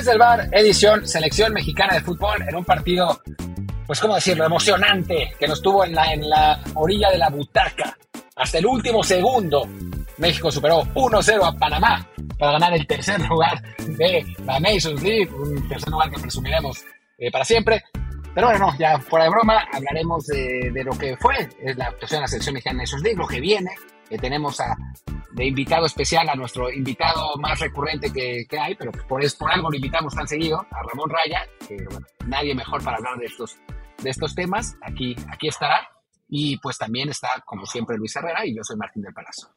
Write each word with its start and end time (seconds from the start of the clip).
Desde 0.00 0.12
el 0.12 0.18
bar, 0.18 0.48
edición 0.52 1.06
Selección 1.06 1.52
Mexicana 1.52 1.92
de 1.92 2.00
Fútbol 2.00 2.42
en 2.48 2.56
un 2.56 2.64
partido, 2.64 3.20
pues 3.86 4.00
cómo 4.00 4.14
decirlo, 4.14 4.46
emocionante, 4.46 5.34
que 5.38 5.46
nos 5.46 5.60
tuvo 5.60 5.84
en 5.84 5.94
la, 5.94 6.14
en 6.14 6.26
la 6.26 6.58
orilla 6.72 7.10
de 7.10 7.18
la 7.18 7.28
butaca. 7.28 7.98
Hasta 8.34 8.56
el 8.56 8.64
último 8.64 9.04
segundo, 9.04 9.68
México 10.16 10.50
superó 10.50 10.84
1-0 10.94 11.46
a 11.46 11.52
Panamá 11.52 12.08
para 12.38 12.52
ganar 12.52 12.72
el 12.72 12.86
tercer 12.86 13.20
lugar 13.28 13.62
de 13.88 14.24
la 14.46 14.58
Nations 14.58 15.02
League, 15.02 15.28
un 15.34 15.68
tercer 15.68 15.90
lugar 15.90 16.10
que 16.10 16.18
presumiremos 16.18 16.82
eh, 17.18 17.30
para 17.30 17.44
siempre. 17.44 17.84
Pero 18.34 18.46
bueno, 18.46 18.68
no, 18.68 18.78
ya 18.78 18.98
fuera 19.00 19.26
de 19.26 19.30
broma, 19.32 19.66
hablaremos 19.70 20.26
de, 20.28 20.70
de 20.72 20.82
lo 20.82 20.92
que 20.92 21.14
fue 21.18 21.46
es 21.62 21.76
la 21.76 21.88
actuación 21.88 22.20
de 22.20 22.22
la 22.22 22.28
selección 22.28 22.54
mexicana 22.54 22.78
de 22.78 22.84
Nations 22.84 23.02
League, 23.02 23.18
lo 23.18 23.28
que 23.28 23.40
viene, 23.40 23.72
que 24.08 24.16
tenemos 24.16 24.58
a, 24.60 24.74
de 25.32 25.46
invitado 25.46 25.86
especial 25.86 26.28
a 26.28 26.34
nuestro 26.34 26.70
invitado 26.70 27.36
más 27.38 27.58
recurrente 27.60 28.12
que, 28.12 28.44
que 28.48 28.58
hay, 28.58 28.74
pero 28.74 28.92
por, 28.92 29.22
es, 29.22 29.34
por 29.34 29.50
algo 29.50 29.70
lo 29.70 29.76
invitamos 29.76 30.14
tan 30.14 30.26
seguido, 30.26 30.58
a 30.70 30.82
Ramón 30.82 31.10
Raya, 31.10 31.46
que 31.66 31.76
bueno, 31.90 32.06
nadie 32.26 32.54
mejor 32.54 32.82
para 32.82 32.96
hablar 32.96 33.18
de 33.18 33.26
estos, 33.26 33.56
de 34.02 34.10
estos 34.10 34.34
temas, 34.34 34.76
aquí, 34.82 35.14
aquí 35.32 35.48
estará. 35.48 35.88
Y 36.32 36.58
pues 36.58 36.78
también 36.78 37.08
está, 37.08 37.28
como 37.44 37.66
siempre, 37.66 37.96
Luis 37.96 38.14
Herrera 38.14 38.46
y 38.46 38.54
yo 38.54 38.62
soy 38.62 38.76
Martín 38.76 39.02
del 39.02 39.12
Palacio. 39.12 39.48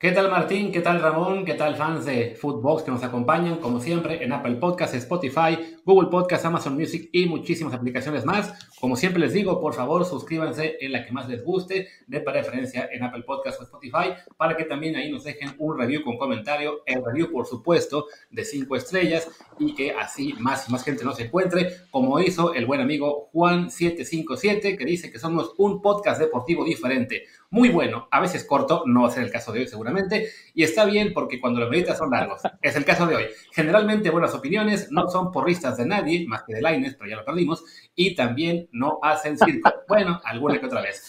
¿Qué 0.00 0.12
tal 0.12 0.30
Martín? 0.30 0.72
¿Qué 0.72 0.80
tal 0.80 1.02
Ramón? 1.02 1.44
¿Qué 1.44 1.52
tal 1.52 1.76
fans 1.76 2.06
de 2.06 2.34
Footbox 2.34 2.84
que 2.84 2.90
nos 2.90 3.04
acompañan 3.04 3.58
como 3.58 3.80
siempre 3.80 4.24
en 4.24 4.32
Apple 4.32 4.54
Podcasts, 4.54 4.96
Spotify, 4.96 5.76
Google 5.84 6.08
Podcasts, 6.08 6.46
Amazon 6.46 6.74
Music 6.74 7.10
y 7.12 7.26
muchísimas 7.26 7.74
aplicaciones 7.74 8.24
más? 8.24 8.54
Como 8.80 8.96
siempre 8.96 9.20
les 9.20 9.34
digo, 9.34 9.60
por 9.60 9.74
favor 9.74 10.06
suscríbanse 10.06 10.78
en 10.80 10.92
la 10.92 11.04
que 11.04 11.12
más 11.12 11.28
les 11.28 11.44
guste, 11.44 11.88
de 12.06 12.20
preferencia 12.22 12.88
en 12.90 13.02
Apple 13.02 13.24
Podcasts 13.24 13.60
o 13.60 13.64
Spotify, 13.64 14.14
para 14.38 14.56
que 14.56 14.64
también 14.64 14.96
ahí 14.96 15.12
nos 15.12 15.24
dejen 15.24 15.50
un 15.58 15.78
review 15.78 16.02
con 16.02 16.16
comentario, 16.16 16.80
el 16.86 17.04
review 17.04 17.30
por 17.30 17.44
supuesto 17.44 18.06
de 18.30 18.46
5 18.46 18.76
estrellas 18.76 19.28
y 19.58 19.74
que 19.74 19.90
así 19.90 20.32
más 20.38 20.66
y 20.66 20.72
más 20.72 20.82
gente 20.82 21.04
nos 21.04 21.20
encuentre, 21.20 21.76
como 21.90 22.18
hizo 22.20 22.54
el 22.54 22.64
buen 22.64 22.80
amigo 22.80 23.28
Juan757 23.34 24.78
que 24.78 24.84
dice 24.86 25.12
que 25.12 25.18
somos 25.18 25.52
un 25.58 25.82
podcast 25.82 26.18
deportivo 26.18 26.64
diferente 26.64 27.24
muy 27.50 27.68
bueno, 27.68 28.06
a 28.12 28.20
veces 28.20 28.44
corto, 28.44 28.84
no 28.86 29.02
va 29.02 29.08
a 29.08 29.10
ser 29.10 29.24
el 29.24 29.32
caso 29.32 29.52
de 29.52 29.60
hoy 29.60 29.66
seguramente, 29.66 30.30
y 30.54 30.62
está 30.62 30.84
bien 30.84 31.12
porque 31.12 31.40
cuando 31.40 31.60
los 31.60 31.68
meditas 31.68 31.98
son 31.98 32.10
largos, 32.10 32.42
es 32.62 32.76
el 32.76 32.84
caso 32.84 33.06
de 33.06 33.16
hoy. 33.16 33.24
Generalmente 33.52 34.10
buenas 34.10 34.34
opiniones 34.34 34.90
no 34.90 35.08
son 35.08 35.32
porristas 35.32 35.76
de 35.76 35.86
nadie, 35.86 36.26
más 36.28 36.44
que 36.44 36.54
de 36.54 36.62
Laines, 36.62 36.94
pero 36.94 37.10
ya 37.10 37.16
lo 37.16 37.24
perdimos, 37.24 37.64
y 37.94 38.14
también 38.14 38.68
no 38.72 38.98
hacen 39.02 39.36
circo. 39.36 39.70
Bueno, 39.90 40.20
alguna 40.24 40.60
que 40.60 40.66
otra 40.66 40.82
vez. 40.82 41.02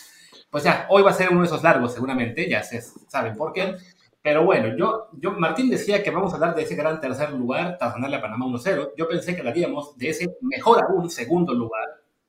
Pues 0.49 0.63
ya, 0.63 0.87
hoy 0.89 1.03
va 1.03 1.11
a 1.11 1.13
ser 1.13 1.29
uno 1.29 1.41
de 1.41 1.45
esos 1.45 1.61
largos 1.61 1.93
seguramente, 1.93 2.49
ya 2.49 2.63
se 2.63 2.81
saben 2.81 3.35
por 3.35 3.53
qué. 3.53 3.75
Pero 4.23 4.43
bueno, 4.43 4.75
yo, 4.75 5.09
yo, 5.13 5.31
Martín 5.33 5.69
decía 5.69 6.01
que 6.01 6.09
vamos 6.09 6.31
a 6.31 6.37
hablar 6.37 6.55
de 6.55 6.63
ese 6.63 6.75
gran 6.75 6.99
tercer 6.99 7.31
lugar 7.31 7.77
tras 7.77 7.93
ganarle 7.93 8.17
a 8.17 8.21
Panamá 8.21 8.47
1-0. 8.47 8.93
Yo 8.97 9.07
pensé 9.07 9.33
que 9.35 9.41
hablaríamos 9.41 9.95
de 9.97 10.09
ese 10.09 10.35
mejor 10.41 10.83
aún 10.83 11.11
segundo 11.11 11.53
lugar, 11.53 11.85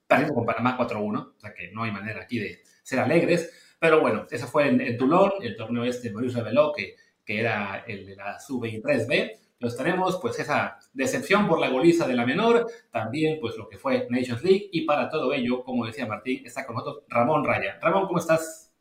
perdiendo 0.07 0.35
con 0.35 0.45
Panamá 0.45 0.77
4-1, 0.77 1.35
o 1.37 1.41
sea 1.41 1.55
que 1.55 1.71
no 1.73 1.85
hay 1.85 1.91
manera 1.91 2.23
aquí 2.23 2.39
de 2.39 2.63
ser 2.83 3.01
alegres. 3.01 3.51
Pero 3.83 4.01
bueno, 4.01 4.27
eso 4.31 4.47
fue 4.47 4.69
en, 4.69 4.81
en 4.81 4.97
Toulon, 4.97 5.33
el 5.41 5.57
torneo 5.57 5.83
este 5.83 6.13
Maurice 6.13 6.39
reveló 6.39 6.73
que, 6.73 6.95
que 7.25 7.41
era 7.41 7.83
el 7.89 8.07
de 8.07 8.15
la 8.15 8.39
Sub-23B. 8.39 9.33
Los 9.59 9.77
tenemos 9.77 10.21
pues 10.23 10.39
esa 10.39 10.79
decepción 10.93 11.49
por 11.49 11.59
la 11.59 11.69
goliza 11.69 12.07
de 12.07 12.15
la 12.15 12.25
menor, 12.25 12.65
también 12.93 13.41
pues 13.41 13.57
lo 13.57 13.69
que 13.69 13.79
fue 13.79 14.07
Nations 14.09 14.45
League 14.45 14.69
y 14.71 14.87
para 14.87 15.09
todo 15.09 15.33
ello, 15.33 15.65
como 15.65 15.85
decía 15.85 16.07
Martín, 16.07 16.47
está 16.47 16.65
con 16.65 16.77
nosotros 16.77 17.03
Ramón 17.09 17.45
Raya. 17.45 17.81
Ramón, 17.83 18.07
¿cómo 18.07 18.21
estás? 18.21 18.73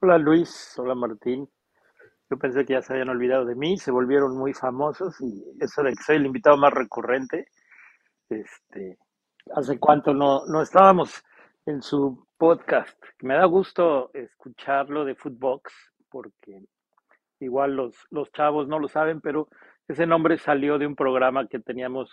Hola 0.00 0.18
Luis, 0.18 0.76
hola 0.76 0.96
Martín. 0.96 1.48
Yo 2.30 2.38
pensé 2.38 2.64
que 2.64 2.72
ya 2.72 2.82
se 2.82 2.94
habían 2.94 3.10
olvidado 3.10 3.44
de 3.44 3.54
mí, 3.54 3.78
se 3.78 3.92
volvieron 3.92 4.36
muy 4.36 4.54
famosos 4.54 5.20
y 5.20 5.44
eso 5.60 5.84
de 5.84 5.90
que 5.90 6.02
soy 6.02 6.16
el 6.16 6.26
invitado 6.26 6.56
más 6.56 6.72
recurrente, 6.72 7.46
este, 8.28 8.98
¿hace 9.54 9.78
cuánto 9.78 10.12
no, 10.12 10.46
no 10.46 10.62
estábamos 10.62 11.22
en 11.66 11.80
su 11.80 12.26
podcast. 12.42 12.98
Me 13.20 13.34
da 13.34 13.44
gusto 13.44 14.10
escucharlo 14.14 15.04
de 15.04 15.14
Footbox 15.14 15.72
porque 16.10 16.64
igual 17.38 17.76
los, 17.76 17.94
los 18.10 18.32
chavos 18.32 18.66
no 18.66 18.80
lo 18.80 18.88
saben, 18.88 19.20
pero 19.20 19.46
ese 19.86 20.08
nombre 20.08 20.36
salió 20.38 20.76
de 20.76 20.88
un 20.88 20.96
programa 20.96 21.46
que 21.46 21.60
teníamos 21.60 22.10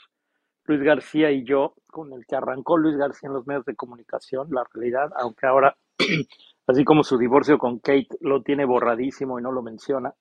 Luis 0.66 0.84
García 0.84 1.32
y 1.32 1.44
yo, 1.46 1.74
con 1.88 2.14
el 2.14 2.28
que 2.28 2.36
arrancó 2.36 2.78
Luis 2.78 2.96
García 2.96 3.26
en 3.26 3.34
los 3.34 3.48
medios 3.48 3.66
de 3.66 3.76
comunicación, 3.76 4.50
la 4.52 4.64
realidad, 4.72 5.10
aunque 5.16 5.48
ahora, 5.48 5.76
así 6.68 6.86
como 6.86 7.04
su 7.04 7.18
divorcio 7.18 7.58
con 7.58 7.80
Kate, 7.80 8.10
lo 8.22 8.44
tiene 8.44 8.66
borradísimo 8.66 9.40
y 9.40 9.42
no 9.42 9.52
lo 9.52 9.64
menciona. 9.64 10.14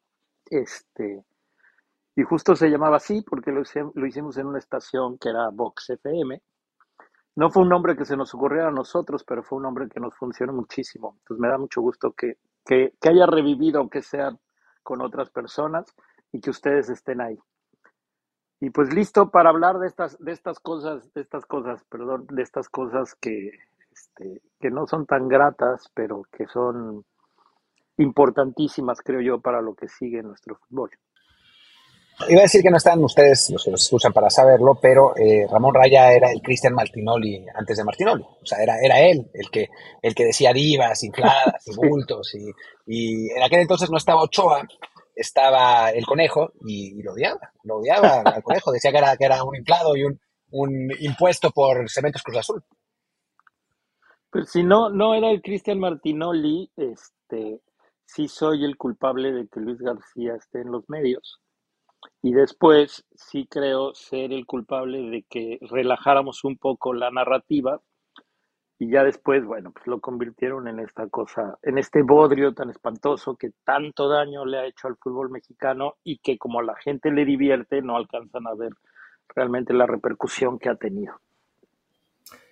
Este, 0.46 1.22
y 2.16 2.22
justo 2.22 2.56
se 2.56 2.70
llamaba 2.70 2.96
así 2.96 3.20
porque 3.20 3.52
lo, 3.52 3.62
lo 3.92 4.06
hicimos 4.06 4.38
en 4.38 4.46
una 4.46 4.58
estación 4.58 5.18
que 5.18 5.28
era 5.28 5.50
Vox 5.50 5.90
FM, 5.90 6.40
no 7.38 7.52
fue 7.52 7.62
un 7.62 7.68
nombre 7.68 7.96
que 7.96 8.04
se 8.04 8.16
nos 8.16 8.34
ocurriera 8.34 8.66
a 8.66 8.72
nosotros, 8.72 9.22
pero 9.22 9.44
fue 9.44 9.58
un 9.58 9.62
nombre 9.62 9.88
que 9.88 10.00
nos 10.00 10.12
funcionó 10.16 10.52
muchísimo. 10.52 11.14
Entonces 11.20 11.40
me 11.40 11.46
da 11.46 11.56
mucho 11.56 11.80
gusto 11.80 12.10
que, 12.10 12.38
que, 12.64 12.92
haya 13.08 13.26
revivido, 13.26 13.88
que 13.88 14.02
sea 14.02 14.36
con 14.82 15.00
otras 15.02 15.30
personas 15.30 15.86
y 16.32 16.40
que 16.40 16.50
ustedes 16.50 16.88
estén 16.88 17.20
ahí. 17.20 17.38
Y 18.58 18.70
pues 18.70 18.92
listo 18.92 19.30
para 19.30 19.50
hablar 19.50 19.78
de 19.78 19.86
estas, 19.86 20.18
de 20.18 20.32
estas 20.32 20.58
cosas, 20.58 21.14
de 21.14 21.20
estas 21.20 21.46
cosas, 21.46 21.84
perdón, 21.84 22.26
de 22.28 22.42
estas 22.42 22.68
cosas 22.68 23.14
que, 23.14 23.52
este, 23.92 24.42
que 24.58 24.70
no 24.72 24.88
son 24.88 25.06
tan 25.06 25.28
gratas, 25.28 25.88
pero 25.94 26.22
que 26.32 26.48
son 26.48 27.04
importantísimas, 27.98 29.00
creo 29.00 29.20
yo, 29.20 29.40
para 29.40 29.62
lo 29.62 29.76
que 29.76 29.86
sigue 29.86 30.24
nuestro 30.24 30.56
fútbol. 30.56 30.90
Iba 32.26 32.40
a 32.40 32.42
decir 32.42 32.62
que 32.62 32.70
no 32.70 32.78
están 32.78 33.02
ustedes 33.04 33.48
los 33.50 33.64
que 33.64 33.70
los 33.70 33.82
escuchan 33.82 34.12
para 34.12 34.28
saberlo, 34.28 34.76
pero 34.80 35.16
eh, 35.16 35.46
Ramón 35.48 35.72
Raya 35.72 36.12
era 36.12 36.32
el 36.32 36.42
Cristian 36.42 36.74
Martinoli 36.74 37.46
antes 37.54 37.76
de 37.76 37.84
Martinoli. 37.84 38.22
O 38.22 38.44
sea, 38.44 38.60
era, 38.60 38.76
era 38.82 38.98
él 39.00 39.30
el 39.32 39.48
que, 39.50 39.68
el 40.02 40.14
que 40.16 40.24
decía 40.24 40.52
divas, 40.52 41.04
infladas 41.04 41.64
y 41.66 41.76
bultos. 41.76 42.34
Y, 42.86 43.30
en 43.30 43.42
aquel 43.42 43.60
entonces 43.60 43.88
no 43.90 43.98
estaba 43.98 44.22
Ochoa, 44.22 44.66
estaba 45.14 45.90
el 45.90 46.04
conejo 46.04 46.52
y, 46.66 46.98
y 46.98 47.02
lo 47.02 47.12
odiaba. 47.12 47.52
Lo 47.62 47.76
odiaba 47.76 48.22
al 48.22 48.42
conejo. 48.42 48.72
Decía 48.72 48.90
que 48.90 48.98
era, 48.98 49.16
que 49.16 49.24
era 49.24 49.44
un 49.44 49.54
inflado 49.54 49.96
y 49.96 50.02
un, 50.02 50.20
un 50.50 50.90
impuesto 50.98 51.50
por 51.52 51.88
Cementos 51.88 52.22
Cruz 52.24 52.38
Azul. 52.38 52.64
Pues 54.30 54.50
si 54.50 54.64
no, 54.64 54.90
no 54.90 55.14
era 55.14 55.30
el 55.30 55.40
Cristian 55.40 55.78
Martinoli, 55.78 56.70
este, 56.76 57.60
sí 58.04 58.26
soy 58.26 58.64
el 58.64 58.76
culpable 58.76 59.30
de 59.32 59.46
que 59.46 59.60
Luis 59.60 59.78
García 59.78 60.34
esté 60.34 60.62
en 60.62 60.72
los 60.72 60.88
medios 60.88 61.40
y 62.22 62.32
después 62.32 63.04
sí 63.14 63.46
creo 63.50 63.94
ser 63.94 64.32
el 64.32 64.46
culpable 64.46 65.10
de 65.10 65.24
que 65.28 65.58
relajáramos 65.62 66.44
un 66.44 66.56
poco 66.56 66.92
la 66.92 67.10
narrativa 67.10 67.80
y 68.80 68.90
ya 68.90 69.02
después, 69.02 69.44
bueno, 69.44 69.72
pues 69.72 69.86
lo 69.88 70.00
convirtieron 70.00 70.68
en 70.68 70.78
esta 70.78 71.08
cosa, 71.08 71.58
en 71.62 71.78
este 71.78 72.02
bodrio 72.02 72.54
tan 72.54 72.70
espantoso 72.70 73.36
que 73.36 73.50
tanto 73.64 74.08
daño 74.08 74.44
le 74.44 74.58
ha 74.58 74.66
hecho 74.66 74.86
al 74.86 74.96
fútbol 74.96 75.30
mexicano 75.30 75.96
y 76.04 76.18
que 76.18 76.38
como 76.38 76.62
la 76.62 76.76
gente 76.76 77.10
le 77.10 77.24
divierte 77.24 77.82
no 77.82 77.96
alcanzan 77.96 78.46
a 78.46 78.54
ver 78.54 78.72
realmente 79.34 79.74
la 79.74 79.86
repercusión 79.86 80.58
que 80.58 80.68
ha 80.68 80.76
tenido. 80.76 81.14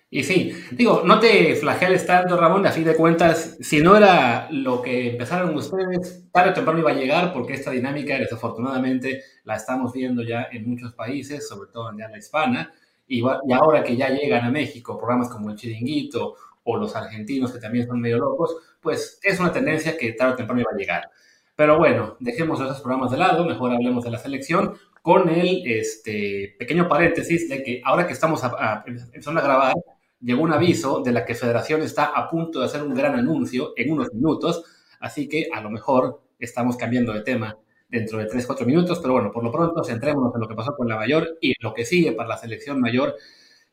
Y 0.09 0.23
sí, 0.23 0.53
digo, 0.71 1.01
no 1.03 1.19
te 1.19 1.53
flageles 1.55 2.05
tanto, 2.05 2.37
Ramón, 2.39 2.65
a 2.65 2.71
fin 2.71 2.85
de 2.85 2.95
cuentas, 2.95 3.57
si 3.59 3.81
no 3.81 3.97
era 3.97 4.47
lo 4.51 4.81
que 4.81 5.11
empezaron 5.11 5.53
ustedes, 5.53 6.31
tarde 6.31 6.51
o 6.51 6.53
temprano 6.53 6.79
iba 6.79 6.91
a 6.91 6.93
llegar, 6.93 7.33
porque 7.33 7.53
esta 7.53 7.71
dinámica, 7.71 8.17
desafortunadamente, 8.17 9.21
la 9.43 9.55
estamos 9.57 9.91
viendo 9.91 10.23
ya 10.23 10.47
en 10.49 10.69
muchos 10.69 10.93
países, 10.93 11.45
sobre 11.45 11.71
todo 11.71 11.89
en 11.89 11.97
la 11.97 12.17
hispana, 12.17 12.71
y, 13.05 13.19
y 13.19 13.53
ahora 13.53 13.83
que 13.83 13.97
ya 13.97 14.07
llegan 14.09 14.45
a 14.45 14.49
México 14.49 14.97
programas 14.97 15.29
como 15.29 15.49
el 15.49 15.57
Chiringuito 15.57 16.35
o 16.63 16.77
los 16.77 16.95
argentinos, 16.95 17.51
que 17.51 17.59
también 17.59 17.85
son 17.85 17.99
medio 17.99 18.17
locos, 18.17 18.55
pues 18.81 19.19
es 19.21 19.39
una 19.41 19.51
tendencia 19.51 19.97
que 19.97 20.13
tarde 20.13 20.33
o 20.33 20.35
temprano 20.37 20.61
iba 20.61 20.71
a 20.73 20.77
llegar. 20.77 21.09
Pero 21.57 21.77
bueno, 21.77 22.15
dejemos 22.21 22.61
esos 22.61 22.79
programas 22.79 23.11
de 23.11 23.17
lado, 23.17 23.43
mejor 23.43 23.73
hablemos 23.73 24.05
de 24.05 24.11
la 24.11 24.19
selección, 24.19 24.73
con 25.01 25.27
el 25.29 25.63
este, 25.65 26.55
pequeño 26.59 26.87
paréntesis 26.87 27.49
de 27.49 27.63
que 27.63 27.81
ahora 27.83 28.07
que 28.07 28.13
estamos 28.13 28.43
a, 28.43 28.47
a, 28.47 28.83
a 28.85 29.41
grabar, 29.41 29.73
llegó 30.19 30.41
un 30.43 30.53
aviso 30.53 31.01
de 31.01 31.11
la 31.11 31.25
que 31.25 31.35
Federación 31.35 31.81
está 31.81 32.05
a 32.05 32.29
punto 32.29 32.59
de 32.59 32.65
hacer 32.65 32.83
un 32.83 32.93
gran 32.93 33.15
anuncio 33.15 33.73
en 33.75 33.91
unos 33.91 34.13
minutos, 34.13 34.63
así 34.99 35.27
que 35.27 35.49
a 35.53 35.61
lo 35.61 35.69
mejor 35.69 36.21
estamos 36.39 36.77
cambiando 36.77 37.13
de 37.13 37.21
tema 37.21 37.57
dentro 37.89 38.17
de 38.17 38.27
3-4 38.27 38.65
minutos, 38.65 38.99
pero 38.99 39.13
bueno, 39.13 39.31
por 39.31 39.43
lo 39.43 39.51
pronto 39.51 39.83
centrémonos 39.83 40.33
en 40.35 40.41
lo 40.41 40.47
que 40.47 40.55
pasó 40.55 40.75
con 40.75 40.87
la 40.87 40.97
mayor 40.97 41.37
y 41.41 41.53
lo 41.61 41.73
que 41.73 41.85
sigue 41.85 42.11
para 42.11 42.29
la 42.29 42.37
selección 42.37 42.81
mayor 42.81 43.15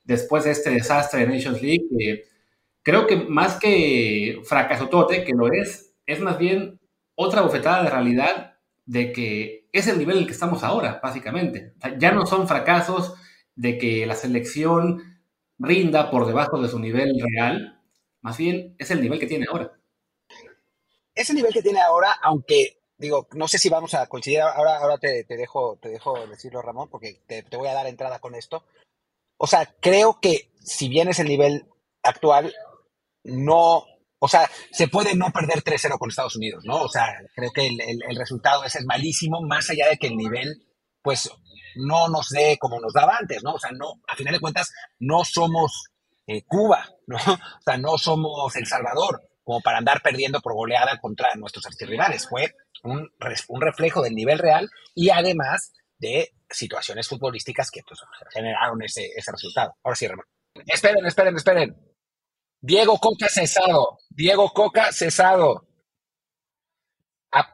después 0.04 0.44
de 0.44 0.52
este 0.52 0.70
desastre 0.70 1.20
de 1.20 1.26
Nations 1.26 1.62
League, 1.62 1.86
que 1.90 2.24
creo 2.82 3.06
que 3.06 3.16
más 3.16 3.58
que 3.58 4.40
fracasotote, 4.44 5.24
que 5.24 5.32
lo 5.32 5.50
es, 5.50 5.94
es 6.06 6.20
más 6.20 6.38
bien 6.38 6.78
otra 7.14 7.42
bofetada 7.42 7.82
de 7.82 7.90
realidad 7.90 8.54
de 8.86 9.12
que 9.12 9.68
es 9.72 9.88
el 9.88 9.98
nivel 9.98 10.16
en 10.16 10.22
el 10.22 10.26
que 10.26 10.34
estamos 10.34 10.62
ahora, 10.62 11.00
básicamente. 11.02 11.74
Ya 11.98 12.12
no 12.12 12.26
son 12.26 12.46
fracasos 12.46 13.14
de 13.56 13.78
que 13.78 14.06
la 14.06 14.14
selección 14.14 15.13
rinda 15.58 16.10
por 16.10 16.26
debajo 16.26 16.60
de 16.60 16.68
su 16.68 16.78
nivel 16.78 17.14
real, 17.20 17.80
más 18.20 18.36
bien 18.36 18.74
es 18.78 18.90
el 18.90 19.00
nivel 19.00 19.18
que 19.18 19.26
tiene 19.26 19.46
ahora. 19.50 19.72
Es 21.14 21.30
el 21.30 21.36
nivel 21.36 21.52
que 21.52 21.62
tiene 21.62 21.80
ahora, 21.80 22.12
aunque 22.22 22.78
digo, 22.96 23.28
no 23.32 23.48
sé 23.48 23.58
si 23.58 23.68
vamos 23.68 23.94
a 23.94 24.06
coincidir, 24.06 24.40
ahora, 24.40 24.78
ahora 24.78 24.98
te, 24.98 25.24
dejo, 25.28 25.78
te 25.80 25.88
dejo 25.88 26.26
decirlo, 26.26 26.62
Ramón, 26.62 26.88
porque 26.88 27.20
te, 27.26 27.42
te 27.42 27.56
voy 27.56 27.68
a 27.68 27.74
dar 27.74 27.86
entrada 27.86 28.18
con 28.18 28.34
esto. 28.34 28.64
O 29.36 29.46
sea, 29.46 29.66
creo 29.80 30.20
que 30.20 30.50
si 30.60 30.88
bien 30.88 31.08
es 31.08 31.18
el 31.18 31.28
nivel 31.28 31.66
actual, 32.02 32.54
no, 33.24 33.84
o 34.18 34.28
sea, 34.28 34.50
se 34.70 34.88
puede 34.88 35.14
no 35.14 35.30
perder 35.30 35.62
3-0 35.62 35.98
con 35.98 36.10
Estados 36.10 36.36
Unidos, 36.36 36.64
¿no? 36.64 36.82
O 36.82 36.88
sea, 36.88 37.06
creo 37.34 37.50
que 37.52 37.66
el, 37.66 37.80
el, 37.80 38.16
resultado 38.16 38.64
es 38.64 38.76
malísimo, 38.84 39.42
más 39.42 39.68
allá 39.70 39.88
de 39.88 39.98
que 39.98 40.06
el 40.06 40.16
nivel, 40.16 40.66
pues, 41.02 41.30
no 41.76 42.08
nos 42.08 42.28
dé 42.30 42.56
como 42.58 42.80
nos 42.80 42.92
daba 42.92 43.16
antes, 43.16 43.42
¿no? 43.42 43.54
O 43.54 43.58
sea, 43.58 43.70
no, 43.72 44.00
a 44.06 44.16
final 44.16 44.34
de 44.34 44.40
cuentas, 44.40 44.72
no 44.98 45.24
somos 45.24 45.90
eh, 46.26 46.42
Cuba, 46.46 46.88
¿no? 47.06 47.16
O 47.16 47.62
sea, 47.64 47.76
no 47.76 47.98
somos 47.98 48.54
El 48.56 48.66
Salvador, 48.66 49.22
como 49.42 49.60
para 49.60 49.78
andar 49.78 50.02
perdiendo 50.02 50.40
por 50.40 50.54
goleada 50.54 50.98
contra 50.98 51.34
nuestros 51.36 51.66
archirrivales. 51.66 52.28
Fue 52.28 52.54
un, 52.82 53.10
un 53.48 53.60
reflejo 53.60 54.02
del 54.02 54.14
nivel 54.14 54.38
real 54.38 54.68
y 54.94 55.10
además 55.10 55.72
de 55.98 56.34
situaciones 56.50 57.08
futbolísticas 57.08 57.70
que 57.70 57.82
pues, 57.86 58.00
generaron 58.32 58.82
ese, 58.82 59.10
ese 59.16 59.32
resultado. 59.32 59.74
Ahora 59.82 59.96
sí, 59.96 60.06
Ramón. 60.06 60.26
Esperen, 60.66 61.04
esperen, 61.06 61.36
esperen. 61.36 61.76
Diego 62.60 62.98
Coca 62.98 63.28
cesado. 63.28 63.98
Diego 64.08 64.50
Coca 64.50 64.92
cesado. 64.92 65.66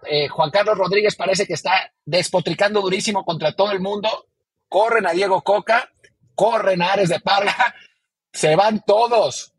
Eh, 0.07 0.29
Juan 0.29 0.51
Carlos 0.51 0.77
Rodríguez 0.77 1.17
parece 1.17 1.47
que 1.47 1.55
está 1.55 1.93
despotricando 2.05 2.81
durísimo 2.81 3.25
contra 3.25 3.55
todo 3.55 3.73
el 3.73 3.81
mundo. 3.81 4.09
Corren 4.69 5.07
a 5.07 5.13
Diego 5.13 5.43
Coca, 5.43 5.91
corren 6.35 6.83
a 6.83 6.93
Ares 6.93 7.09
de 7.09 7.21
Parga, 7.21 7.75
se 8.33 8.57
van 8.57 8.83
todos. 8.87 9.55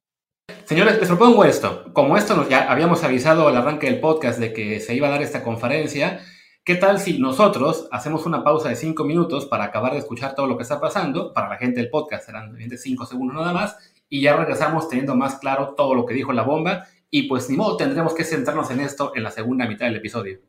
Señores, 0.65 0.99
les 0.99 1.07
propongo 1.07 1.45
esto. 1.45 1.91
Como 1.93 2.17
esto 2.17 2.35
nos 2.35 2.49
ya 2.49 2.71
habíamos 2.71 3.03
avisado 3.03 3.47
al 3.47 3.57
arranque 3.57 3.87
del 3.87 3.99
podcast 3.99 4.39
de 4.39 4.53
que 4.53 4.79
se 4.79 4.93
iba 4.93 5.07
a 5.07 5.11
dar 5.11 5.21
esta 5.21 5.43
conferencia, 5.43 6.19
¿qué 6.63 6.75
tal 6.75 6.99
si 6.99 7.19
nosotros 7.19 7.87
hacemos 7.91 8.25
una 8.25 8.43
pausa 8.43 8.69
de 8.69 8.75
cinco 8.75 9.03
minutos 9.03 9.45
para 9.45 9.65
acabar 9.65 9.93
de 9.93 9.99
escuchar 9.99 10.35
todo 10.35 10.47
lo 10.47 10.57
que 10.57 10.63
está 10.63 10.79
pasando? 10.79 11.33
Para 11.33 11.49
la 11.49 11.57
gente 11.57 11.79
del 11.79 11.89
podcast 11.89 12.25
serán 12.25 12.53
de 12.53 12.77
cinco 12.77 13.05
segundos 13.05 13.35
nada 13.35 13.53
más 13.53 13.77
y 14.09 14.21
ya 14.21 14.35
regresamos 14.35 14.89
teniendo 14.89 15.15
más 15.15 15.35
claro 15.35 15.73
todo 15.75 15.95
lo 15.95 16.05
que 16.05 16.13
dijo 16.13 16.33
la 16.33 16.43
bomba 16.43 16.85
y 17.11 17.23
pues 17.23 17.49
ni 17.49 17.57
modo 17.57 17.75
tendremos 17.77 18.15
que 18.15 18.23
centrarnos 18.23 18.71
en 18.71 18.79
esto 18.79 19.11
en 19.15 19.23
la 19.23 19.31
segunda 19.31 19.67
mitad 19.67 19.85
del 19.85 19.97
episodio. 19.97 20.39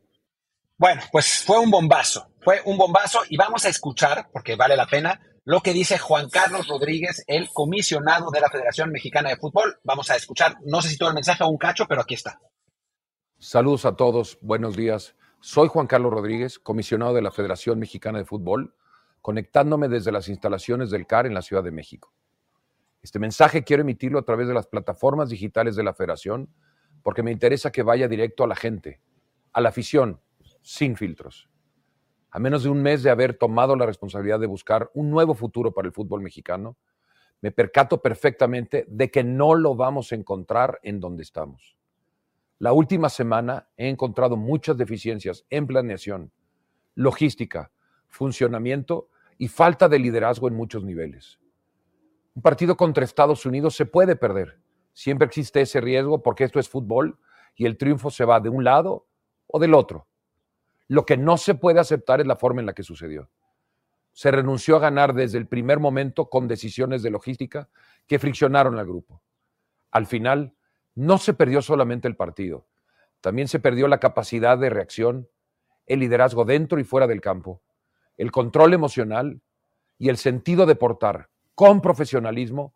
Bueno, 0.79 1.03
pues 1.11 1.43
fue 1.44 1.59
un 1.59 1.70
bombazo, 1.70 2.29
fue 2.41 2.62
un 2.64 2.79
bombazo 2.79 3.20
y 3.29 3.37
vamos 3.37 3.64
a 3.64 3.69
escuchar, 3.69 4.31
porque 4.32 4.56
vale 4.56 4.76
la 4.76 4.87
pena, 4.87 5.20
lo 5.44 5.61
que 5.61 5.73
dice 5.73 5.99
Juan 5.99 6.31
Carlos 6.31 6.69
Rodríguez, 6.69 7.25
el 7.26 7.50
comisionado 7.53 8.31
de 8.31 8.41
la 8.41 8.49
Federación 8.49 8.91
Mexicana 8.91 9.31
de 9.31 9.37
Fútbol. 9.37 9.79
Vamos 9.82 10.09
a 10.11 10.17
escuchar, 10.17 10.56
no 10.64 10.81
sé 10.81 10.88
si 10.88 10.97
todo 10.97 11.09
el 11.09 11.17
mensaje 11.17 11.43
o 11.43 11.49
un 11.49 11.59
cacho, 11.59 11.87
pero 11.88 12.00
aquí 12.00 12.14
está. 12.14 12.41
Saludos 13.38 13.85
a 13.85 13.97
todos, 13.97 14.38
buenos 14.41 14.76
días. 14.76 15.17
Soy 15.41 15.67
Juan 15.67 15.88
Carlos 15.88 16.12
Rodríguez, 16.12 16.61
comisionado 16.61 17.12
de 17.12 17.23
la 17.23 17.32
Federación 17.32 17.81
Mexicana 17.81 18.19
de 18.19 18.25
Fútbol, 18.25 18.76
conectándome 19.20 19.88
desde 19.88 20.12
las 20.12 20.29
instalaciones 20.29 20.91
del 20.91 21.08
CAR 21.08 21.26
en 21.26 21.35
la 21.35 21.43
Ciudad 21.43 21.65
de 21.65 21.73
México. 21.73 22.12
Este 23.03 23.19
mensaje 23.19 23.65
quiero 23.65 23.83
emitirlo 23.83 24.21
a 24.21 24.25
través 24.25 24.47
de 24.47 24.55
las 24.55 24.69
plataformas 24.69 25.29
digitales 25.29 25.75
de 25.75 25.83
la 25.83 25.93
federación 25.93 26.49
porque 27.03 27.25
me 27.25 27.33
interesa 27.33 27.73
que 27.73 27.83
vaya 27.83 28.07
directo 28.07 28.45
a 28.45 28.47
la 28.47 28.55
gente, 28.55 29.01
a 29.53 29.61
la 29.61 29.71
afición, 29.71 30.21
sin 30.63 30.97
filtros. 30.97 31.51
A 32.31 32.39
menos 32.39 32.63
de 32.63 32.71
un 32.71 32.81
mes 32.81 33.03
de 33.03 33.11
haber 33.11 33.35
tomado 33.35 33.75
la 33.75 33.87
responsabilidad 33.87 34.39
de 34.39 34.47
buscar 34.47 34.89
un 34.95 35.11
nuevo 35.11 35.35
futuro 35.35 35.75
para 35.75 35.89
el 35.89 35.93
fútbol 35.93 36.23
mexicano, 36.23 36.77
me 37.41 37.51
percato 37.51 38.01
perfectamente 38.01 38.87
de 38.89 39.11
que 39.11 39.25
no 39.25 39.57
lo 39.57 39.75
vamos 39.75 40.13
a 40.13 40.15
encontrar 40.15 40.79
en 40.85 41.01
donde 41.01 41.25
estamos. 41.25 41.77
La 42.61 42.73
última 42.73 43.09
semana 43.09 43.69
he 43.77 43.89
encontrado 43.89 44.37
muchas 44.37 44.77
deficiencias 44.79 45.45
en 45.51 45.67
planeación, 45.67 46.31
logística, 46.95 47.73
funcionamiento 48.07 49.09
y 49.39 49.49
falta 49.49 49.89
de 49.89 49.99
liderazgo 49.99 50.47
en 50.47 50.55
muchos 50.55 50.85
niveles. 50.85 51.42
Un 52.34 52.43
partido 52.43 52.76
contra 52.76 53.05
Estados 53.05 53.44
Unidos 53.44 53.76
se 53.76 53.84
puede 53.84 54.17
perder. 54.17 54.58
Siempre 54.94 55.26
existe 55.26 55.61
ese 55.61 55.81
riesgo 55.81 56.23
porque 56.23 56.44
esto 56.44 56.58
es 56.58 56.69
fútbol 56.69 57.19
y 57.55 57.67
el 57.67 57.76
triunfo 57.76 58.11
se 58.11 58.25
va 58.25 58.40
de 58.40 58.49
un 58.49 58.64
lado 58.64 59.06
o 59.46 59.58
del 59.58 59.75
otro. 59.75 60.08
Lo 60.88 61.05
que 61.05 61.19
no 61.19 61.37
se 61.37 61.55
puede 61.55 61.81
aceptar 61.81 62.20
es 62.20 62.26
la 62.26 62.37
forma 62.37 62.61
en 62.61 62.67
la 62.67 62.73
que 62.73 62.82
sucedió. 62.82 63.31
Se 64.12 64.31
renunció 64.31 64.76
a 64.76 64.81
ganar 64.81 65.14
desde 65.14 65.38
el 65.38 65.46
primer 65.46 65.79
momento 65.79 66.29
con 66.29 66.49
decisiones 66.49 67.02
de 67.02 67.11
logística 67.11 67.69
que 68.06 68.19
friccionaron 68.19 68.79
al 68.79 68.87
grupo. 68.87 69.23
Al 69.90 70.06
final, 70.06 70.55
no 70.94 71.19
se 71.19 71.34
perdió 71.34 71.62
solamente 71.62 72.08
el 72.08 72.17
partido, 72.17 72.67
también 73.20 73.49
se 73.49 73.61
perdió 73.61 73.88
la 73.88 74.00
capacidad 74.00 74.58
de 74.58 74.69
reacción, 74.69 75.29
el 75.87 76.00
liderazgo 76.00 76.44
dentro 76.44 76.79
y 76.79 76.84
fuera 76.84 77.06
del 77.06 77.23
campo, 77.23 77.62
el 78.19 78.31
control 78.31 78.75
emocional 78.75 79.40
y 79.99 80.11
el 80.11 80.19
sentido 80.19 80.67
de 80.67 80.76
portar 80.76 81.31
con 81.55 81.81
profesionalismo, 81.81 82.75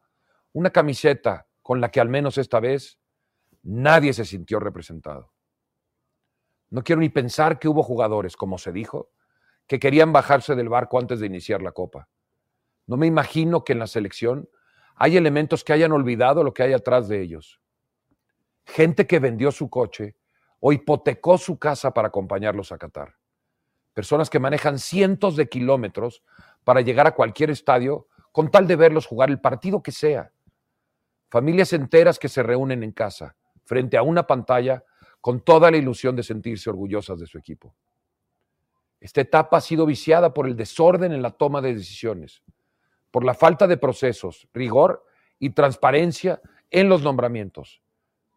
una 0.52 0.70
camiseta 0.70 1.46
con 1.62 1.80
la 1.80 1.90
que 1.90 2.00
al 2.00 2.08
menos 2.08 2.38
esta 2.38 2.60
vez 2.60 2.98
nadie 3.62 4.12
se 4.12 4.24
sintió 4.24 4.60
representado. 4.60 5.32
No 6.70 6.82
quiero 6.82 7.00
ni 7.00 7.08
pensar 7.08 7.58
que 7.58 7.68
hubo 7.68 7.82
jugadores, 7.82 8.36
como 8.36 8.58
se 8.58 8.72
dijo, 8.72 9.10
que 9.66 9.78
querían 9.78 10.12
bajarse 10.12 10.54
del 10.54 10.68
barco 10.68 10.98
antes 10.98 11.20
de 11.20 11.26
iniciar 11.26 11.62
la 11.62 11.72
copa. 11.72 12.08
No 12.86 12.96
me 12.96 13.06
imagino 13.06 13.64
que 13.64 13.72
en 13.72 13.80
la 13.80 13.86
selección 13.86 14.48
hay 14.94 15.16
elementos 15.16 15.64
que 15.64 15.72
hayan 15.72 15.92
olvidado 15.92 16.44
lo 16.44 16.54
que 16.54 16.62
hay 16.62 16.72
atrás 16.72 17.08
de 17.08 17.20
ellos. 17.20 17.60
Gente 18.64 19.06
que 19.06 19.18
vendió 19.18 19.52
su 19.52 19.68
coche 19.68 20.16
o 20.60 20.72
hipotecó 20.72 21.38
su 21.38 21.58
casa 21.58 21.92
para 21.92 22.08
acompañarlos 22.08 22.72
a 22.72 22.78
Qatar. 22.78 23.16
Personas 23.92 24.30
que 24.30 24.38
manejan 24.38 24.78
cientos 24.78 25.36
de 25.36 25.48
kilómetros 25.48 26.22
para 26.64 26.80
llegar 26.80 27.06
a 27.06 27.14
cualquier 27.14 27.50
estadio 27.50 28.08
con 28.36 28.50
tal 28.50 28.66
de 28.66 28.76
verlos 28.76 29.06
jugar 29.06 29.30
el 29.30 29.40
partido 29.40 29.82
que 29.82 29.90
sea. 29.90 30.30
Familias 31.30 31.72
enteras 31.72 32.18
que 32.18 32.28
se 32.28 32.42
reúnen 32.42 32.82
en 32.82 32.92
casa, 32.92 33.34
frente 33.64 33.96
a 33.96 34.02
una 34.02 34.26
pantalla, 34.26 34.84
con 35.22 35.40
toda 35.40 35.70
la 35.70 35.78
ilusión 35.78 36.14
de 36.14 36.22
sentirse 36.22 36.68
orgullosas 36.68 37.18
de 37.18 37.26
su 37.26 37.38
equipo. 37.38 37.74
Esta 39.00 39.22
etapa 39.22 39.56
ha 39.56 39.60
sido 39.62 39.86
viciada 39.86 40.34
por 40.34 40.46
el 40.46 40.54
desorden 40.54 41.12
en 41.12 41.22
la 41.22 41.30
toma 41.30 41.62
de 41.62 41.72
decisiones, 41.72 42.42
por 43.10 43.24
la 43.24 43.32
falta 43.32 43.66
de 43.66 43.78
procesos, 43.78 44.46
rigor 44.52 45.06
y 45.38 45.54
transparencia 45.54 46.42
en 46.70 46.90
los 46.90 47.02
nombramientos, 47.02 47.80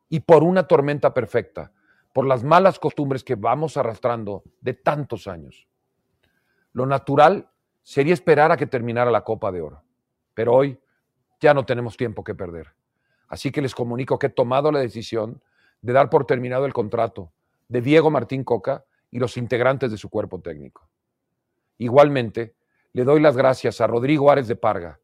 y 0.08 0.22
por 0.22 0.44
una 0.44 0.66
tormenta 0.66 1.14
perfecta, 1.14 1.74
por 2.14 2.26
las 2.26 2.46
malas 2.46 2.80
costumbres 2.80 3.26
que 3.26 3.36
vamos 3.36 3.76
arrastrando 3.76 4.44
de 4.62 4.76
tantos 4.76 5.28
años. 5.28 5.68
Lo 6.72 6.86
natural 6.86 7.50
sería 7.84 8.14
esperar 8.14 8.54
a 8.54 8.56
que 8.56 8.66
terminara 8.66 9.12
la 9.12 9.26
Copa 9.26 9.52
de 9.52 9.60
Oro. 9.60 9.89
Pero 10.40 10.54
hoy 10.54 10.80
ya 11.42 11.54
no 11.54 11.66
tenemos 11.66 11.98
tiempo 11.98 12.24
que 12.24 12.34
perder. 12.34 12.68
Así 13.28 13.52
que 13.52 13.62
les 13.62 13.76
comunico 13.76 14.18
que 14.18 14.28
he 14.28 14.30
tomado 14.30 14.72
la 14.72 14.80
decisión 14.80 15.44
de 15.82 15.92
dar 15.92 16.10
por 16.10 16.26
terminado 16.26 16.66
el 16.66 16.72
contrato 16.72 17.34
de 17.68 17.82
Diego 17.82 18.10
Martín 18.10 18.46
Coca 18.46 18.86
y 19.12 19.20
los 19.20 19.36
integrantes 19.36 19.92
de 19.92 19.98
su 19.98 20.10
cuerpo 20.10 20.40
técnico. 20.40 20.88
Igualmente, 21.78 22.56
le 22.94 23.04
doy 23.04 23.20
las 23.20 23.36
gracias 23.36 23.82
a 23.82 23.88
Rodrigo 23.88 24.32
Ares 24.32 24.48
de 24.48 24.56
Parga. 24.56 25.02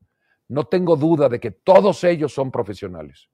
No 0.47 0.67
tengo 0.67 0.95
duda 0.95 1.27
de 1.27 1.41
que 1.41 1.51
todos 1.51 2.05
ellos 2.05 2.33
son 2.33 2.49
profesionales. 2.49 3.27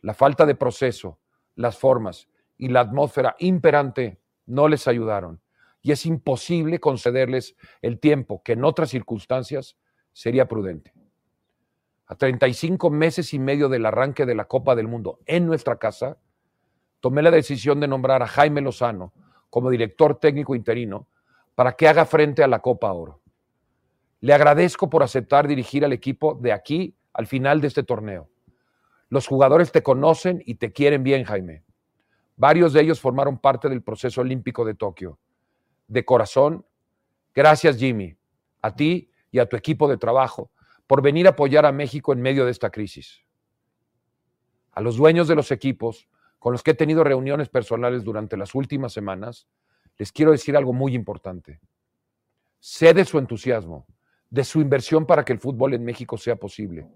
La 0.00 0.14
falta 0.14 0.44
de 0.44 0.56
proceso, 0.56 1.20
las 1.54 1.78
formas 1.78 2.26
y 2.58 2.66
la 2.66 2.80
atmósfera 2.80 3.36
imperante 3.38 4.18
no 4.46 4.66
les 4.66 4.88
ayudaron 4.88 5.40
y 5.82 5.92
es 5.92 6.04
imposible 6.04 6.80
concederles 6.80 7.54
el 7.80 8.00
tiempo 8.00 8.42
que 8.42 8.54
en 8.54 8.64
otras 8.64 8.90
circunstancias 8.90 9.76
sería 10.12 10.48
prudente 10.48 10.92
a 12.12 12.14
35 12.14 12.90
meses 12.90 13.32
y 13.32 13.38
medio 13.38 13.70
del 13.70 13.86
arranque 13.86 14.26
de 14.26 14.34
la 14.34 14.44
Copa 14.44 14.74
del 14.74 14.86
Mundo 14.86 15.20
en 15.24 15.46
nuestra 15.46 15.76
casa, 15.76 16.18
tomé 17.00 17.22
la 17.22 17.30
decisión 17.30 17.80
de 17.80 17.88
nombrar 17.88 18.22
a 18.22 18.26
Jaime 18.26 18.60
Lozano 18.60 19.14
como 19.48 19.70
director 19.70 20.18
técnico 20.18 20.54
interino 20.54 21.08
para 21.54 21.72
que 21.72 21.88
haga 21.88 22.04
frente 22.04 22.44
a 22.44 22.48
la 22.48 22.58
Copa 22.58 22.92
Oro. 22.92 23.22
Le 24.20 24.34
agradezco 24.34 24.90
por 24.90 25.02
aceptar 25.02 25.48
dirigir 25.48 25.86
al 25.86 25.94
equipo 25.94 26.34
de 26.34 26.52
aquí 26.52 26.94
al 27.14 27.26
final 27.26 27.62
de 27.62 27.68
este 27.68 27.82
torneo. 27.82 28.28
Los 29.08 29.26
jugadores 29.26 29.72
te 29.72 29.82
conocen 29.82 30.42
y 30.44 30.56
te 30.56 30.70
quieren 30.70 31.02
bien, 31.02 31.24
Jaime. 31.24 31.64
Varios 32.36 32.74
de 32.74 32.82
ellos 32.82 33.00
formaron 33.00 33.38
parte 33.38 33.70
del 33.70 33.82
proceso 33.82 34.20
olímpico 34.20 34.66
de 34.66 34.74
Tokio. 34.74 35.18
De 35.88 36.04
corazón, 36.04 36.66
gracias 37.34 37.78
Jimmy, 37.78 38.18
a 38.60 38.74
ti 38.76 39.10
y 39.30 39.38
a 39.38 39.46
tu 39.46 39.56
equipo 39.56 39.88
de 39.88 39.96
trabajo 39.96 40.50
por 40.92 41.00
venir 41.00 41.26
a 41.26 41.30
apoyar 41.30 41.64
a 41.64 41.72
México 41.72 42.12
en 42.12 42.20
medio 42.20 42.44
de 42.44 42.50
esta 42.50 42.68
crisis. 42.68 43.24
A 44.72 44.82
los 44.82 44.98
dueños 44.98 45.26
de 45.26 45.34
los 45.34 45.50
equipos 45.50 46.06
con 46.38 46.52
los 46.52 46.62
que 46.62 46.72
he 46.72 46.74
tenido 46.74 47.02
reuniones 47.02 47.48
personales 47.48 48.04
durante 48.04 48.36
las 48.36 48.54
últimas 48.54 48.92
semanas, 48.92 49.48
les 49.96 50.12
quiero 50.12 50.32
decir 50.32 50.54
algo 50.54 50.74
muy 50.74 50.94
importante. 50.94 51.62
Sé 52.58 52.92
de 52.92 53.06
su 53.06 53.18
entusiasmo, 53.18 53.86
de 54.28 54.44
su 54.44 54.60
inversión 54.60 55.06
para 55.06 55.24
que 55.24 55.32
el 55.32 55.38
fútbol 55.38 55.72
en 55.72 55.82
México 55.82 56.18
sea 56.18 56.36
posible, 56.36 56.86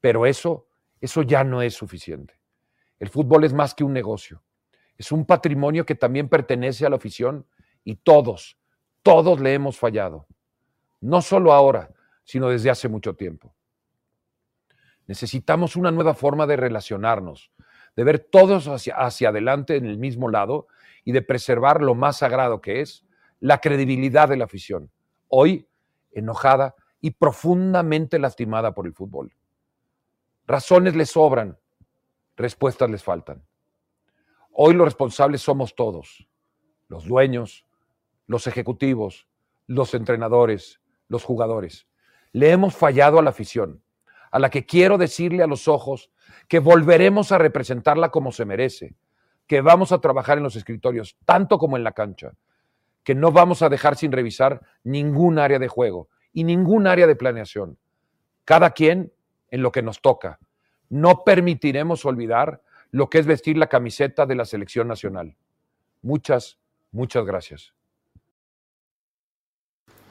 pero 0.00 0.24
eso, 0.24 0.68
eso 0.98 1.20
ya 1.20 1.44
no 1.44 1.60
es 1.60 1.74
suficiente. 1.74 2.40
El 2.98 3.10
fútbol 3.10 3.44
es 3.44 3.52
más 3.52 3.74
que 3.74 3.84
un 3.84 3.92
negocio. 3.92 4.42
Es 4.96 5.12
un 5.12 5.26
patrimonio 5.26 5.84
que 5.84 5.94
también 5.94 6.30
pertenece 6.30 6.86
a 6.86 6.88
la 6.88 6.96
afición 6.96 7.44
y 7.84 7.96
todos, 7.96 8.56
todos 9.02 9.40
le 9.40 9.52
hemos 9.52 9.76
fallado. 9.76 10.26
No 11.02 11.20
solo 11.20 11.52
ahora, 11.52 11.90
sino 12.30 12.48
desde 12.48 12.70
hace 12.70 12.88
mucho 12.88 13.16
tiempo. 13.16 13.52
Necesitamos 15.08 15.74
una 15.74 15.90
nueva 15.90 16.14
forma 16.14 16.46
de 16.46 16.54
relacionarnos, 16.54 17.50
de 17.96 18.04
ver 18.04 18.20
todos 18.20 18.68
hacia, 18.68 18.94
hacia 18.94 19.30
adelante 19.30 19.74
en 19.74 19.84
el 19.84 19.98
mismo 19.98 20.30
lado 20.30 20.68
y 21.04 21.10
de 21.10 21.22
preservar 21.22 21.82
lo 21.82 21.96
más 21.96 22.18
sagrado 22.18 22.60
que 22.60 22.82
es 22.82 23.04
la 23.40 23.58
credibilidad 23.60 24.28
de 24.28 24.36
la 24.36 24.44
afición, 24.44 24.92
hoy 25.26 25.66
enojada 26.12 26.76
y 27.00 27.10
profundamente 27.10 28.20
lastimada 28.20 28.74
por 28.74 28.86
el 28.86 28.94
fútbol. 28.94 29.34
Razones 30.46 30.94
les 30.94 31.10
sobran, 31.10 31.58
respuestas 32.36 32.88
les 32.88 33.02
faltan. 33.02 33.42
Hoy 34.52 34.74
los 34.74 34.84
responsables 34.84 35.42
somos 35.42 35.74
todos, 35.74 36.28
los 36.86 37.06
dueños, 37.06 37.66
los 38.28 38.46
ejecutivos, 38.46 39.26
los 39.66 39.94
entrenadores, 39.94 40.80
los 41.08 41.24
jugadores. 41.24 41.89
Le 42.32 42.50
hemos 42.50 42.74
fallado 42.74 43.18
a 43.18 43.22
la 43.22 43.30
afición, 43.30 43.82
a 44.30 44.38
la 44.38 44.50
que 44.50 44.66
quiero 44.66 44.98
decirle 44.98 45.42
a 45.42 45.46
los 45.46 45.68
ojos 45.68 46.10
que 46.48 46.58
volveremos 46.58 47.32
a 47.32 47.38
representarla 47.38 48.10
como 48.10 48.32
se 48.32 48.44
merece, 48.44 48.94
que 49.46 49.60
vamos 49.60 49.92
a 49.92 50.00
trabajar 50.00 50.38
en 50.38 50.44
los 50.44 50.56
escritorios, 50.56 51.16
tanto 51.24 51.58
como 51.58 51.76
en 51.76 51.84
la 51.84 51.92
cancha, 51.92 52.32
que 53.02 53.14
no 53.14 53.32
vamos 53.32 53.62
a 53.62 53.68
dejar 53.68 53.96
sin 53.96 54.12
revisar 54.12 54.60
ningún 54.84 55.38
área 55.38 55.58
de 55.58 55.68
juego 55.68 56.08
y 56.32 56.44
ningún 56.44 56.86
área 56.86 57.06
de 57.06 57.16
planeación. 57.16 57.78
Cada 58.44 58.70
quien 58.70 59.12
en 59.50 59.62
lo 59.62 59.72
que 59.72 59.82
nos 59.82 60.00
toca. 60.00 60.38
No 60.88 61.24
permitiremos 61.24 62.04
olvidar 62.04 62.62
lo 62.90 63.08
que 63.08 63.18
es 63.18 63.26
vestir 63.26 63.56
la 63.56 63.68
camiseta 63.68 64.26
de 64.26 64.34
la 64.34 64.44
selección 64.44 64.88
nacional. 64.88 65.36
Muchas, 66.02 66.58
muchas 66.90 67.24
gracias. 67.24 67.74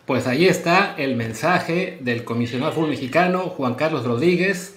Pues 0.09 0.25
ahí 0.25 0.47
está 0.47 0.95
el 0.97 1.15
mensaje 1.15 1.99
del 2.01 2.23
comisionado 2.23 2.71
fútbol 2.71 2.89
mexicano 2.89 3.41
Juan 3.41 3.75
Carlos 3.75 4.05
Rodríguez. 4.05 4.75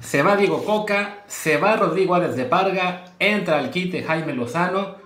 Se 0.00 0.22
va 0.22 0.36
Diego 0.36 0.64
Coca, 0.64 1.24
se 1.26 1.56
va 1.56 1.74
Rodrigo 1.74 2.14
Álvarez 2.14 2.36
de 2.36 2.44
Parga, 2.44 3.16
entra 3.18 3.58
al 3.58 3.72
quite 3.72 4.04
Jaime 4.04 4.34
Lozano. 4.34 4.98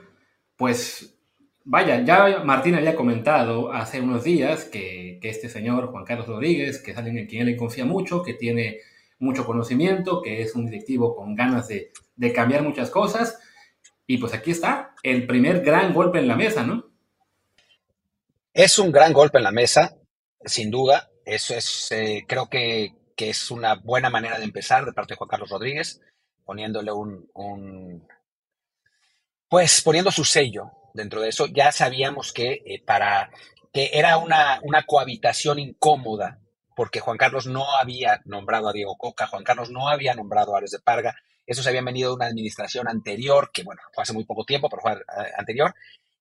Pues 0.58 1.18
vaya, 1.64 2.04
ya 2.04 2.42
Martín 2.44 2.74
había 2.74 2.94
comentado 2.94 3.72
hace 3.72 4.02
unos 4.02 4.24
días 4.24 4.66
que, 4.66 5.18
este 5.22 5.48
señor 5.48 5.86
Juan 5.86 6.04
Carlos 6.04 6.26
Rodríguez, 6.26 6.82
que 6.82 6.90
es 6.90 6.98
alguien 6.98 7.16
en 7.16 7.26
quien 7.26 7.48
él 7.48 7.56
confía 7.56 7.86
mucho, 7.86 8.22
que 8.22 8.34
tiene 8.34 8.80
mucho 9.20 9.46
conocimiento, 9.46 10.20
que 10.20 10.42
es 10.42 10.54
un 10.54 10.66
directivo 10.66 11.16
con 11.16 11.34
ganas 11.34 11.66
de, 11.68 11.92
de 12.14 12.32
cambiar 12.34 12.62
muchas 12.62 12.90
cosas. 12.90 13.40
Y 14.06 14.18
pues 14.18 14.34
aquí 14.34 14.50
está, 14.50 14.94
el 15.02 15.26
primer 15.26 15.62
gran 15.62 15.94
golpe 15.94 16.18
en 16.18 16.28
la 16.28 16.36
mesa, 16.36 16.62
¿no? 16.62 16.91
Es 18.54 18.78
un 18.78 18.92
gran 18.92 19.12
golpe 19.12 19.38
en 19.38 19.44
la 19.44 19.52
mesa, 19.52 19.96
sin 20.44 20.70
duda. 20.70 21.10
Eso 21.24 21.54
es, 21.54 21.90
eh, 21.92 22.24
creo 22.26 22.48
que, 22.48 22.94
que, 23.16 23.30
es 23.30 23.50
una 23.50 23.76
buena 23.76 24.10
manera 24.10 24.38
de 24.38 24.44
empezar 24.44 24.84
de 24.84 24.92
parte 24.92 25.14
de 25.14 25.18
Juan 25.18 25.28
Carlos 25.28 25.50
Rodríguez, 25.50 26.00
poniéndole 26.44 26.92
un, 26.92 27.30
un 27.34 28.06
pues 29.48 29.82
poniendo 29.82 30.10
su 30.10 30.24
sello 30.24 30.70
dentro 30.94 31.20
de 31.20 31.28
eso. 31.28 31.46
Ya 31.46 31.72
sabíamos 31.72 32.32
que 32.32 32.62
eh, 32.66 32.82
para 32.84 33.30
que 33.72 33.90
era 33.92 34.18
una, 34.18 34.60
una 34.62 34.82
cohabitación 34.82 35.58
incómoda 35.58 36.42
porque 36.74 37.00
Juan 37.00 37.18
Carlos 37.18 37.46
no 37.46 37.76
había 37.76 38.20
nombrado 38.24 38.68
a 38.68 38.72
Diego 38.72 38.96
Coca, 38.96 39.26
Juan 39.26 39.44
Carlos 39.44 39.70
no 39.70 39.88
había 39.88 40.14
nombrado 40.14 40.54
a 40.54 40.58
Ares 40.58 40.70
de 40.70 40.80
Parga, 40.80 41.14
esos 41.46 41.66
habían 41.66 41.84
venido 41.84 42.10
de 42.10 42.16
una 42.16 42.26
administración 42.26 42.88
anterior, 42.88 43.50
que 43.52 43.62
bueno, 43.62 43.82
fue 43.92 44.02
hace 44.02 44.12
muy 44.12 44.24
poco 44.24 44.44
tiempo, 44.44 44.68
pero 44.68 44.82
fue 44.82 44.92
eh, 44.92 45.32
anterior, 45.36 45.74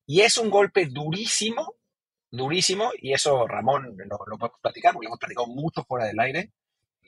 y 0.06 0.22
es 0.22 0.38
un 0.38 0.50
golpe 0.50 0.88
durísimo, 0.88 1.76
durísimo, 2.32 2.92
y 2.98 3.14
eso 3.14 3.46
Ramón 3.48 3.96
lo, 3.98 4.06
lo 4.26 4.38
podemos 4.38 4.60
platicar, 4.62 4.94
porque 4.94 5.06
lo 5.06 5.10
hemos 5.10 5.20
platicado 5.20 5.48
mucho 5.48 5.84
fuera 5.84 6.06
del 6.06 6.20
aire, 6.20 6.52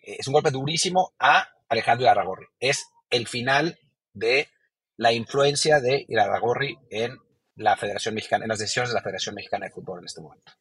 eh, 0.03 0.17
es 0.19 0.27
un 0.27 0.33
golpe 0.33 0.51
durísimo 0.51 1.13
a 1.19 1.47
Alejandro 1.69 2.03
Irarragorri. 2.03 2.45
Es 2.59 2.91
el 3.09 3.27
final 3.27 3.77
de 4.13 4.49
la 4.97 5.11
influencia 5.11 5.79
de 5.79 6.05
Irarragorri 6.07 6.77
en 6.89 7.17
la 7.55 7.75
Federación 7.77 8.15
Mexicana, 8.15 8.45
en 8.45 8.49
las 8.49 8.59
decisiones 8.59 8.89
de 8.89 8.95
la 8.95 9.01
Federación 9.01 9.35
Mexicana 9.35 9.65
de 9.65 9.71
Fútbol 9.71 9.99
en 9.99 10.05
este 10.05 10.21
momento. 10.21 10.51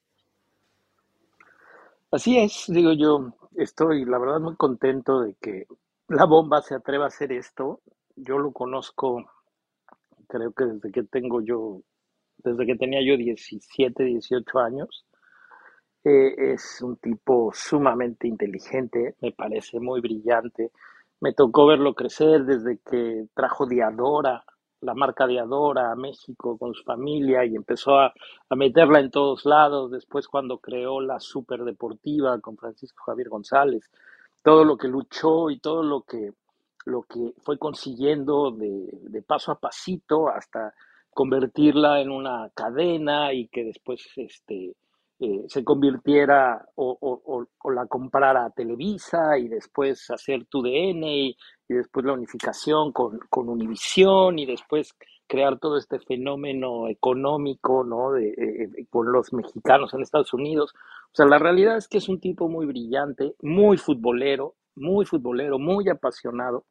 Así 2.11 2.39
es, 2.39 2.65
digo 2.69 2.93
yo, 2.93 3.33
estoy 3.57 4.05
la 4.05 4.19
verdad 4.19 4.41
muy 4.41 4.55
contento 4.57 5.23
de 5.23 5.35
que 5.35 5.67
la 6.09 6.27
bomba 6.27 6.61
se 6.61 6.75
atreva 6.75 7.07
a 7.07 7.09
hacer 7.09 7.33
esto. 7.33 7.81
Yo 8.17 8.39
lo 8.39 8.53
conozco, 8.53 9.25
creo 10.29 10.53
que 10.53 10.65
desde 10.65 10.93
que 10.93 11.03
tengo 11.05 11.41
yo, 11.41 11.81
desde 12.43 12.67
que 12.67 12.77
tenía 12.77 13.01
yo 13.05 13.17
17, 13.17 14.05
18 14.05 14.59
años. 14.59 15.05
Eh, 16.05 16.53
es 16.55 16.81
un 16.83 16.97
tipo 16.97 17.53
sumamente 17.55 18.27
inteligente, 18.27 19.15
me 19.21 19.33
parece 19.33 19.79
muy 19.81 20.01
brillante. 20.01 20.73
Me 21.21 21.33
tocó 21.33 21.67
verlo 21.67 21.95
crecer 21.95 22.45
desde 22.45 22.79
que 22.79 23.27
trajo 23.35 23.67
Diadora 23.67 24.45
la 24.83 24.95
marca 24.95 25.27
de 25.27 25.39
Adora 25.39 25.93
a 25.93 25.97
México 25.97 26.59
con 26.59 26.75
su 26.75 26.83
familia 26.83 27.45
y 27.45 27.55
empezó 27.55 27.99
a, 27.99 28.13
a, 28.49 28.57
meterla 28.57 29.01
en 29.01 29.11
todos 29.11 29.47
lados. 29.47 29.91
Después 29.91 30.29
cuando 30.29 30.59
creó 30.59 31.01
la 31.01 31.21
Superdeportiva 31.21 32.39
con 32.41 32.57
Francisco 32.57 33.05
Javier 33.07 33.29
González, 33.29 33.91
todo 34.43 34.65
lo 34.65 34.77
que 34.77 34.89
luchó 34.89 35.51
y 35.51 35.61
todo 35.61 35.83
lo 35.83 36.03
que, 36.03 36.33
lo 36.85 37.03
que 37.03 37.33
fue 37.43 37.59
consiguiendo 37.59 38.51
de, 38.51 38.89
de 39.03 39.23
paso 39.23 39.53
a 39.53 39.59
pasito 39.59 40.29
hasta 40.29 40.75
convertirla 41.13 42.01
en 42.01 42.11
una 42.11 42.51
cadena 42.55 43.33
y 43.33 43.49
que 43.49 43.65
después 43.65 44.07
este, 44.17 44.75
eh, 45.21 45.45
se 45.47 45.63
convirtiera 45.63 46.67
o, 46.75 47.47
la 47.73 47.87
comprara 47.87 48.51
Televisa 48.51 49.39
y 49.39 49.49
después 49.49 50.11
hacer 50.11 50.47
tu 50.47 50.63
DN 50.63 51.07
y, 51.07 51.37
después 51.69 52.05
la 52.05 52.13
unificación 52.13 52.93
con, 52.93 53.19
con 53.31 53.49
Univisión 53.49 54.39
y 54.39 54.45
después 54.45 54.95
crear 55.27 55.59
todo 55.59 55.79
este 55.79 55.99
fenómeno 56.01 56.89
económico 56.89 57.85
¿no? 57.85 58.13
de, 58.13 58.29
eh, 58.29 58.87
con 58.91 59.11
los 59.11 59.33
mexicanos 59.33 59.95
en 59.95 60.03
Estados 60.03 60.35
Unidos. 60.35 60.75
O 61.07 61.15
sea, 61.15 61.25
la 61.25 61.39
realidad 61.39 61.79
es 61.79 61.89
que 61.89 61.99
es 61.99 62.09
un 62.11 62.21
tipo 62.21 62.49
muy 62.49 62.67
brillante, 62.67 63.35
muy 63.41 63.79
futbolero, 63.79 64.57
muy 64.75 65.07
futbolero, 65.07 65.59
muy 65.59 65.89
apasionado 65.89 66.65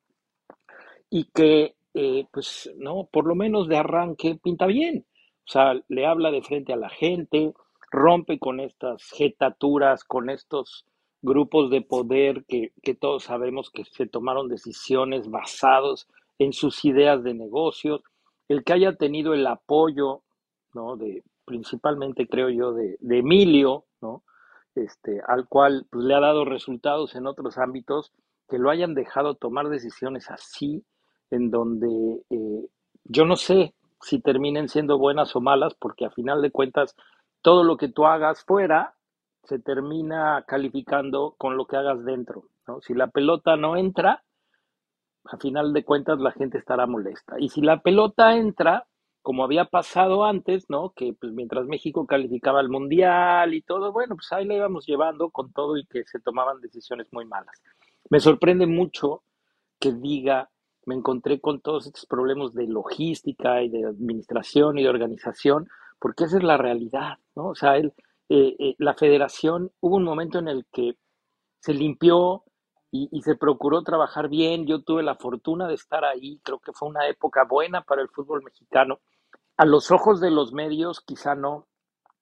y 1.10 1.26
que, 1.26 1.76
eh, 1.94 2.26
pues, 2.32 2.72
no, 2.78 3.10
por 3.12 3.26
lo 3.28 3.36
menos 3.36 3.68
de 3.68 3.78
arranque 3.78 4.40
pinta 4.42 4.66
bien. 4.66 5.06
O 5.48 5.52
sea, 5.52 5.74
le 5.88 6.06
habla 6.06 6.32
de 6.32 6.42
frente 6.42 6.74
a 6.74 6.78
la 6.78 6.90
gente, 6.90 7.54
rompe 7.92 8.40
con 8.40 8.60
estas 8.60 9.04
jetaturas, 9.12 10.04
con 10.04 10.30
estos 10.30 10.86
grupos 11.22 11.70
de 11.70 11.82
poder 11.82 12.46
que, 12.48 12.74
que, 12.82 12.96
todos 12.96 13.24
sabemos 13.26 13.70
que 13.70 13.86
se 13.86 14.08
tomaron 14.08 14.48
decisiones 14.48 15.30
basados 15.30 16.08
en 16.40 16.54
sus 16.54 16.84
ideas 16.86 17.24
de 17.24 17.34
negocios, 17.34 18.02
el 18.48 18.64
que 18.64 18.74
haya 18.74 18.96
tenido 18.96 19.34
el 19.34 19.46
apoyo, 19.46 20.24
¿no? 20.74 20.98
De, 20.98 21.24
principalmente 21.46 22.28
creo 22.28 22.50
yo, 22.50 22.74
de, 22.74 22.98
de 23.00 23.20
Emilio, 23.20 23.86
¿no? 24.02 24.24
Este, 24.74 25.22
al 25.28 25.48
cual 25.48 25.86
pues, 25.92 26.06
le 26.06 26.16
ha 26.16 26.20
dado 26.20 26.46
resultados 26.46 27.16
en 27.16 27.28
otros 27.28 27.58
ámbitos, 27.58 28.14
que 28.48 28.58
lo 28.58 28.70
hayan 28.70 28.96
dejado 28.96 29.36
tomar 29.36 29.70
decisiones 29.70 30.30
así, 30.32 30.84
en 31.32 31.50
donde 31.50 32.24
eh, 32.30 32.68
yo 33.06 33.26
no 33.26 33.36
sé 33.36 33.74
si 34.02 34.20
terminen 34.20 34.70
siendo 34.70 34.98
buenas 34.98 35.36
o 35.36 35.42
malas, 35.42 35.74
porque 35.76 36.06
a 36.06 36.12
final 36.12 36.42
de 36.42 36.52
cuentas 36.52 36.96
todo 37.42 37.64
lo 37.64 37.78
que 37.78 37.90
tú 37.90 38.06
hagas 38.06 38.44
fuera 38.44 38.96
se 39.44 39.60
termina 39.60 40.44
calificando 40.48 41.36
con 41.38 41.58
lo 41.58 41.66
que 41.66 41.78
hagas 41.78 42.04
dentro. 42.06 42.46
¿no? 42.68 42.82
Si 42.82 42.94
la 42.94 43.08
pelota 43.08 43.56
no 43.56 43.76
entra, 43.76 44.24
a 45.26 45.38
final 45.38 45.74
de 45.74 45.84
cuentas 45.84 46.20
la 46.20 46.32
gente 46.32 46.58
estará 46.58 46.88
molesta. 46.88 47.40
Y 47.40 47.50
si 47.50 47.62
la 47.62 47.82
pelota 47.82 48.36
entra, 48.36 48.88
como 49.22 49.44
había 49.44 49.66
pasado 49.66 50.26
antes, 50.26 50.70
¿no? 50.70 50.94
Que 50.96 51.14
pues 51.14 51.32
mientras 51.32 51.66
México 51.68 52.08
calificaba 52.08 52.60
al 52.60 52.70
Mundial 52.70 53.54
y 53.54 53.62
todo, 53.62 53.92
bueno, 53.92 54.16
pues 54.16 54.32
ahí 54.32 54.46
la 54.46 54.56
íbamos 54.56 54.86
llevando 54.88 55.30
con 55.30 55.52
todo 55.54 55.78
y 55.78 55.86
que 55.86 56.04
se 56.06 56.20
tomaban 56.20 56.60
decisiones 56.62 57.08
muy 57.12 57.26
malas. 57.26 57.62
Me 58.10 58.20
sorprende 58.20 58.66
mucho 58.66 59.24
que 59.80 59.92
diga, 59.92 60.50
me 60.86 60.96
encontré 60.96 61.40
con 61.40 61.62
todos 61.62 61.88
estos 61.88 62.06
problemas 62.06 62.54
de 62.54 62.68
logística 62.68 63.62
y 63.62 63.70
de 63.70 63.86
administración 63.86 64.78
y 64.78 64.84
de 64.84 64.90
organización, 64.90 65.70
porque 66.00 66.26
esa 66.26 66.38
es 66.38 66.44
la 66.44 66.58
realidad, 66.58 67.18
¿no? 67.36 67.50
O 67.50 67.56
sea, 67.56 67.78
eh, 67.78 67.92
eh, 68.30 68.76
la 68.80 68.94
federación, 68.96 69.72
hubo 69.80 69.98
un 69.98 70.04
momento 70.04 70.40
en 70.40 70.48
el 70.48 70.66
que 70.72 70.96
se 71.60 71.74
limpió 71.74 72.44
y, 72.90 73.08
y, 73.12 73.22
se 73.22 73.36
procuró 73.36 73.84
trabajar 73.84 74.28
bien. 74.28 74.66
Yo 74.66 74.82
tuve 74.82 75.04
la 75.04 75.16
fortuna 75.16 75.68
de 75.68 75.76
estar 75.76 76.04
ahí, 76.04 76.40
creo 76.44 76.60
que 76.60 76.74
fue 76.74 76.90
una 76.90 77.08
época 77.08 77.46
buena 77.46 77.82
para 77.84 78.02
el 78.02 78.10
fútbol 78.10 78.44
mexicano. 78.44 79.00
A 79.58 79.66
los 79.66 79.92
ojos 79.92 80.20
de 80.20 80.32
los 80.32 80.54
medios, 80.54 81.02
quizá 81.02 81.36
no. 81.36 81.68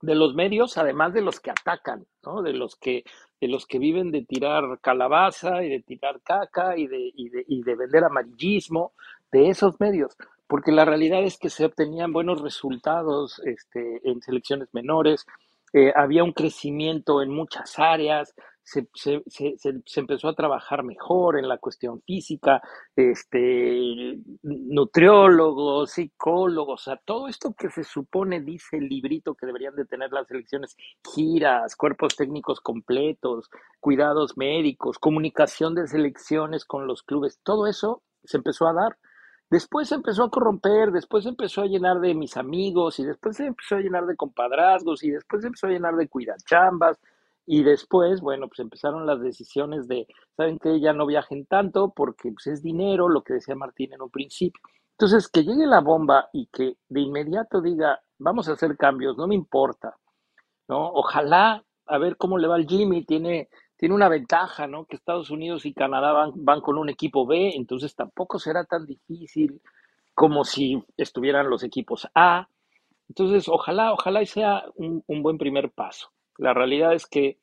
De 0.01 0.15
los 0.15 0.33
medios, 0.33 0.77
además 0.77 1.13
de 1.13 1.21
los 1.21 1.39
que 1.39 1.51
atacan, 1.51 2.05
¿no? 2.25 2.41
De 2.41 2.53
los 2.53 2.75
que, 2.75 3.03
de 3.41 3.47
los 3.47 3.65
que 3.65 3.79
viven 3.79 4.11
de 4.11 4.23
tirar 4.23 4.79
calabaza 4.81 5.63
y 5.63 5.69
de 5.69 5.81
tirar 5.81 6.21
caca 6.21 6.77
y 6.77 6.87
de, 6.87 7.11
y 7.13 7.29
de, 7.29 7.45
y 7.47 7.63
de 7.63 7.75
vender 7.75 8.03
amarillismo, 8.03 8.93
de 9.31 9.49
esos 9.49 9.79
medios 9.79 10.15
porque 10.49 10.71
la 10.71 10.83
realidad 10.83 11.21
es 11.21 11.37
que 11.37 11.51
se 11.51 11.63
obtenían 11.63 12.11
buenos 12.11 12.41
resultados 12.41 13.39
este, 13.45 14.01
en 14.03 14.19
selecciones 14.19 14.67
menores, 14.73 15.27
eh, 15.73 15.93
había 15.95 16.23
un 16.23 16.33
crecimiento 16.33 17.21
en 17.21 17.29
muchas 17.29 17.77
áreas, 17.77 18.33
se, 18.69 18.87
se, 18.93 19.23
se, 19.27 19.55
se, 19.57 19.99
empezó 19.99 20.27
a 20.27 20.35
trabajar 20.35 20.83
mejor 20.83 21.39
en 21.39 21.47
la 21.47 21.57
cuestión 21.57 22.01
física, 22.03 22.61
este, 22.95 24.19
nutriólogos, 24.43 25.91
psicólogos, 25.91 26.81
o 26.81 26.83
sea, 26.83 27.01
todo 27.03 27.27
esto 27.27 27.55
que 27.57 27.69
se 27.71 27.83
supone, 27.83 28.41
dice 28.41 28.77
el 28.77 28.87
librito 28.87 29.33
que 29.33 29.47
deberían 29.47 29.75
de 29.75 29.85
tener 29.85 30.11
las 30.11 30.27
selecciones, 30.27 30.77
giras, 31.15 31.75
cuerpos 31.75 32.15
técnicos 32.15 32.61
completos, 32.61 33.49
cuidados 33.79 34.37
médicos, 34.37 34.99
comunicación 34.99 35.73
de 35.73 35.87
selecciones 35.87 36.63
con 36.63 36.85
los 36.85 37.01
clubes, 37.01 37.39
todo 37.41 37.65
eso 37.65 38.03
se 38.23 38.37
empezó 38.37 38.67
a 38.67 38.73
dar. 38.73 38.97
Después 39.49 39.89
se 39.89 39.95
empezó 39.95 40.25
a 40.25 40.29
corromper, 40.29 40.91
después 40.91 41.23
se 41.23 41.31
empezó 41.31 41.61
a 41.61 41.65
llenar 41.65 42.01
de 42.01 42.13
mis 42.13 42.37
amigos, 42.37 42.99
y 42.99 43.03
después 43.03 43.35
se 43.37 43.47
empezó 43.47 43.77
a 43.77 43.79
llenar 43.79 44.05
de 44.05 44.15
compadrazgos, 44.15 45.03
y 45.03 45.09
después 45.09 45.41
se 45.41 45.47
empezó 45.47 45.65
a 45.65 45.71
llenar 45.71 45.95
de 45.95 46.07
cuidachambas, 46.07 46.99
y 47.51 47.63
después, 47.63 48.21
bueno, 48.21 48.47
pues 48.47 48.59
empezaron 48.59 49.07
las 49.07 49.21
decisiones 49.21 49.87
de, 49.87 50.05
¿saben 50.37 50.59
qué? 50.59 50.79
Ya 50.79 50.93
no 50.93 51.07
viajen 51.07 51.47
tanto 51.47 51.91
porque 51.95 52.31
pues, 52.31 52.45
es 52.45 52.61
dinero, 52.61 53.09
lo 53.09 53.23
que 53.23 53.33
decía 53.33 53.55
Martín 53.55 53.91
en 53.91 54.03
un 54.03 54.11
principio. 54.11 54.61
Entonces, 54.91 55.27
que 55.27 55.43
llegue 55.43 55.65
la 55.65 55.81
bomba 55.81 56.29
y 56.31 56.45
que 56.53 56.77
de 56.89 57.01
inmediato 57.01 57.59
diga, 57.59 58.01
vamos 58.19 58.47
a 58.47 58.53
hacer 58.53 58.77
cambios, 58.77 59.17
no 59.17 59.25
me 59.25 59.33
importa, 59.33 59.95
¿no? 60.67 60.91
Ojalá, 60.91 61.63
a 61.87 61.97
ver 61.97 62.17
cómo 62.17 62.37
le 62.37 62.47
va 62.47 62.53
al 62.53 62.67
Jimmy, 62.67 63.03
tiene, 63.03 63.49
tiene 63.77 63.95
una 63.95 64.09
ventaja, 64.09 64.67
¿no? 64.67 64.85
Que 64.85 64.97
Estados 64.97 65.31
Unidos 65.31 65.65
y 65.65 65.73
Canadá 65.73 66.11
van, 66.13 66.33
van 66.35 66.61
con 66.61 66.77
un 66.77 66.89
equipo 66.89 67.25
B, 67.25 67.55
entonces 67.55 67.95
tampoco 67.95 68.37
será 68.37 68.63
tan 68.65 68.85
difícil 68.85 69.59
como 70.13 70.43
si 70.45 70.83
estuvieran 70.97 71.49
los 71.49 71.63
equipos 71.63 72.07
A. 72.13 72.47
Entonces, 73.07 73.49
ojalá, 73.49 73.91
ojalá 73.91 74.23
sea 74.27 74.65
un, 74.75 75.03
un 75.07 75.23
buen 75.23 75.39
primer 75.39 75.71
paso. 75.71 76.11
La 76.39 76.53
realidad 76.53 76.93
es 76.93 77.05
que 77.05 77.37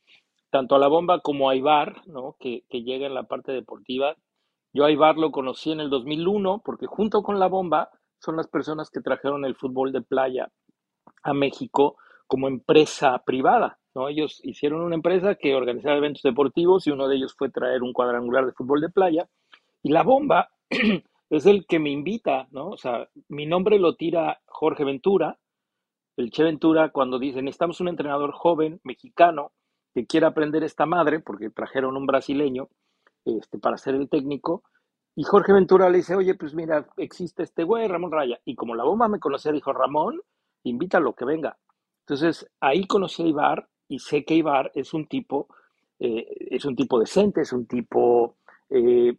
tanto 0.51 0.75
a 0.75 0.79
la 0.79 0.89
bomba 0.89 1.21
como 1.21 1.51
a 1.51 1.55
Ibar, 1.55 2.07
¿no? 2.07 2.37
que, 2.41 2.65
llega 2.71 3.07
en 3.07 3.15
la 3.15 3.25
parte 3.25 3.53
deportiva, 3.53 4.17
yo 4.73 4.87
a 4.87 4.91
Ibar 4.91 5.19
lo 5.19 5.31
conocí 5.31 5.71
en 5.71 5.81
el 5.81 5.91
2001 5.91 6.63
porque 6.65 6.87
junto 6.87 7.23
con 7.23 7.39
la 7.39 7.47
bomba 7.47 7.91
son 8.19 8.37
las 8.37 8.49
personas 8.49 8.91
que 8.91 9.03
trajeron 9.03 9.45
el 9.45 9.55
fútbol 9.55 9.93
de 9.93 10.01
playa 10.01 10.51
a 11.23 11.35
México 11.35 11.99
como 12.27 12.49
empresa 12.49 13.23
privada. 13.25 13.79
¿no? 13.95 14.09
Ellos 14.09 14.41
hicieron 14.43 14.81
una 14.81 14.95
empresa 14.95 15.35
que 15.35 15.55
organizaba 15.55 15.97
eventos 15.97 16.23
deportivos 16.23 16.87
y 16.87 16.91
uno 16.91 17.07
de 17.07 17.17
ellos 17.17 17.35
fue 17.37 17.51
traer 17.51 17.83
un 17.83 17.93
cuadrangular 17.93 18.47
de 18.47 18.53
fútbol 18.53 18.81
de 18.81 18.89
playa. 18.89 19.29
Y 19.83 19.91
la 19.91 20.05
bomba 20.05 20.49
es 21.31 21.45
el 21.45 21.67
que 21.67 21.79
me 21.79 21.91
invita, 21.91 22.49
¿no? 22.51 22.71
O 22.71 22.77
sea, 22.79 23.09
mi 23.29 23.45
nombre 23.45 23.79
lo 23.79 23.95
tira 23.95 24.41
Jorge 24.47 24.85
Ventura, 24.85 25.39
el 26.17 26.31
Che 26.31 26.43
Ventura 26.45 26.91
cuando 26.91 27.19
dice, 27.19 27.43
necesitamos 27.43 27.81
un 27.81 27.89
entrenador 27.89 28.33
joven, 28.33 28.81
mexicano, 28.85 29.53
que 29.95 30.07
quiera 30.07 30.29
aprender 30.29 30.63
esta 30.65 30.87
madre, 30.87 31.21
porque 31.21 31.51
trajeron 31.51 31.97
un 31.97 32.07
brasileño 32.07 32.69
este, 33.25 33.59
para 33.59 33.77
ser 33.77 33.95
el 33.95 34.09
técnico, 34.09 34.63
y 35.15 35.25
Jorge 35.25 35.53
Ventura 35.53 35.89
le 35.89 35.99
dice, 35.99 36.15
oye, 36.15 36.35
pues 36.35 36.55
mira, 36.55 36.87
existe 36.99 37.43
este 37.43 37.65
güey, 37.65 37.89
Ramón 37.89 38.13
Raya, 38.13 38.39
y 38.45 38.55
como 38.55 38.75
la 38.75 38.85
bomba 38.85 39.09
me 39.09 39.19
conocía, 39.19 39.53
dijo, 39.53 39.73
Ramón, 39.73 40.21
invítalo, 40.65 41.15
que 41.15 41.25
venga. 41.25 41.57
Entonces, 42.01 42.47
ahí 42.61 42.87
conocí 42.87 43.23
a 43.23 43.27
Ibar, 43.27 43.69
y 43.89 43.99
sé 43.99 44.25
que 44.25 44.35
Ibar 44.35 44.71
es 44.75 44.93
un 44.93 45.07
tipo, 45.07 45.49
eh, 45.99 46.27
es 46.51 46.67
un 46.67 46.77
tipo 46.77 47.01
decente, 47.01 47.41
es 47.41 47.53
un 47.55 47.67
tipo 47.67 48.37
eh, 48.69 49.17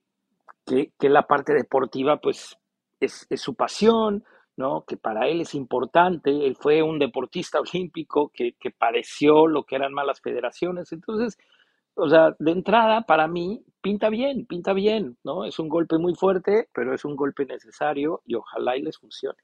que, 0.63 0.91
que 0.99 1.09
la 1.09 1.25
parte 1.25 1.53
deportiva, 1.53 2.17
pues, 2.17 2.57
es, 2.99 3.25
es 3.29 3.41
su 3.41 3.55
pasión, 3.55 4.23
¿no? 4.57 4.83
que 4.85 4.97
para 4.97 5.27
él 5.27 5.41
es 5.41 5.53
importante, 5.53 6.31
él 6.31 6.57
fue 6.59 6.81
un 6.81 6.99
deportista 6.99 7.59
olímpico 7.73 8.31
que, 8.33 8.53
que, 8.59 8.71
pareció 8.71 9.47
lo 9.47 9.63
que 9.63 9.75
eran 9.75 9.93
malas 9.93 10.19
federaciones, 10.19 10.91
entonces, 10.91 11.37
o 11.93 12.09
sea, 12.09 12.35
de 12.37 12.51
entrada, 12.51 13.03
para 13.03 13.27
mí, 13.27 13.63
pinta 13.81 14.09
bien, 14.09 14.45
pinta 14.45 14.73
bien, 14.73 15.17
¿no? 15.23 15.45
Es 15.45 15.57
un 15.59 15.69
golpe 15.69 15.97
muy 15.97 16.13
fuerte, 16.13 16.67
pero 16.73 16.93
es 16.93 17.05
un 17.05 17.15
golpe 17.15 17.45
necesario 17.45 18.21
y 18.25 18.35
ojalá 18.35 18.75
y 18.75 18.81
les 18.81 18.97
funcione. 18.97 19.37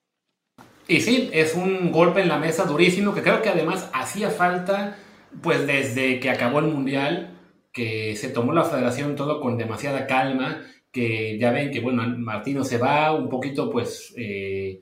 Y 0.88 1.00
sí, 1.00 1.30
es 1.34 1.56
un 1.56 1.92
golpe 1.92 2.22
en 2.22 2.28
la 2.28 2.38
mesa 2.38 2.66
durísimo 2.66 3.14
que 3.14 3.24
creo 3.24 3.42
que 3.42 3.50
además 3.50 3.90
hacía 3.94 4.30
falta, 4.30 4.98
pues 5.42 5.66
desde 5.66 6.20
que 6.20 6.30
acabó 6.30 6.60
el 6.60 6.68
Mundial, 6.68 7.40
que 7.72 8.16
se 8.16 8.30
tomó 8.30 8.52
la 8.54 8.66
federación 8.66 9.16
todo 9.16 9.40
con 9.40 9.58
demasiada 9.58 10.06
calma, 10.06 10.62
que 10.92 11.40
ya 11.40 11.52
ven 11.52 11.72
que, 11.72 11.80
bueno, 11.80 12.04
Martino 12.18 12.64
se 12.64 12.78
va 12.80 13.14
un 13.14 13.30
poquito, 13.30 13.70
pues... 13.70 14.14
Eh, 14.18 14.82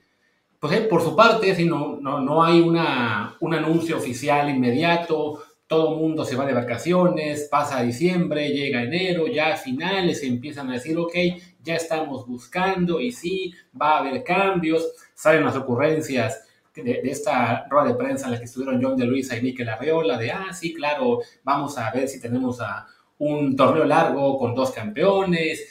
pues 0.62 0.76
eh, 0.76 0.82
por 0.82 1.02
su 1.02 1.16
parte, 1.16 1.56
si 1.56 1.64
no, 1.64 1.98
no, 2.00 2.20
no 2.20 2.44
hay 2.44 2.60
una, 2.60 3.36
un 3.40 3.52
anuncio 3.52 3.96
oficial 3.96 4.48
inmediato, 4.48 5.42
todo 5.66 5.94
el 5.94 5.98
mundo 5.98 6.24
se 6.24 6.36
va 6.36 6.46
de 6.46 6.52
vacaciones, 6.52 7.48
pasa 7.50 7.82
diciembre, 7.82 8.48
llega 8.50 8.84
enero, 8.84 9.26
ya 9.26 9.54
a 9.54 9.56
finales 9.56 10.22
empiezan 10.22 10.70
a 10.70 10.74
decir, 10.74 10.96
ok, 10.96 11.14
ya 11.64 11.74
estamos 11.74 12.28
buscando 12.28 13.00
y 13.00 13.10
sí, 13.10 13.52
va 13.74 13.96
a 13.96 13.98
haber 13.98 14.22
cambios, 14.22 14.88
salen 15.14 15.44
las 15.44 15.56
ocurrencias 15.56 16.44
de, 16.76 17.00
esta 17.06 17.66
rueda 17.68 17.88
de 17.88 17.94
prensa 17.94 18.26
en 18.26 18.34
la 18.34 18.38
que 18.38 18.44
estuvieron 18.44 18.80
John 18.80 18.96
de 18.96 19.06
Luisa 19.06 19.36
y 19.36 19.42
Miquel 19.42 19.68
Arreola, 19.68 20.16
de, 20.16 20.30
ah, 20.30 20.52
sí, 20.52 20.72
claro, 20.72 21.22
vamos 21.42 21.76
a 21.76 21.90
ver 21.90 22.06
si 22.06 22.20
tenemos 22.20 22.60
a 22.60 22.86
un 23.18 23.56
torneo 23.56 23.84
largo 23.84 24.38
con 24.38 24.54
dos 24.54 24.70
campeones, 24.70 25.66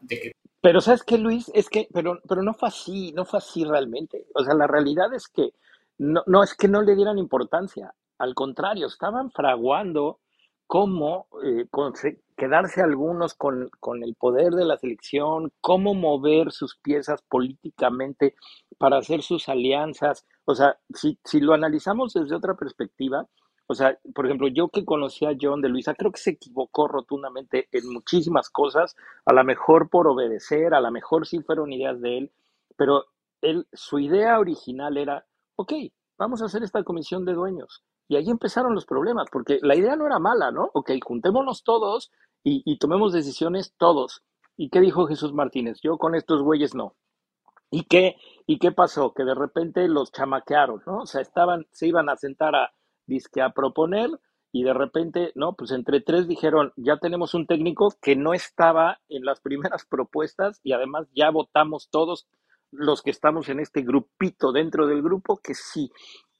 de 0.00 0.18
que 0.18 0.31
pero 0.62 0.80
¿sabes 0.80 1.02
qué, 1.02 1.18
Luis? 1.18 1.50
Es 1.54 1.68
que, 1.68 1.88
pero, 1.92 2.20
pero 2.28 2.42
no 2.42 2.54
fue 2.54 2.68
así, 2.68 3.12
no 3.12 3.24
fue 3.24 3.38
así 3.38 3.64
realmente. 3.64 4.26
O 4.34 4.44
sea, 4.44 4.54
la 4.54 4.68
realidad 4.68 5.12
es 5.12 5.28
que 5.28 5.54
no, 5.98 6.22
no 6.26 6.42
es 6.42 6.54
que 6.54 6.68
no 6.68 6.82
le 6.82 6.94
dieran 6.94 7.18
importancia. 7.18 7.92
Al 8.18 8.34
contrario, 8.34 8.86
estaban 8.86 9.32
fraguando 9.32 10.20
cómo 10.68 11.26
eh, 11.44 11.66
quedarse 12.36 12.80
algunos 12.80 13.34
con, 13.34 13.70
con, 13.80 14.04
el 14.04 14.14
poder 14.14 14.52
de 14.52 14.64
la 14.64 14.78
selección, 14.78 15.52
cómo 15.60 15.94
mover 15.94 16.52
sus 16.52 16.76
piezas 16.76 17.20
políticamente 17.28 18.36
para 18.78 18.98
hacer 18.98 19.22
sus 19.22 19.48
alianzas. 19.48 20.24
O 20.44 20.54
sea, 20.54 20.78
si, 20.94 21.18
si 21.24 21.40
lo 21.40 21.54
analizamos 21.54 22.14
desde 22.14 22.36
otra 22.36 22.54
perspectiva, 22.54 23.26
o 23.66 23.74
sea, 23.74 23.98
por 24.14 24.26
ejemplo, 24.26 24.48
yo 24.48 24.68
que 24.68 24.84
conocí 24.84 25.24
a 25.24 25.36
John 25.40 25.60
de 25.60 25.68
Luisa, 25.68 25.94
creo 25.94 26.12
que 26.12 26.20
se 26.20 26.30
equivocó 26.30 26.88
rotundamente 26.88 27.68
en 27.72 27.92
muchísimas 27.92 28.50
cosas, 28.50 28.96
a 29.24 29.32
lo 29.32 29.44
mejor 29.44 29.88
por 29.88 30.08
obedecer, 30.08 30.74
a 30.74 30.80
lo 30.80 30.90
mejor 30.90 31.26
sí 31.26 31.40
fueron 31.40 31.72
ideas 31.72 32.00
de 32.00 32.18
él, 32.18 32.32
pero 32.76 33.04
él, 33.40 33.66
su 33.72 33.98
idea 33.98 34.38
original 34.38 34.96
era, 34.96 35.24
ok, 35.56 35.72
vamos 36.18 36.42
a 36.42 36.46
hacer 36.46 36.62
esta 36.62 36.82
comisión 36.82 37.24
de 37.24 37.34
dueños. 37.34 37.82
Y 38.08 38.16
ahí 38.16 38.28
empezaron 38.28 38.74
los 38.74 38.84
problemas, 38.84 39.28
porque 39.30 39.58
la 39.62 39.76
idea 39.76 39.96
no 39.96 40.06
era 40.06 40.18
mala, 40.18 40.50
¿no? 40.50 40.70
Ok, 40.74 40.90
juntémonos 41.02 41.62
todos 41.64 42.10
y, 42.44 42.78
tomemos 42.78 43.12
decisiones 43.12 43.74
todos. 43.78 44.22
¿Y 44.56 44.68
qué 44.68 44.80
dijo 44.80 45.06
Jesús 45.06 45.32
Martínez? 45.32 45.80
Yo 45.82 45.96
con 45.96 46.14
estos 46.14 46.42
güeyes 46.42 46.74
no. 46.74 46.94
¿Y 47.70 47.84
qué, 47.84 48.16
¿Y 48.46 48.58
qué 48.58 48.70
pasó? 48.70 49.14
Que 49.14 49.24
de 49.24 49.34
repente 49.34 49.88
los 49.88 50.12
chamaquearon, 50.12 50.82
¿no? 50.86 50.98
O 50.98 51.06
sea, 51.06 51.22
estaban, 51.22 51.66
se 51.70 51.86
iban 51.86 52.10
a 52.10 52.16
sentar 52.16 52.54
a, 52.54 52.72
disque 53.12 53.42
a 53.42 53.50
proponer 53.50 54.10
y 54.52 54.64
de 54.64 54.74
repente, 54.74 55.32
no, 55.34 55.54
pues 55.54 55.70
entre 55.70 56.00
tres 56.00 56.28
dijeron, 56.28 56.72
ya 56.76 56.98
tenemos 56.98 57.32
un 57.34 57.46
técnico 57.46 57.94
que 58.02 58.16
no 58.16 58.34
estaba 58.34 59.00
en 59.08 59.24
las 59.24 59.40
primeras 59.42 59.86
propuestas 59.86 60.60
y 60.62 60.72
además 60.72 61.08
ya 61.14 61.30
votamos 61.30 61.88
todos 61.90 62.26
los 62.70 63.02
que 63.02 63.10
estamos 63.10 63.48
en 63.48 63.60
este 63.60 63.82
grupito 63.82 64.52
dentro 64.52 64.86
del 64.86 65.02
grupo 65.02 65.40
que 65.42 65.54
sí. 65.54 65.90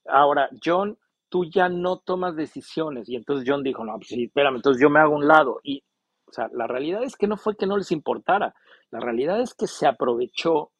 Ahora, 0.07 0.49
John, 0.65 0.99
tú 1.29 1.45
ya 1.45 1.69
no 1.69 1.99
tomas 1.99 2.37
decisiones. 2.37 3.09
Y 3.09 3.17
entonces 3.17 3.47
John 3.49 3.63
dijo, 3.63 3.85
no, 3.85 3.95
pues 3.97 4.13
espérame, 4.13 4.57
entonces 4.57 4.83
yo 4.83 4.91
me 4.91 5.01
hago 5.01 5.15
un 5.15 5.27
lado. 5.27 5.61
Y, 5.63 5.83
o 6.27 6.33
sea, 6.33 6.49
la 6.53 6.67
realidad 6.67 7.03
es 7.03 7.17
que 7.17 7.27
no 7.27 7.37
fue 7.37 7.57
que 7.57 7.67
no 7.67 7.77
les 7.77 7.93
importara. 7.93 8.55
La 8.91 9.01
realidad 9.01 9.41
es 9.41 9.55
que 9.55 9.67
se 9.67 9.87
aprovechó 9.87 10.72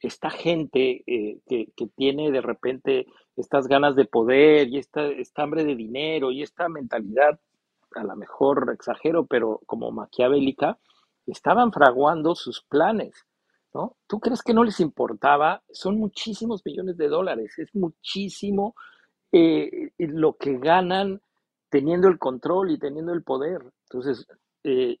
esta 0.00 0.30
gente 0.30 1.02
eh, 1.06 1.40
que, 1.48 1.72
que, 1.76 1.86
tiene 1.88 2.30
de 2.30 2.40
repente 2.40 3.06
estas 3.36 3.66
ganas 3.66 3.96
de 3.96 4.04
poder 4.04 4.68
y 4.68 4.78
esta, 4.78 5.08
hambre 5.36 5.64
de 5.64 5.74
dinero 5.74 6.30
y 6.30 6.42
esta 6.42 6.68
mentalidad, 6.68 7.38
a 7.94 8.04
lo 8.04 8.16
mejor 8.16 8.70
exagero, 8.72 9.26
pero 9.26 9.60
como 9.66 9.90
maquiavélica, 9.90 10.78
estaban 11.26 11.72
fraguando 11.72 12.34
sus 12.34 12.62
planes. 12.62 13.26
¿no? 13.74 13.96
¿Tú 14.06 14.18
crees 14.18 14.42
que 14.42 14.54
no 14.54 14.64
les 14.64 14.80
importaba? 14.80 15.62
Son 15.70 15.98
muchísimos 15.98 16.64
millones 16.64 16.96
de 16.96 17.08
dólares, 17.08 17.58
es 17.58 17.74
muchísimo 17.74 18.74
eh, 19.30 19.90
lo 19.98 20.36
que 20.36 20.58
ganan 20.58 21.20
teniendo 21.68 22.08
el 22.08 22.18
control 22.18 22.70
y 22.70 22.78
teniendo 22.78 23.12
el 23.12 23.22
poder. 23.22 23.62
Entonces, 23.84 24.26
eh, 24.64 24.98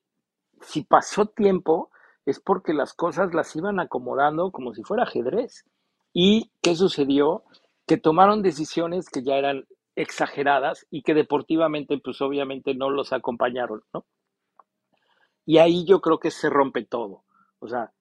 si 0.60 0.82
pasó 0.82 1.26
tiempo, 1.26 1.90
es 2.30 2.40
porque 2.40 2.74
las 2.74 2.94
cosas 2.94 3.34
las 3.34 3.54
iban 3.56 3.80
acomodando 3.80 4.50
como 4.50 4.74
si 4.74 4.82
fuera 4.82 5.04
ajedrez. 5.04 5.64
¿Y 6.12 6.50
qué 6.62 6.74
sucedió? 6.74 7.44
Que 7.86 7.96
tomaron 7.96 8.42
decisiones 8.42 9.08
que 9.08 9.22
ya 9.22 9.36
eran 9.36 9.66
exageradas 9.96 10.86
y 10.90 11.02
que 11.02 11.14
deportivamente, 11.14 11.98
pues 11.98 12.20
obviamente 12.20 12.74
no 12.74 12.90
los 12.90 13.12
acompañaron, 13.12 13.82
¿no? 13.92 14.04
Y 15.44 15.58
ahí 15.58 15.86
yo 15.86 16.00
creo 16.00 16.18
que 16.18 16.30
se 16.30 16.50
rompe 16.50 16.84
todo. 16.84 17.24
O 17.58 17.68
sea, 17.68 17.92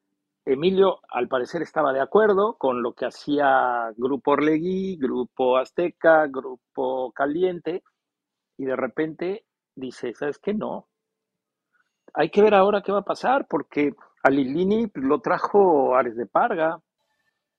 Emilio 0.46 1.00
al 1.10 1.28
parecer 1.28 1.62
estaba 1.62 1.94
de 1.94 2.02
acuerdo 2.02 2.58
con 2.58 2.82
lo 2.82 2.94
que 2.94 3.06
hacía 3.06 3.92
Grupo 3.98 4.32
Orlegui, 4.32 4.98
Grupo 4.98 5.58
Azteca, 5.58 6.28
Grupo 6.28 7.12
Caliente, 7.14 7.84
y 8.58 8.66
de 8.66 8.76
repente 8.76 9.46
dice, 9.76 10.14
¿sabes 10.14 10.38
qué? 10.38 10.54
No. 10.54 10.88
Hay 12.14 12.30
que 12.30 12.42
ver 12.42 12.54
ahora 12.54 12.82
qué 12.82 12.92
va 12.92 13.00
a 13.00 13.06
pasar, 13.06 13.48
porque 13.48 13.94
a 14.24 14.30
Lilini 14.30 14.88
lo 14.96 15.20
trajo 15.22 15.96
Ares 15.96 16.16
de 16.16 16.26
Parga, 16.26 16.80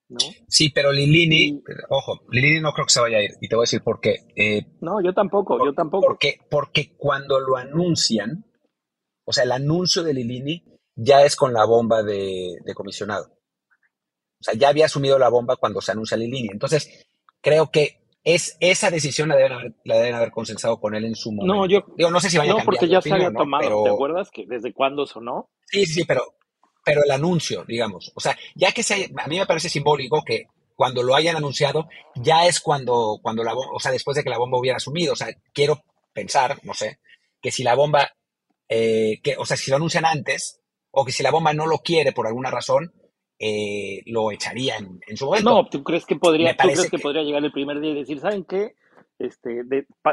¿no? 0.08 0.18
Sí, 0.48 0.70
pero 0.70 0.92
Lilini, 0.92 1.62
ojo, 1.90 2.20
Lilini 2.30 2.60
no 2.60 2.72
creo 2.72 2.86
que 2.86 2.92
se 2.92 3.00
vaya 3.00 3.18
a 3.18 3.22
ir, 3.22 3.32
y 3.40 3.48
te 3.48 3.54
voy 3.54 3.62
a 3.62 3.68
decir 3.68 3.82
por 3.82 4.00
qué. 4.00 4.26
Eh, 4.36 4.66
no, 4.80 5.02
yo 5.02 5.12
tampoco, 5.12 5.64
yo 5.64 5.74
tampoco. 5.74 6.06
Porque, 6.06 6.40
porque 6.50 6.96
cuando 6.96 7.38
lo 7.40 7.56
anuncian, 7.56 8.44
o 9.24 9.32
sea, 9.32 9.44
el 9.44 9.52
anuncio 9.52 10.02
de 10.02 10.14
Lilini 10.14 10.64
ya 10.94 11.22
es 11.22 11.36
con 11.36 11.52
la 11.52 11.64
bomba 11.64 12.02
de, 12.02 12.56
comisionado. 12.74 13.26
O 14.40 14.42
sea, 14.42 14.54
ya 14.54 14.68
había 14.68 14.86
asumido 14.86 15.18
la 15.18 15.28
bomba 15.28 15.56
cuando 15.56 15.80
se 15.80 15.92
anuncia 15.92 16.16
Lilini. 16.16 16.48
Entonces, 16.50 17.06
creo 17.40 17.70
que 17.70 18.00
es, 18.24 18.56
esa 18.60 18.90
decisión 18.90 19.28
la 19.28 19.36
deben, 19.36 19.52
haber, 19.52 19.74
la 19.84 19.96
deben 19.96 20.14
haber 20.14 20.30
consensado 20.30 20.80
con 20.80 20.94
él 20.94 21.04
en 21.04 21.14
su 21.14 21.32
momento. 21.32 21.54
No, 21.54 21.66
yo 21.66 21.84
Digo, 21.96 22.10
no 22.10 22.20
sé 22.20 22.30
si 22.30 22.38
vaya 22.38 22.52
no, 22.52 22.60
a 22.60 22.64
porque 22.64 22.88
ya 22.88 23.00
se 23.00 23.12
había 23.12 23.32
tomado. 23.32 23.84
¿Te 23.84 23.90
acuerdas 23.90 24.30
que 24.30 24.46
desde 24.46 24.72
cuándo 24.72 25.06
sonó? 25.06 25.50
Sí, 25.66 25.86
sí, 25.86 26.04
pero, 26.04 26.22
pero 26.88 27.04
el 27.04 27.10
anuncio, 27.10 27.66
digamos. 27.68 28.10
O 28.14 28.20
sea, 28.20 28.34
ya 28.54 28.72
que 28.72 28.82
se, 28.82 29.12
a 29.14 29.26
mí 29.26 29.38
me 29.38 29.44
parece 29.44 29.68
simbólico 29.68 30.24
que 30.24 30.46
cuando 30.74 31.02
lo 31.02 31.14
hayan 31.14 31.36
anunciado, 31.36 31.86
ya 32.14 32.46
es 32.46 32.60
cuando, 32.60 33.18
cuando 33.20 33.44
la 33.44 33.52
bomba, 33.52 33.72
o 33.74 33.78
sea, 33.78 33.92
después 33.92 34.16
de 34.16 34.24
que 34.24 34.30
la 34.30 34.38
bomba 34.38 34.58
hubiera 34.58 34.78
asumido. 34.78 35.12
O 35.12 35.16
sea, 35.16 35.28
quiero 35.52 35.82
pensar, 36.14 36.58
no 36.62 36.72
sé, 36.72 36.98
que 37.42 37.52
si 37.52 37.62
la 37.62 37.74
bomba, 37.74 38.10
eh, 38.70 39.20
que, 39.22 39.36
o 39.36 39.44
sea, 39.44 39.58
si 39.58 39.70
lo 39.70 39.76
anuncian 39.76 40.06
antes, 40.06 40.62
o 40.90 41.04
que 41.04 41.12
si 41.12 41.22
la 41.22 41.30
bomba 41.30 41.52
no 41.52 41.66
lo 41.66 41.80
quiere 41.80 42.12
por 42.12 42.26
alguna 42.26 42.50
razón, 42.50 42.90
eh, 43.38 44.00
lo 44.06 44.32
echaría 44.32 44.78
en, 44.78 45.16
su 45.18 45.26
momento. 45.26 45.50
No, 45.50 45.68
¿tú 45.68 45.84
crees 45.84 46.06
que 46.06 46.16
podría, 46.16 46.56
¿tú 46.56 46.68
crees 46.68 46.90
que, 46.90 46.98
podría 46.98 47.22
llegar 47.22 47.44
el 47.44 47.52
primer 47.52 47.80
día 47.80 47.90
y 47.90 47.96
decir, 47.96 48.18
¿saben 48.18 48.44
qué? 48.44 48.76
Este, 49.18 49.62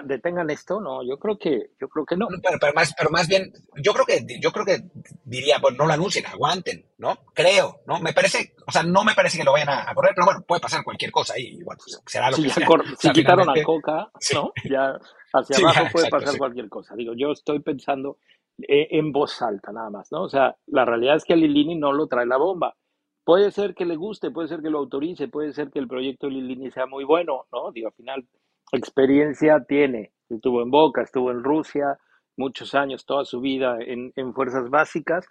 detengan 0.04 0.50
esto, 0.50 0.82
no, 0.82 1.04
yo 1.04 1.20
creo 1.20 1.38
que, 1.38 1.70
yo 1.80 1.88
creo 1.88 2.06
que 2.08 2.18
no. 2.18 2.28
Pero, 2.28 2.58
pero, 2.60 2.74
más, 2.74 2.92
pero 2.98 3.12
más 3.12 3.28
bien, 3.28 3.54
yo 3.76 3.94
creo 3.94 4.06
que, 4.06 4.26
yo 4.42 4.52
creo 4.52 4.66
que 4.66 4.90
diría, 5.24 5.60
pues 5.62 5.78
no 5.78 5.86
lo 5.86 5.94
anuncien, 5.94 6.26
aguanten, 6.26 6.88
¿no? 6.98 7.16
Creo, 7.36 7.82
¿no? 7.86 8.00
Me 8.00 8.14
parece, 8.14 8.56
o 8.66 8.72
sea, 8.72 8.82
no 8.82 9.04
me 9.04 9.14
parece 9.14 9.38
que 9.38 9.44
lo 9.44 9.52
vayan 9.52 9.70
a, 9.70 9.94
correr, 9.94 10.14
pero 10.16 10.26
bueno, 10.26 10.42
puede 10.48 10.60
pasar 10.60 10.84
cualquier 10.84 11.12
cosa 11.12 11.38
igual, 11.38 11.78
pues, 11.78 12.02
será 12.08 12.32
lo 12.32 12.38
si 12.38 12.44
que 12.44 12.50
sea. 12.50 12.68
Si 12.98 13.12
quitaron 13.12 13.48
a 13.48 13.64
Coca, 13.64 14.10
¿no? 14.34 14.52
Ya 14.68 14.98
hacia 15.34 15.58
abajo 15.58 15.86
puede 15.92 16.10
pasar 16.10 16.38
cualquier 16.40 16.70
cosa. 16.70 16.96
Digo, 16.96 17.14
yo 17.14 17.32
estoy 17.32 17.60
pensando 17.60 18.18
eh, 18.58 18.88
en 18.92 19.12
voz 19.12 19.42
alta 19.42 19.72
nada 19.72 19.90
más, 19.92 20.12
¿no? 20.12 20.24
O 20.24 20.30
sea, 20.30 20.56
la 20.66 20.86
realidad 20.86 21.18
es 21.18 21.26
que 21.26 21.34
a 21.34 21.36
Lilini 21.36 21.76
no 21.76 21.92
lo 21.92 22.08
trae 22.08 22.26
la 22.26 22.38
bomba. 22.38 22.76
Puede 23.24 23.52
ser 23.52 23.76
que 23.76 23.86
le 23.86 23.96
guste, 23.96 24.32
puede 24.32 24.48
ser 24.48 24.62
que 24.62 24.70
lo 24.70 24.80
autorice, 24.80 25.28
puede 25.28 25.52
ser 25.52 25.72
que 25.72 25.80
el 25.80 25.88
proyecto 25.88 26.28
de 26.28 26.34
Lilini 26.34 26.72
sea 26.72 26.86
muy 26.86 27.04
bueno, 27.04 27.46
¿no? 27.52 27.72
Digo, 27.72 27.88
al 27.88 27.94
final, 27.94 28.28
experiencia 28.76 29.64
tiene. 29.68 30.12
Estuvo 30.30 30.62
en 30.62 30.72
Boca, 30.72 31.02
estuvo 31.02 31.32
en 31.32 31.44
Rusia, 31.44 32.00
muchos 32.38 32.76
años, 32.76 33.06
toda 33.06 33.26
su 33.26 33.42
vida 33.42 33.78
en, 33.80 34.34
fuerzas 34.34 34.70
básicas. 34.70 35.26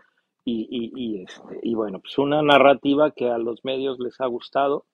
Y, 0.45 0.69
y, 0.71 0.93
y, 0.95 1.23
este, 1.23 1.59
y 1.63 1.75
bueno, 1.75 2.01
pues 2.01 2.19
una 2.19 2.43
narrativa 2.43 3.13
que 3.13 3.31
a 3.31 3.39
los 3.39 3.65
medios 3.65 3.99
les 3.99 4.21
ha 4.21 4.27
gustado 4.27 4.85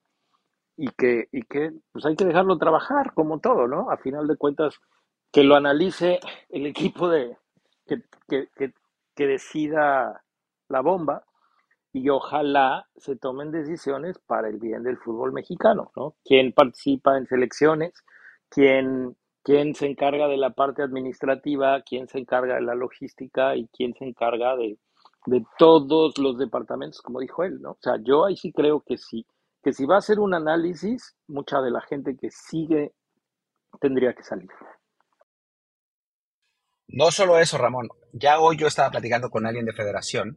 y 0.76 0.88
que, 0.96 1.28
y 1.32 1.42
que 1.42 1.72
pues 1.92 2.06
hay 2.06 2.16
que 2.16 2.24
dejarlo 2.24 2.56
trabajar 2.56 3.12
como 3.14 3.40
todo, 3.40 3.66
¿no? 3.66 3.90
A 3.90 3.98
final 3.98 4.26
de 4.26 4.36
cuentas, 4.36 4.80
que 5.32 5.44
lo 5.44 5.54
analice 5.54 6.20
el 6.48 6.66
equipo 6.66 7.08
de, 7.08 7.36
que, 7.86 8.72
decida 9.16 10.24
la 10.70 10.80
bomba 10.80 11.26
y 11.92 12.08
ojalá 12.08 12.86
se 12.96 13.16
tomen 13.16 13.50
decisiones 13.50 14.18
para 14.20 14.48
el 14.48 14.58
bien 14.58 14.82
del 14.82 14.96
fútbol 14.96 15.32
mexicano, 15.32 15.92
¿no? 15.94 16.14
¿Quién 16.24 16.52
participa 16.52 17.18
en 17.18 17.26
selecciones? 17.26 17.92
¿Quién, 18.50 19.16
quién 19.42 19.74
se 19.74 19.86
encarga 19.86 20.28
de 20.28 20.36
la 20.36 20.50
parte 20.50 20.82
administrativa? 20.82 21.80
¿Quién 21.82 22.08
se 22.08 22.18
encarga 22.18 22.56
de 22.56 22.62
la 22.62 22.74
logística? 22.74 23.56
¿Y 23.56 23.68
quién 23.68 23.94
se 23.94 24.04
encarga 24.04 24.56
de, 24.56 24.78
de 25.26 25.44
todos 25.58 26.18
los 26.18 26.38
departamentos, 26.38 27.00
como 27.00 27.20
dijo 27.20 27.44
él, 27.44 27.60
¿no? 27.60 27.72
O 27.72 27.78
sea, 27.80 27.94
yo 28.02 28.24
ahí 28.24 28.36
sí 28.36 28.52
creo 28.52 28.80
que 28.80 28.96
sí, 28.96 29.26
que 29.62 29.72
si 29.72 29.84
va 29.86 29.98
a 29.98 30.02
ser 30.02 30.18
un 30.18 30.34
análisis, 30.34 31.14
mucha 31.28 31.60
de 31.60 31.70
la 31.70 31.80
gente 31.82 32.16
que 32.16 32.30
sigue 32.30 32.92
tendría 33.80 34.14
que 34.14 34.22
salir. 34.22 34.50
No 36.88 37.10
solo 37.12 37.38
eso, 37.38 37.56
Ramón. 37.56 37.88
Ya 38.12 38.40
hoy 38.40 38.56
yo 38.56 38.66
estaba 38.66 38.90
platicando 38.90 39.30
con 39.30 39.46
alguien 39.46 39.64
de 39.64 39.72
federación 39.72 40.36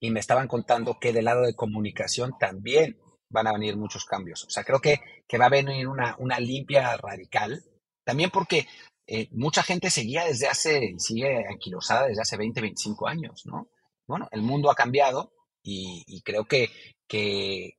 y 0.00 0.10
me 0.10 0.20
estaban 0.20 0.48
contando 0.48 0.98
que 0.98 1.12
del 1.12 1.26
lado 1.26 1.42
de 1.42 1.54
comunicación 1.54 2.32
también 2.38 2.98
van 3.34 3.48
a 3.48 3.52
venir 3.52 3.76
muchos 3.76 4.06
cambios. 4.06 4.44
O 4.44 4.50
sea, 4.50 4.64
creo 4.64 4.80
que, 4.80 5.00
que 5.28 5.36
va 5.36 5.46
a 5.46 5.50
venir 5.50 5.88
una, 5.88 6.14
una 6.18 6.38
limpia 6.38 6.96
radical. 6.96 7.62
También 8.04 8.30
porque 8.30 8.66
eh, 9.06 9.28
mucha 9.32 9.62
gente 9.62 9.90
seguía 9.90 10.24
desde 10.24 10.46
hace, 10.46 10.94
sigue 10.98 11.44
anquilosada 11.48 12.06
desde 12.06 12.22
hace 12.22 12.36
20, 12.36 12.60
25 12.60 13.06
años, 13.06 13.44
¿no? 13.44 13.68
Bueno, 14.06 14.28
el 14.32 14.42
mundo 14.42 14.70
ha 14.70 14.74
cambiado 14.74 15.32
y, 15.62 16.22
creo 16.22 16.44
que, 16.44 16.70
que, 17.08 17.74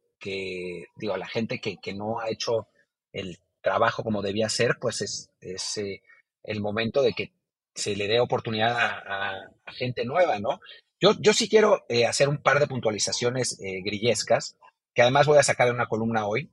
digo, 0.95 1.17
la 1.17 1.27
gente 1.27 1.59
que, 1.59 1.77
que, 1.77 1.93
no 1.93 2.19
ha 2.19 2.29
hecho 2.29 2.67
el 3.11 3.37
trabajo 3.61 4.03
como 4.03 4.23
debía 4.23 4.49
ser, 4.49 4.77
pues 4.79 5.01
es, 5.01 5.29
es 5.39 5.77
eh, 5.77 6.01
el 6.43 6.61
momento 6.61 7.01
de 7.03 7.13
que 7.13 7.31
se 7.75 7.95
le 7.95 8.07
dé 8.07 8.19
oportunidad 8.19 8.75
a, 8.75 9.51
gente 9.67 10.05
nueva, 10.05 10.39
¿no? 10.39 10.59
Yo, 10.99 11.13
yo 11.19 11.33
sí 11.33 11.47
quiero 11.49 11.85
eh, 11.89 12.05
hacer 12.05 12.29
un 12.29 12.41
par 12.41 12.59
de 12.59 12.67
puntualizaciones 12.67 13.57
grillescas, 13.59 14.57
que 14.95 15.01
además 15.01 15.27
voy 15.27 15.38
a 15.38 15.43
sacar 15.43 15.67
en 15.67 15.75
una 15.75 15.88
columna 15.88 16.25
hoy. 16.25 16.49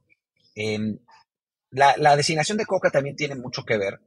Em, 0.55 0.99
la, 1.71 2.17
designación 2.17 2.59
de 2.59 2.67
Coca 2.67 2.91
también 2.91 3.17
tiene 3.17 3.37
mucho 3.37 3.65
que 3.65 3.79
ver, 3.79 4.01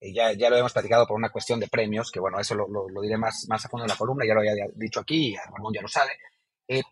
eh, 0.00 0.12
ya, 0.12 0.32
ya 0.32 0.50
lo 0.50 0.56
hemos 0.56 0.72
platicado 0.72 1.06
por 1.06 1.16
una 1.16 1.30
cuestión 1.30 1.58
de 1.58 1.66
premios, 1.66 2.12
que 2.12 2.20
bueno, 2.20 2.38
eso 2.38 2.54
lo, 2.54 3.00
diré 3.02 3.16
más, 3.16 3.46
más 3.48 3.64
a 3.64 3.68
fondo 3.68 3.84
en 3.84 3.90
la 3.90 3.96
columna, 3.96 4.24
ya 4.26 4.34
lo 4.34 4.40
había 4.40 4.66
dicho 4.76 5.00
aquí, 5.00 5.34
Ramón 5.52 5.72
ya 5.74 5.82
lo 5.82 5.88
sabe, 5.88 6.12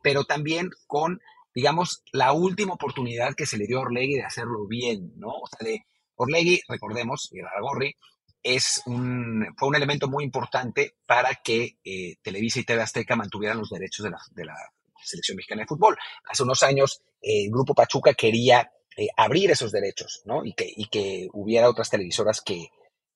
pero 0.02 0.24
también 0.24 0.70
con, 0.86 1.20
digamos, 1.54 2.02
la 2.10 2.32
última 2.32 2.72
oportunidad 2.74 3.34
que 3.34 3.46
se 3.46 3.58
le 3.58 3.66
dio 3.66 3.78
a 3.78 3.82
Orlegui 3.82 4.14
de 4.14 4.24
hacerlo 4.24 4.66
bien, 4.66 5.12
¿no? 5.16 5.28
O 5.28 5.46
sea, 5.46 5.64
de 5.64 5.84
Orlegui, 6.16 6.62
recordemos, 6.68 7.28
y 7.32 7.40
Raragorri, 7.40 7.94
es 8.42 8.82
un, 8.86 9.54
fue 9.56 9.68
un 9.68 9.76
elemento 9.76 10.08
muy 10.08 10.24
importante 10.24 10.96
para 11.06 11.34
que 11.36 11.78
eh, 11.84 12.16
Televisa 12.22 12.60
y 12.60 12.64
TV 12.64 12.82
Azteca 12.82 13.14
mantuvieran 13.14 13.58
los 13.58 13.70
derechos 13.70 14.04
de 14.04 14.44
la, 14.44 14.56
selección 15.02 15.36
mexicana 15.36 15.62
de 15.62 15.66
fútbol. 15.66 15.96
Hace 16.28 16.42
unos 16.42 16.62
años 16.62 17.02
eh, 17.20 17.44
el 17.44 17.50
Grupo 17.50 17.74
Pachuca 17.74 18.14
quería 18.14 18.70
eh, 18.96 19.08
abrir 19.16 19.50
esos 19.50 19.72
derechos, 19.72 20.22
¿no? 20.24 20.44
Y 20.44 20.54
que, 20.54 20.70
y 20.74 20.86
que 20.86 21.28
hubiera 21.32 21.68
otras 21.68 21.90
televisoras 21.90 22.40
que, 22.40 22.68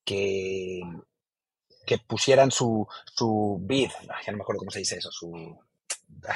que, 0.04 0.80
que 1.84 1.98
pusieran 1.98 2.50
su, 2.50 2.86
su 3.14 3.58
bid, 3.60 3.90
ya 4.24 4.32
no 4.32 4.38
me 4.38 4.42
acuerdo 4.42 4.60
cómo 4.60 4.70
se 4.70 4.80
dice 4.80 4.96
eso, 4.96 5.10
su, 5.10 5.58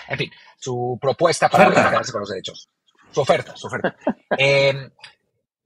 en 0.09 0.19
fin, 0.19 0.31
su 0.59 0.99
propuesta 1.01 1.49
para 1.49 1.69
quedarse 1.71 2.13
con 2.13 2.21
los 2.21 2.31
derechos. 2.31 2.69
Su 3.13 3.21
oferta, 3.23 3.57
su 3.57 3.67
oferta. 3.67 3.97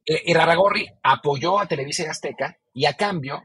y 0.07 0.35
Raragorri 0.35 0.87
apoyó 1.03 1.59
a 1.59 1.67
Televisa 1.67 2.05
y 2.05 2.07
Azteca 2.07 2.59
y 2.73 2.87
a 2.87 2.95
cambio 2.95 3.43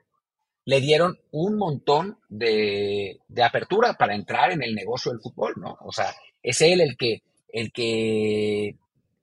le 0.70 0.82
dieron 0.82 1.20
un 1.32 1.58
montón 1.58 2.20
de, 2.30 3.22
apertura 3.44 3.96
para 3.96 4.14
entrar 4.14 4.52
en 4.52 4.62
el 4.62 4.76
negocio 4.76 5.12
del 5.12 5.20
fútbol, 5.20 5.56
¿no? 5.58 5.78
O 5.82 5.92
sea, 5.92 6.14
es 6.44 6.62
él 6.62 6.82
el 6.82 6.98
que, 6.98 7.22
el 7.52 7.72
que 7.72 8.76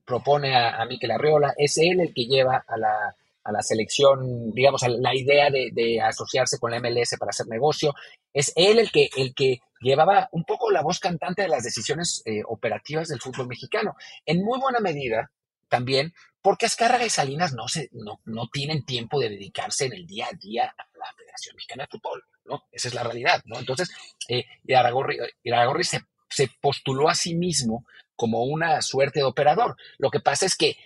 propone 0.04 0.54
a, 0.54 0.80
a 0.80 0.86
Miquel 0.86 1.10
Arriola, 1.10 1.54
es 1.56 1.78
él 1.78 2.00
el 2.00 2.14
que 2.14 2.26
lleva 2.26 2.64
a 2.66 2.76
la, 2.76 3.16
a 3.46 3.52
la 3.52 3.62
selección, 3.62 4.52
digamos, 4.52 4.82
a 4.82 4.88
la 4.88 5.14
idea 5.14 5.50
de, 5.50 6.00
asociarse 6.00 6.58
con 6.58 6.72
la 6.72 6.80
MLS 6.80 7.16
para 7.18 7.30
hacer 7.30 7.46
negocio. 7.46 7.94
Es 8.32 8.52
él 8.56 8.80
el 8.80 8.90
que, 8.90 9.08
el 9.16 9.34
que 9.34 9.60
llevaba 9.80 10.28
un 10.32 10.44
poco 10.44 10.72
la 10.72 10.82
voz 10.82 10.98
cantante 10.98 11.42
de 11.42 11.48
las 11.48 11.62
decisiones 11.62 12.22
eh, 12.24 12.42
operativas 12.46 13.06
del 13.06 13.20
fútbol 13.20 13.46
mexicano. 13.46 13.96
En 14.24 14.44
muy 14.44 14.58
buena 14.58 14.80
medida, 14.80 15.30
también 15.68 16.12
porque 16.42 16.66
Azcárraga 16.66 17.06
y 17.06 17.10
Salinas 17.10 17.52
no, 17.54 17.68
se, 17.68 17.88
no, 17.92 18.20
no 18.24 18.48
tienen 18.48 18.84
tiempo 18.84 19.20
de 19.20 19.28
dedicarse 19.28 19.86
en 19.86 19.92
el 19.92 20.06
día 20.06 20.26
a 20.26 20.36
día 20.36 20.64
a 20.64 20.98
la 20.98 21.12
Federación 21.16 21.54
Mexicana 21.54 21.84
de 21.84 21.98
Fútbol, 21.98 22.24
¿no? 22.44 22.64
Esa 22.72 22.88
es 22.88 22.94
la 22.94 23.04
realidad, 23.04 23.42
¿no? 23.46 23.58
Entonces, 23.58 23.90
eh, 24.28 24.44
Iraragorri, 24.64 25.84
se, 25.84 26.00
se 26.28 26.50
postuló 26.60 27.08
a 27.08 27.14
sí 27.14 27.34
mismo 27.34 27.84
como 28.14 28.44
una 28.44 28.80
suerte 28.82 29.20
de 29.20 29.24
operador. 29.24 29.76
Lo 29.98 30.10
que 30.10 30.20
pasa 30.20 30.46
es 30.46 30.56
que 30.56 30.76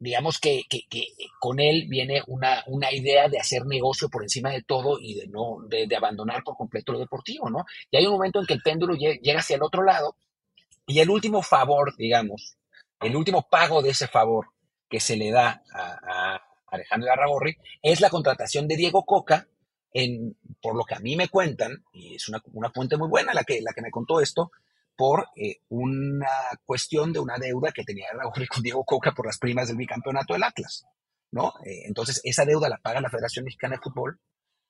digamos 0.00 0.38
que, 0.38 0.62
que, 0.68 0.86
con 1.40 1.58
él 1.58 1.86
viene 1.88 2.22
una, 2.28 2.62
una, 2.66 2.92
idea 2.92 3.28
de 3.28 3.40
hacer 3.40 3.66
negocio 3.66 4.08
por 4.08 4.22
encima 4.22 4.50
de 4.50 4.62
todo 4.62 4.98
y 5.00 5.14
de 5.14 5.26
no 5.26 5.58
de, 5.68 5.86
de, 5.88 5.96
abandonar 5.96 6.44
por 6.44 6.56
completo 6.56 6.92
lo 6.92 7.00
deportivo, 7.00 7.50
¿no? 7.50 7.64
Y 7.90 7.96
hay 7.96 8.06
un 8.06 8.12
momento 8.12 8.38
en 8.38 8.46
que 8.46 8.54
el 8.54 8.62
péndulo 8.62 8.94
llega 8.94 9.40
hacia 9.40 9.56
el 9.56 9.62
otro 9.62 9.82
lado 9.82 10.16
y 10.86 11.00
el 11.00 11.10
último 11.10 11.42
favor, 11.42 11.96
digamos, 11.96 12.56
el 13.00 13.16
último 13.16 13.48
pago 13.48 13.82
de 13.82 13.90
ese 13.90 14.06
favor 14.06 14.48
que 14.88 15.00
se 15.00 15.16
le 15.16 15.30
da 15.30 15.62
a, 15.72 16.42
Alejandro 16.70 17.12
Arragorri 17.12 17.56
es 17.82 18.00
la 18.00 18.10
contratación 18.10 18.68
de 18.68 18.76
Diego 18.76 19.04
Coca, 19.04 19.48
en, 19.92 20.36
por 20.60 20.76
lo 20.76 20.84
que 20.84 20.94
a 20.94 21.00
mí 21.00 21.16
me 21.16 21.28
cuentan, 21.28 21.84
y 21.92 22.16
es 22.16 22.28
una, 22.28 22.40
fuente 22.70 22.96
muy 22.96 23.08
buena 23.08 23.32
la 23.34 23.44
que, 23.44 23.60
la 23.62 23.72
que 23.72 23.82
me 23.82 23.90
contó 23.90 24.20
esto, 24.20 24.50
por 24.96 25.28
eh, 25.36 25.60
una 25.68 26.28
cuestión 26.64 27.12
de 27.12 27.20
una 27.20 27.38
deuda 27.38 27.70
que 27.72 27.84
tenía 27.84 28.06
Raúl 28.12 28.32
con 28.48 28.62
Diego 28.62 28.84
Coca 28.84 29.12
por 29.12 29.26
las 29.26 29.38
primas 29.38 29.68
del 29.68 29.76
bicampeonato 29.76 30.34
del 30.34 30.42
Atlas, 30.42 30.84
¿no? 31.30 31.52
Eh, 31.64 31.82
entonces, 31.86 32.20
esa 32.24 32.44
deuda 32.44 32.68
la 32.68 32.78
paga 32.78 33.00
la 33.00 33.10
Federación 33.10 33.44
Mexicana 33.44 33.76
de 33.76 33.82
Fútbol 33.82 34.18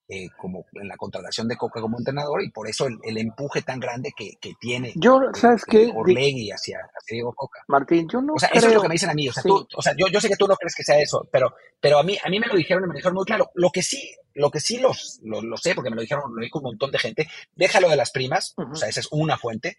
eh, 0.09 0.29
como 0.39 0.65
en 0.73 0.89
la 0.89 0.97
contratación 0.97 1.49
de 1.49 1.57
Coca 1.57 1.83
como 1.83 1.99
entrenador 1.99 2.43
y 2.43 2.51
por 2.51 2.67
eso 2.67 2.87
el, 2.87 3.19
empuje 3.19 3.61
tan 3.61 3.79
grande 3.79 4.13
que, 4.17 4.39
que 4.41 4.55
tiene 4.59 4.93
yo, 4.97 5.21
¿sabes 5.35 5.65
qué? 5.67 5.93
Orlegui 5.95 6.51
hacia, 6.51 6.79
hacia, 6.79 7.15
Diego 7.15 7.35
Coca. 7.35 7.61
Martín, 7.69 8.09
yo 8.11 8.23
no 8.23 8.35
O 8.35 8.39
sea, 8.39 8.49
eso 8.53 8.69
es 8.69 8.75
lo 8.75 8.81
que 8.81 8.89
me 8.89 8.95
dicen 8.95 9.11
a 9.11 9.15
mí. 9.15 9.29
O 9.29 9.33
sea, 9.33 9.43
tú, 9.43 9.67
o 9.77 9.83
sea 9.83 9.95
yo, 9.99 10.07
yo 10.09 10.19
sé 10.19 10.29
que 10.29 10.37
tú 10.37 10.49
no 10.49 10.57
crees 10.57 10.75
que 10.75 10.83
sea 10.83 10.99
eso, 10.99 11.29
pero, 11.31 11.55
pero 11.79 11.99
a, 11.99 12.03
mí, 12.03 12.17
a 12.25 12.31
mí 12.31 12.41
me 12.41 12.47
lo 12.47 12.57
dijeron 12.57 12.85
y 12.85 12.87
me 12.87 12.95
lo 12.95 12.97
dijeron 12.97 13.17
muy 13.17 13.25
claro. 13.27 13.51
Lo 13.55 13.71
que 13.71 13.83
sí, 13.83 14.15
lo 14.33 14.51
que 14.51 14.61
sí 14.61 14.79
los, 14.79 15.21
lo, 15.23 15.57
sé, 15.57 15.75
porque 15.75 15.91
me 15.91 15.97
lo 15.97 16.03
dijeron, 16.03 16.35
lo 16.35 16.43
dijo 16.43 16.59
un 16.59 16.65
montón 16.65 16.91
de 16.91 16.99
gente, 16.99 17.29
déjalo 17.55 17.91
de 17.91 17.97
las 17.97 18.11
primas, 18.11 18.55
o 18.57 18.75
sea, 18.75 18.89
esa 18.89 19.01
es 19.01 19.09
una 19.11 19.37
fuente, 19.37 19.77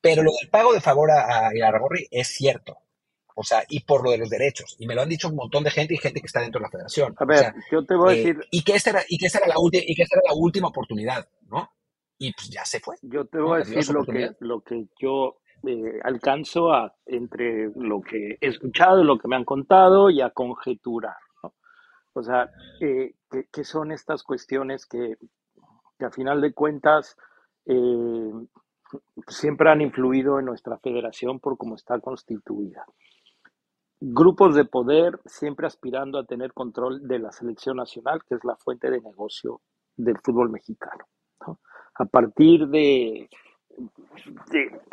pero 0.00 0.22
lo 0.22 0.32
del 0.38 0.50
pago 0.50 0.72
de 0.74 0.80
favor 0.80 1.10
a, 1.10 1.48
a 1.48 1.52
es 2.10 2.28
cierto. 2.28 2.78
O 3.40 3.42
sea, 3.42 3.64
y 3.70 3.80
por 3.80 4.04
lo 4.04 4.10
de 4.10 4.18
los 4.18 4.28
derechos. 4.28 4.76
Y 4.78 4.86
me 4.86 4.94
lo 4.94 5.00
han 5.00 5.08
dicho 5.08 5.28
un 5.28 5.34
montón 5.34 5.64
de 5.64 5.70
gente 5.70 5.94
y 5.94 5.96
gente 5.96 6.20
que 6.20 6.26
está 6.26 6.42
dentro 6.42 6.58
de 6.58 6.64
la 6.64 6.70
federación. 6.70 7.14
A 7.16 7.24
ver, 7.24 7.54
yo 7.72 7.86
te 7.86 7.94
voy 7.94 8.10
a 8.10 8.12
eh, 8.12 8.16
decir. 8.18 8.46
Y 8.50 8.62
que, 8.62 8.74
esta 8.74 8.90
era, 8.90 9.02
y, 9.08 9.16
que 9.16 9.26
esta 9.26 9.38
era 9.38 9.48
la 9.48 9.54
y 9.56 9.94
que 9.94 10.02
esta 10.02 10.18
era 10.18 10.28
la 10.28 10.34
última 10.34 10.68
oportunidad, 10.68 11.26
¿no? 11.48 11.70
Y 12.18 12.34
pues 12.34 12.50
ya 12.50 12.66
se 12.66 12.80
fue. 12.80 12.96
Yo 13.00 13.24
te 13.24 13.38
voy 13.38 13.54
a 13.54 13.64
decir 13.64 13.94
lo 13.94 14.04
que, 14.04 14.32
lo 14.40 14.60
que 14.60 14.88
yo 15.00 15.38
eh, 15.66 16.00
alcanzo 16.04 16.70
a, 16.70 16.94
entre 17.06 17.70
lo 17.76 18.02
que 18.02 18.36
he 18.42 18.46
escuchado, 18.46 19.02
lo 19.04 19.16
que 19.16 19.26
me 19.26 19.36
han 19.36 19.46
contado 19.46 20.10
y 20.10 20.20
a 20.20 20.28
conjeturar, 20.28 21.16
¿no? 21.42 21.54
O 22.12 22.22
sea, 22.22 22.50
eh, 22.82 23.14
¿qué, 23.50 23.64
son 23.64 23.90
estas 23.90 24.22
cuestiones 24.22 24.84
que, 24.84 25.16
que 25.98 26.04
a 26.04 26.10
final 26.10 26.42
de 26.42 26.52
cuentas 26.52 27.16
siempre 29.28 29.70
han 29.70 29.80
influido 29.80 30.38
en 30.38 30.46
nuestra 30.46 30.78
federación 30.78 31.40
por 31.40 31.56
cómo 31.56 31.76
está 31.76 31.98
constituida? 32.00 32.84
Grupos 34.00 34.54
de 34.54 34.64
poder 34.64 35.20
siempre 35.26 35.66
aspirando 35.66 36.18
a 36.18 36.24
tener 36.24 36.52
control 36.52 37.06
de 37.06 37.18
la 37.18 37.32
selección 37.32 37.76
nacional, 37.76 38.22
que 38.26 38.34
es 38.34 38.44
la 38.44 38.56
fuente 38.56 38.90
de 38.90 39.00
negocio 39.00 39.60
del 39.96 40.18
fútbol 40.18 40.50
mexicano. 40.50 41.04
A 41.94 42.04
partir 42.06 42.66
de, 42.68 43.28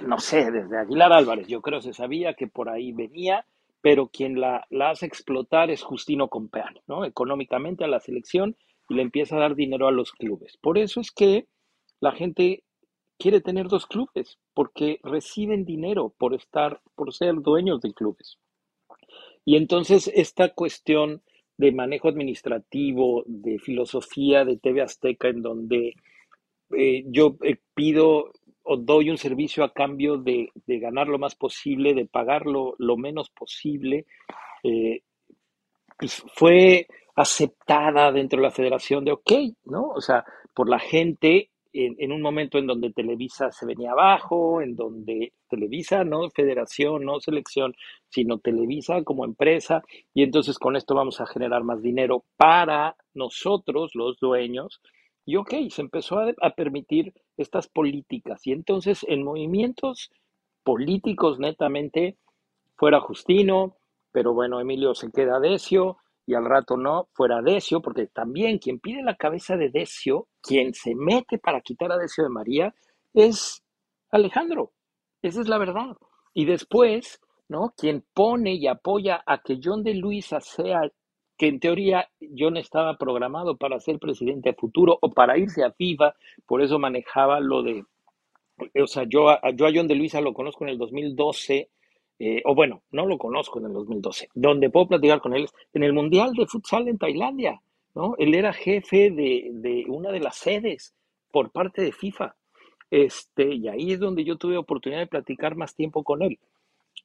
no 0.06 0.20
sé, 0.20 0.52
desde 0.52 0.78
Aguilar 0.78 1.14
Álvarez, 1.14 1.48
yo 1.48 1.62
creo 1.62 1.80
que 1.80 1.88
se 1.88 1.94
sabía 1.94 2.34
que 2.34 2.48
por 2.48 2.70
ahí 2.70 2.92
venía, 2.92 3.46
pero 3.82 4.08
quien 4.08 4.42
la, 4.42 4.66
la 4.70 4.90
hace 4.90 5.06
explotar 5.06 5.70
es 5.70 5.84
Justino 5.84 6.28
Compeán, 6.28 6.80
¿no? 6.88 7.06
económicamente 7.06 7.86
a 7.86 7.88
la 7.88 8.02
selección 8.02 8.58
y 8.90 8.96
le 8.96 9.04
empieza 9.04 9.38
a 9.38 9.40
dar 9.40 9.56
dinero 9.56 9.88
a 9.88 9.92
los 9.92 10.12
clubes. 10.12 10.58
Por 10.58 10.78
eso 10.78 11.00
es 11.00 11.12
que 11.12 11.48
la 12.02 12.12
gente 12.12 12.64
quiere 13.18 13.42
tener 13.42 13.68
dos 13.68 13.86
clubes, 13.88 14.38
porque 14.54 15.00
reciben 15.04 15.66
dinero 15.66 16.14
por 16.18 16.34
estar, 16.34 16.82
por 16.96 17.14
ser 17.14 17.36
dueños 17.36 17.82
de 17.82 17.94
clubes. 17.94 18.38
Y 19.48 19.56
entonces 19.56 20.12
esta 20.14 20.50
cuestión 20.50 21.22
de 21.56 21.72
manejo 21.72 22.10
administrativo, 22.10 23.24
de 23.28 23.60
filosofía 23.60 24.44
de 24.44 24.58
TV 24.58 24.82
Azteca, 24.82 25.30
en 25.30 25.42
donde 25.42 25.94
eh, 26.78 27.06
yo 27.08 27.38
eh, 27.42 27.56
pido 27.74 28.34
o 28.64 28.76
doy 28.76 29.10
un 29.10 29.18
servicio 29.18 29.64
a 29.64 29.72
cambio 29.72 30.18
de, 30.18 30.52
ganar 30.68 31.08
lo 31.08 31.18
más 31.18 31.36
posible, 31.36 31.94
de 31.94 32.06
pagarlo 32.06 32.76
lo 32.78 32.98
menos 32.98 33.30
posible, 33.30 34.06
eh, 34.64 35.04
pues 35.98 36.22
fue 36.36 36.86
aceptada 37.16 38.12
dentro 38.12 38.42
de 38.42 38.48
la 38.48 38.52
federación 38.52 39.06
de 39.06 39.14
ok, 39.14 39.32
¿no? 39.64 39.92
O 39.92 40.02
sea, 40.02 40.26
por 40.54 40.68
la 40.68 40.80
gente 40.80 41.52
en, 41.86 42.12
un 42.12 42.22
momento 42.22 42.58
en 42.58 42.68
donde 42.68 42.92
Televisa 42.92 43.52
se 43.52 43.66
venía 43.66 43.92
abajo, 43.92 44.62
en 44.62 44.76
donde 44.76 45.34
Televisa, 45.48 46.04
no 46.04 46.30
federación, 46.32 47.06
no 47.06 47.20
selección, 47.20 47.76
sino 48.10 48.40
Televisa 48.40 49.04
como 49.04 49.26
empresa, 49.26 49.84
y 50.14 50.24
entonces 50.24 50.58
con 50.58 50.76
esto 50.76 50.96
vamos 50.96 51.22
a 51.22 51.28
generar 51.28 51.64
más 51.64 51.82
dinero 51.82 52.24
para 52.36 52.96
nosotros, 53.14 53.92
los 53.94 54.20
dueños, 54.20 54.82
y 55.26 55.36
ok, 55.36 55.54
se 55.70 55.82
empezó 55.82 56.20
a, 56.20 56.34
a 56.42 56.50
permitir 56.52 57.14
estas 57.38 57.68
políticas, 57.68 58.46
y 58.48 58.54
entonces 58.54 59.06
en 59.08 59.24
movimientos 59.24 60.10
políticos 60.64 61.40
netamente, 61.40 62.18
fuera 62.76 63.00
Justino, 63.00 63.76
pero 64.12 64.34
bueno, 64.34 64.60
Emilio 64.60 64.96
se 64.96 65.12
queda 65.12 65.40
Decio, 65.40 65.98
y 66.28 66.36
al 66.36 66.44
rato 66.44 66.76
no, 66.76 67.08
fuera 67.14 67.42
Decio, 67.42 67.82
porque 67.82 68.08
también 68.08 68.60
quien 68.60 68.80
pide 68.80 69.02
la 69.02 69.16
cabeza 69.16 69.56
de 69.56 69.70
Decio, 69.70 70.28
quien 70.42 70.74
se 70.74 70.94
mete 70.94 71.38
para 71.38 71.62
quitar 71.62 71.90
a 71.90 71.98
Decio 71.98 72.26
de 72.26 72.30
María, 72.30 72.76
es 73.14 73.64
Alejandro. 74.12 74.74
Esa 75.22 75.40
es 75.40 75.48
la 75.48 75.58
verdad. 75.58 75.96
Y 76.34 76.44
después, 76.44 77.22
¿no? 77.48 77.74
Quien 77.78 78.04
pone 78.14 78.56
y 78.56 78.68
apoya 78.68 79.24
a 79.26 79.42
que 79.42 79.60
John 79.64 79.84
de 79.84 79.94
Luisa 79.94 80.42
sea, 80.42 80.82
que 81.38 81.48
en 81.48 81.62
teoría 81.62 82.10
John 82.38 82.58
estaba 82.58 82.98
programado 82.98 83.56
para 83.56 83.80
ser 83.80 83.98
presidente 83.98 84.50
a 84.50 84.54
futuro 84.54 85.00
o 85.02 85.10
para 85.12 85.38
irse 85.38 85.64
a 85.64 85.72
FIFA, 85.72 86.14
por 86.46 86.62
eso 86.62 86.78
manejaba 86.78 87.40
lo 87.40 87.64
de, 87.64 87.86
o 88.82 88.88
sea, 88.88 89.04
yo, 89.08 89.30
yo 89.56 89.66
a 89.66 89.72
John 89.74 89.88
de 89.88 89.96
Luisa 89.96 90.20
lo 90.20 90.34
conozco 90.34 90.66
en 90.66 90.72
el 90.72 90.78
2012 90.78 91.70
eh, 92.20 92.42
o 92.46 92.56
bueno, 92.56 92.82
no 92.92 93.06
lo 93.06 93.18
conozco 93.18 93.60
en 93.60 93.66
el 93.66 93.74
2012, 93.74 94.30
donde 94.34 94.70
puedo 94.70 94.88
platicar 94.88 95.22
con 95.22 95.36
él, 95.36 95.48
en 95.74 95.84
el 95.84 95.94
Mundial 95.94 96.34
de 96.34 96.48
Futsal 96.48 96.88
en 96.88 96.98
Tailandia, 96.98 97.62
¿no? 97.94 98.16
Él 98.18 98.34
era 98.34 98.54
jefe 98.54 99.12
de, 99.12 99.86
una 99.88 100.12
de 100.12 100.20
las 100.20 100.38
sedes 100.38 100.96
por 101.32 101.52
parte 101.52 101.82
de 101.82 101.92
FIFA. 101.92 102.36
Este, 102.90 103.54
y 103.54 103.68
ahí 103.68 103.92
es 103.92 104.00
donde 104.00 104.24
yo 104.24 104.38
tuve 104.38 104.58
oportunidad 104.58 105.02
de 105.02 105.08
platicar 105.08 105.56
más 105.56 105.76
tiempo 105.76 106.04
con 106.04 106.22
él. 106.24 106.40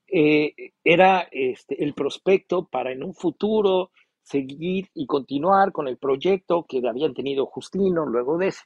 Eh, 0.06 0.54
era 0.84 1.28
este, 1.30 1.82
el 1.82 1.94
prospecto 1.94 2.66
para 2.66 2.92
en 2.92 3.02
un 3.02 3.14
futuro 3.14 3.90
seguir 4.22 4.88
y 4.94 5.06
continuar 5.06 5.72
con 5.72 5.88
el 5.88 5.96
proyecto 5.96 6.64
que 6.68 6.86
habían 6.86 7.14
tenido 7.14 7.46
Justino 7.46 8.06
luego 8.06 8.38
de 8.38 8.48
eso. 8.48 8.62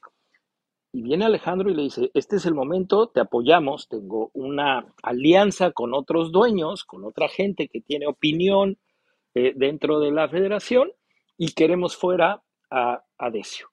Y 0.91 1.01
viene 1.01 1.25
Alejandro 1.25 1.69
y 1.69 1.75
le 1.75 1.83
dice, 1.83 2.11
este 2.13 2.37
es 2.37 2.45
el 2.45 2.53
momento, 2.53 3.07
te 3.07 3.19
apoyamos, 3.19 3.87
tengo 3.87 4.31
una 4.33 4.93
alianza 5.03 5.71
con 5.71 5.93
otros 5.93 6.31
dueños, 6.31 6.85
con 6.85 7.03
otra 7.03 7.27
gente 7.27 7.67
que 7.67 7.81
tiene 7.81 8.07
opinión 8.07 8.77
eh, 9.33 9.53
dentro 9.55 9.99
de 9.99 10.11
la 10.11 10.29
federación 10.29 10.91
y 11.37 11.53
queremos 11.53 11.97
fuera 11.97 12.41
a, 12.71 13.03
a 13.17 13.29
Decio. 13.29 13.67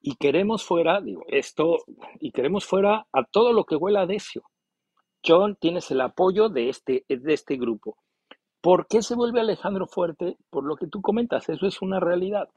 Y 0.00 0.16
queremos 0.16 0.64
fuera, 0.64 1.00
digo, 1.00 1.22
esto, 1.28 1.78
y 2.18 2.32
queremos 2.32 2.66
fuera 2.66 3.06
a 3.12 3.24
todo 3.24 3.52
lo 3.52 3.64
que 3.64 3.76
huela 3.76 4.02
a 4.02 4.06
Decio. 4.06 4.42
John, 5.24 5.56
tienes 5.60 5.90
el 5.92 6.00
apoyo 6.00 6.48
de 6.48 6.68
este, 6.68 7.04
de 7.08 7.32
este 7.32 7.56
grupo. 7.56 7.96
¿Por 8.60 8.88
qué 8.88 9.02
se 9.02 9.14
vuelve 9.14 9.40
Alejandro 9.40 9.86
fuerte? 9.86 10.36
Por 10.50 10.64
lo 10.64 10.76
que 10.76 10.88
tú 10.88 11.00
comentas, 11.00 11.48
eso 11.48 11.66
es 11.66 11.80
una 11.80 12.00
realidad. 12.00 12.48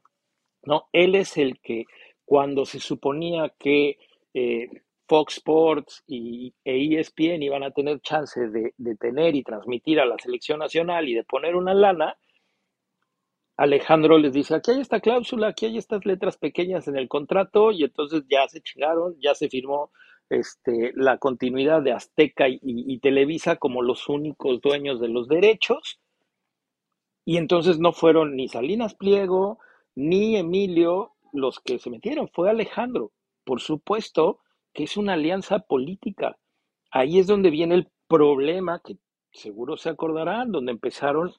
¿no? 0.66 0.88
Él 0.92 1.14
es 1.14 1.36
el 1.36 1.60
que 1.60 1.84
cuando 2.26 2.66
se 2.66 2.80
suponía 2.80 3.54
que 3.58 3.98
eh, 4.34 4.68
Fox 5.08 5.38
Sports 5.38 6.04
y, 6.06 6.52
e 6.64 6.98
ESPN 6.98 7.42
iban 7.42 7.62
a 7.62 7.70
tener 7.70 8.00
chance 8.00 8.38
de, 8.48 8.96
tener 8.96 9.34
y 9.36 9.42
transmitir 9.42 10.00
a 10.00 10.04
la 10.04 10.18
selección 10.18 10.58
nacional 10.58 11.08
y 11.08 11.14
de 11.14 11.24
poner 11.24 11.54
una 11.56 11.72
lana, 11.72 12.18
Alejandro 13.56 14.18
les 14.18 14.34
dice, 14.34 14.54
aquí 14.54 14.72
hay 14.72 14.80
esta 14.80 15.00
cláusula, 15.00 15.48
aquí 15.48 15.64
hay 15.64 15.78
estas 15.78 16.04
letras 16.04 16.36
pequeñas 16.36 16.88
en 16.88 16.96
el 16.96 17.08
contrato 17.08 17.72
y 17.72 17.84
entonces 17.84 18.24
ya 18.28 18.46
se 18.48 18.60
chingaron, 18.60 19.16
ya 19.18 19.34
se 19.34 19.48
firmó 19.48 19.90
este, 20.28 20.92
la 20.94 21.16
continuidad 21.18 21.80
de 21.82 21.92
Azteca 21.92 22.46
y, 22.48 22.98
Televisa 22.98 23.56
como 23.56 23.80
los 23.80 24.08
únicos 24.08 24.60
dueños 24.60 25.00
de 25.00 25.08
los 25.08 25.28
derechos. 25.28 26.00
Y 27.24 27.38
entonces 27.38 27.78
no 27.78 27.92
fueron 27.92 28.36
ni 28.36 28.48
Salinas 28.48 28.94
Pliego, 28.94 29.58
ni 29.94 30.36
Emilio, 30.36 31.15
los 31.36 31.60
que 31.60 31.78
se 31.78 31.90
metieron, 31.90 32.28
fue 32.28 32.50
Alejandro. 32.50 33.12
Por 33.44 33.60
supuesto 33.60 34.40
que 34.72 34.84
es 34.84 34.96
una 34.96 35.14
alianza 35.14 35.60
política. 35.60 36.36
Ahí 36.90 37.18
es 37.18 37.26
donde 37.26 37.50
viene 37.50 37.74
el 37.74 37.88
problema, 38.08 38.80
que 38.84 38.96
seguro 39.32 39.76
se 39.76 39.90
acordarán, 39.90 40.52
donde 40.52 40.72
empezaron 40.72 41.32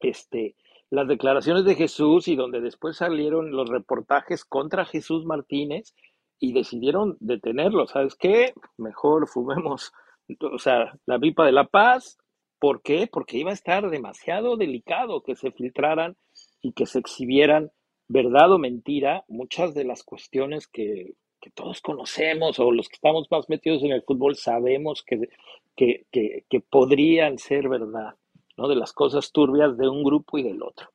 este, 0.00 0.56
las 0.90 1.08
declaraciones 1.08 1.64
de 1.64 1.74
Jesús 1.74 2.28
y 2.28 2.36
donde 2.36 2.60
después 2.60 2.96
salieron 2.96 3.50
los 3.52 3.68
reportajes 3.68 4.44
contra 4.44 4.84
Jesús 4.84 5.24
Martínez 5.24 5.94
y 6.38 6.52
decidieron 6.52 7.16
detenerlo. 7.20 7.86
¿Sabes 7.86 8.14
qué? 8.16 8.54
Mejor 8.76 9.28
fumemos, 9.28 9.92
o 10.40 10.58
sea, 10.58 10.98
la 11.06 11.18
pipa 11.18 11.46
de 11.46 11.52
la 11.52 11.66
paz. 11.66 12.18
¿Por 12.58 12.82
qué? 12.82 13.08
Porque 13.10 13.38
iba 13.38 13.50
a 13.50 13.54
estar 13.54 13.90
demasiado 13.90 14.56
delicado 14.56 15.22
que 15.22 15.36
se 15.36 15.50
filtraran 15.52 16.16
y 16.62 16.72
que 16.72 16.86
se 16.86 16.98
exhibieran 16.98 17.70
verdad 18.08 18.52
o 18.52 18.58
mentira, 18.58 19.24
muchas 19.28 19.74
de 19.74 19.84
las 19.84 20.02
cuestiones 20.02 20.66
que, 20.66 21.14
todos 21.54 21.82
conocemos 21.82 22.58
o 22.58 22.72
los 22.72 22.88
que 22.88 22.94
estamos 22.94 23.30
más 23.30 23.50
metidos 23.50 23.82
en 23.82 23.92
el 23.92 24.02
fútbol 24.02 24.34
sabemos 24.34 25.04
que, 25.04 25.28
que, 25.76 26.60
podrían 26.70 27.36
ser 27.36 27.68
verdad, 27.68 28.14
¿no? 28.56 28.66
De 28.66 28.76
las 28.76 28.94
cosas 28.94 29.30
turbias 29.30 29.76
de 29.76 29.86
un 29.86 30.04
grupo 30.04 30.38
y 30.38 30.42
del 30.42 30.62
otro. 30.62 30.88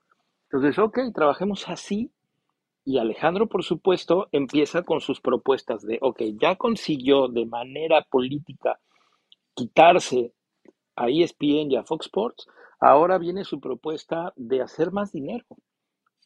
Entonces, 0.45 0.79
ok, 0.79 0.99
trabajemos 1.13 1.69
así. 1.69 2.09
Y 2.83 2.97
Alejandro, 2.97 3.45
por 3.45 3.63
supuesto, 3.63 4.27
empieza 4.31 4.81
con 4.81 5.01
sus 5.01 5.21
propuestas 5.21 5.85
de, 5.85 5.99
ok, 6.01 6.23
ya 6.41 6.55
consiguió 6.55 7.27
de 7.27 7.45
manera 7.45 8.01
política 8.09 8.79
quitarse 9.53 10.33
a 10.95 11.09
ESPN 11.09 11.71
y 11.71 11.75
a 11.75 11.83
Fox 11.83 12.07
Sports, 12.07 12.47
ahora 12.79 13.17
viene 13.17 13.43
su 13.43 13.59
propuesta 13.59 14.33
de 14.35 14.61
hacer 14.61 14.91
más 14.91 15.11
dinero. 15.11 15.45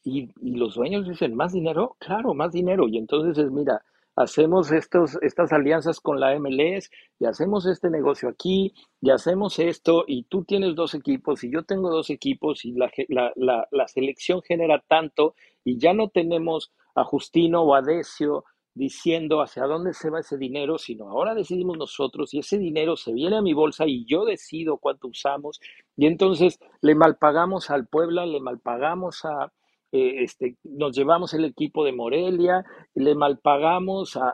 Y, 0.04 0.30
y 0.42 0.56
los 0.56 0.76
dueños 0.76 1.08
dicen, 1.08 1.36
¿más 1.36 1.54
dinero? 1.54 1.96
Claro, 2.00 2.34
más 2.34 2.52
dinero. 2.52 2.88
Y 2.88 2.98
entonces 2.98 3.38
es, 3.38 3.52
mira, 3.52 3.82
hacemos 4.16 4.72
estos, 4.72 5.18
estas 5.22 5.52
alianzas 5.52 6.00
con 6.00 6.20
la 6.20 6.38
MLS 6.40 6.92
y 7.20 7.26
hacemos 7.26 7.66
este 7.66 7.90
negocio 7.90 8.30
aquí 8.30 8.74
y 9.02 9.10
hacemos 9.10 9.60
esto 9.60 10.04
y 10.08 10.24
tú 10.24 10.44
tienes 10.44 10.76
dos 10.76 10.94
equipos 10.94 11.44
y 11.44 11.52
yo 11.52 11.64
tengo 11.64 11.90
dos 11.90 12.10
equipos 12.10 12.64
y 12.66 12.74
la, 12.74 12.92
la, 13.08 13.68
la, 13.72 13.88
selección 13.88 14.42
genera 14.44 14.84
tanto 14.88 15.36
y 15.64 15.80
ya 15.80 15.94
no 15.94 16.10
tenemos 16.10 16.72
a 16.96 17.04
Justino 17.04 17.64
o 17.64 17.74
a 17.74 17.82
Decio 17.82 18.46
diciendo 18.76 19.42
hacia 19.42 19.66
dónde 19.66 19.94
se 19.94 20.10
va 20.10 20.20
ese 20.20 20.38
dinero, 20.38 20.78
sino 20.78 21.10
ahora 21.10 21.36
decidimos 21.36 21.78
nosotros 21.78 22.34
y 22.34 22.40
ese 22.40 22.58
dinero 22.58 22.96
se 22.96 23.14
viene 23.14 23.38
a 23.38 23.42
mi 23.42 23.54
bolsa 23.54 23.86
y 23.88 24.06
yo 24.06 24.26
decido 24.26 24.78
cuánto 24.78 25.08
usamos 25.08 25.60
y 25.96 26.06
entonces 26.06 26.60
le 26.82 26.96
malpagamos 26.96 27.70
al 27.70 27.88
Puebla, 27.88 28.26
le 28.26 28.40
malpagamos 28.40 29.26
a, 29.26 29.52
eh, 29.94 30.24
este, 30.24 30.58
nos 30.64 30.96
llevamos 30.98 31.34
el 31.36 31.46
equipo 31.46 31.86
de 31.86 31.94
Morelia, 31.94 32.66
le 32.96 33.16
malpagamos 33.16 34.18
a, 34.18 34.34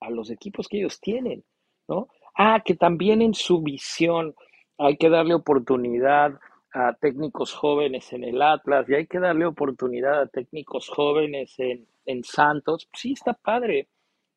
a 0.00 0.10
los 0.10 0.30
equipos 0.30 0.68
que 0.68 0.78
ellos 0.78 1.00
tienen, 1.00 1.44
¿no? 1.88 2.08
Ah, 2.36 2.62
que 2.64 2.74
también 2.74 3.20
en 3.20 3.34
su 3.34 3.62
visión 3.62 4.34
hay 4.78 4.96
que 4.96 5.10
darle 5.10 5.34
oportunidad 5.34 6.38
a 6.72 6.92
técnicos 6.94 7.52
jóvenes 7.52 8.12
en 8.12 8.22
el 8.22 8.40
Atlas 8.42 8.88
y 8.88 8.94
hay 8.94 9.06
que 9.06 9.18
darle 9.18 9.46
oportunidad 9.46 10.20
a 10.20 10.26
técnicos 10.28 10.88
jóvenes 10.88 11.54
en, 11.58 11.88
en 12.04 12.22
Santos. 12.22 12.88
Sí, 12.92 13.12
está 13.12 13.32
padre, 13.34 13.88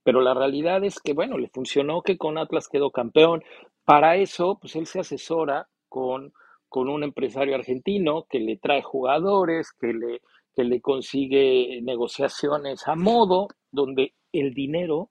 pero 0.03 0.21
la 0.21 0.33
realidad 0.33 0.83
es 0.83 0.99
que, 0.99 1.13
bueno, 1.13 1.37
le 1.37 1.49
funcionó 1.49 2.01
que 2.01 2.17
con 2.17 2.37
Atlas 2.37 2.69
quedó 2.69 2.89
campeón. 2.89 3.43
Para 3.85 4.15
eso, 4.15 4.57
pues 4.59 4.75
él 4.75 4.87
se 4.87 5.01
asesora 5.01 5.67
con, 5.89 6.33
con 6.69 6.89
un 6.89 7.03
empresario 7.03 7.55
argentino 7.55 8.25
que 8.29 8.39
le 8.39 8.57
trae 8.57 8.81
jugadores, 8.81 9.71
que 9.73 9.93
le, 9.93 10.21
que 10.59 10.65
le 10.65 10.81
consigue 10.81 11.79
negociaciones 11.83 12.85
a 12.85 12.93
modo, 12.93 13.47
donde 13.71 14.13
el 14.33 14.53
dinero 14.53 15.09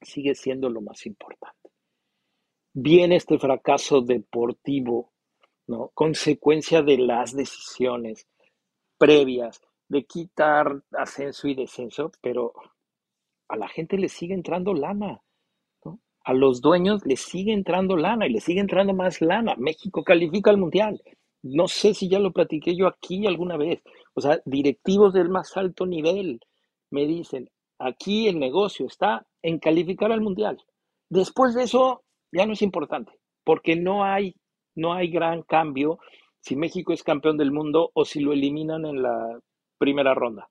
sigue 0.00 0.34
siendo 0.34 0.68
lo 0.68 0.80
más 0.80 1.06
importante. 1.06 1.70
Viene 2.74 3.14
este 3.14 3.38
fracaso 3.38 4.00
deportivo, 4.00 5.12
¿no? 5.68 5.92
Consecuencia 5.94 6.82
de 6.82 6.98
las 6.98 7.32
decisiones 7.32 8.26
previas 8.98 9.60
de 9.86 10.02
quitar 10.02 10.82
ascenso 10.98 11.46
y 11.46 11.54
descenso, 11.54 12.10
pero 12.20 12.52
a 13.46 13.56
la 13.56 13.68
gente 13.68 13.96
le 13.98 14.08
sigue 14.08 14.34
entrando 14.34 14.74
lana, 14.74 15.22
¿no? 15.84 16.00
A 16.24 16.34
los 16.34 16.60
dueños 16.60 17.06
le 17.06 17.14
sigue 17.14 17.52
entrando 17.52 17.96
lana 17.96 18.26
y 18.26 18.32
le 18.32 18.40
sigue 18.40 18.58
entrando 18.58 18.94
más 18.94 19.20
lana. 19.20 19.54
México 19.58 20.02
califica 20.02 20.50
al 20.50 20.58
mundial. 20.58 21.00
No 21.42 21.66
sé 21.66 21.94
si 21.94 22.08
ya 22.08 22.18
lo 22.18 22.32
platiqué 22.32 22.76
yo 22.76 22.86
aquí 22.86 23.26
alguna 23.26 23.56
vez. 23.56 23.82
O 24.14 24.20
sea, 24.20 24.40
directivos 24.44 25.12
del 25.12 25.28
más 25.28 25.56
alto 25.56 25.86
nivel 25.86 26.40
me 26.90 27.06
dicen, 27.06 27.50
aquí 27.78 28.28
el 28.28 28.38
negocio 28.38 28.86
está 28.86 29.26
en 29.42 29.58
calificar 29.58 30.12
al 30.12 30.20
mundial. 30.20 30.62
Después 31.08 31.54
de 31.54 31.64
eso 31.64 32.04
ya 32.30 32.46
no 32.46 32.52
es 32.52 32.62
importante, 32.62 33.12
porque 33.44 33.76
no 33.76 34.04
hay, 34.04 34.34
no 34.74 34.92
hay 34.92 35.08
gran 35.08 35.42
cambio 35.42 35.98
si 36.40 36.56
México 36.56 36.92
es 36.92 37.02
campeón 37.02 37.36
del 37.36 37.52
mundo 37.52 37.90
o 37.94 38.04
si 38.04 38.20
lo 38.20 38.32
eliminan 38.32 38.84
en 38.86 39.02
la 39.02 39.40
primera 39.78 40.14
ronda. 40.14 40.48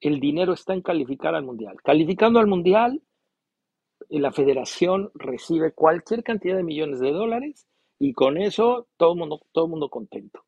El 0.00 0.20
dinero 0.20 0.52
está 0.52 0.74
en 0.74 0.82
calificar 0.82 1.34
al 1.34 1.44
mundial. 1.44 1.76
Calificando 1.82 2.38
al 2.38 2.46
mundial, 2.46 3.02
la 4.08 4.32
federación 4.32 5.10
recibe 5.14 5.72
cualquier 5.72 6.22
cantidad 6.22 6.56
de 6.56 6.64
millones 6.64 7.00
de 7.00 7.12
dólares 7.12 7.66
y 8.02 8.14
con 8.14 8.36
eso 8.36 8.88
todo 8.96 9.12
el 9.12 9.18
mundo, 9.20 9.40
todo 9.52 9.68
mundo 9.68 9.88
contento, 9.88 10.44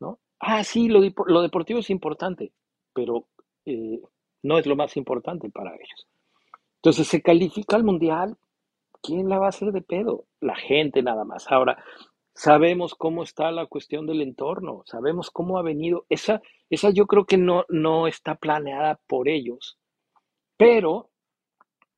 ¿no? 0.00 0.18
Ah, 0.40 0.64
sí, 0.64 0.88
lo, 0.88 1.00
lo 1.26 1.40
deportivo 1.40 1.78
es 1.78 1.88
importante, 1.88 2.52
pero 2.92 3.28
eh, 3.64 4.00
no 4.42 4.58
es 4.58 4.66
lo 4.66 4.74
más 4.74 4.96
importante 4.96 5.48
para 5.48 5.72
ellos. 5.76 6.08
Entonces 6.78 7.06
se 7.06 7.22
califica 7.22 7.76
al 7.76 7.84
mundial, 7.84 8.36
¿quién 9.02 9.28
la 9.28 9.38
va 9.38 9.46
a 9.46 9.50
hacer 9.50 9.70
de 9.70 9.82
pedo? 9.82 10.24
La 10.40 10.56
gente 10.56 11.00
nada 11.00 11.24
más. 11.24 11.46
Ahora, 11.52 11.80
sabemos 12.34 12.96
cómo 12.96 13.22
está 13.22 13.52
la 13.52 13.66
cuestión 13.66 14.08
del 14.08 14.20
entorno, 14.20 14.82
sabemos 14.84 15.30
cómo 15.30 15.58
ha 15.58 15.62
venido. 15.62 16.06
Esa, 16.08 16.42
esa 16.70 16.90
yo 16.90 17.06
creo 17.06 17.24
que 17.24 17.36
no, 17.36 17.66
no 17.68 18.08
está 18.08 18.34
planeada 18.34 18.98
por 19.06 19.28
ellos, 19.28 19.78
pero 20.56 21.10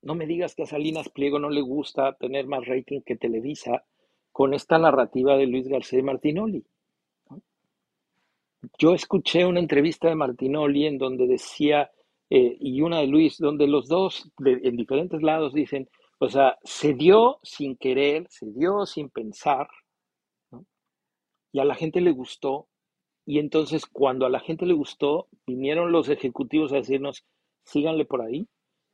no 0.03 0.13
me 0.13 0.27
digas 0.27 0.53
que 0.53 0.63
a 0.63 0.67
Salinas 0.67 1.09
Pliego 1.09 1.39
no 1.39 1.49
le 1.49 1.61
gusta 1.61 2.13
tener 2.13 2.45
más 2.45 2.67
rating 2.67 3.01
que 3.01 3.15
Televisa 3.15 3.85
con 4.39 4.53
esta 4.53 4.77
narrativa 4.77 5.35
de 5.35 5.47
Luis 5.47 5.67
García 5.67 6.01
Martinoli. 6.01 6.63
Yo 8.77 8.93
escuché 8.93 9.45
una 9.45 9.59
entrevista 9.59 10.07
de 10.07 10.15
Martinoli 10.15 10.85
en 10.85 10.97
donde 10.97 11.27
decía, 11.27 11.91
eh, 12.29 12.55
y 12.57 12.81
una 12.81 12.99
de 12.99 13.07
Luis, 13.07 13.37
donde 13.37 13.67
los 13.67 13.89
dos 13.89 14.31
en 14.45 14.77
diferentes 14.77 15.21
lados 15.21 15.53
dicen, 15.53 15.89
o 16.19 16.29
sea, 16.29 16.57
se 16.63 16.93
dio 16.93 17.39
sin 17.43 17.75
querer, 17.75 18.27
se 18.29 18.49
dio 18.49 18.85
sin 18.85 19.09
pensar, 19.09 19.67
y 21.51 21.59
a 21.59 21.65
la 21.65 21.75
gente 21.75 21.99
le 21.99 22.11
gustó, 22.11 22.69
y 23.25 23.39
entonces 23.39 23.85
cuando 23.85 24.25
a 24.25 24.29
la 24.29 24.39
gente 24.39 24.65
le 24.65 24.73
gustó, 24.73 25.27
vinieron 25.45 25.91
los 25.91 26.07
ejecutivos 26.07 26.71
a 26.71 26.77
decirnos, 26.77 27.25
síganle 27.65 28.05
por 28.05 28.21
ahí, 28.21 28.47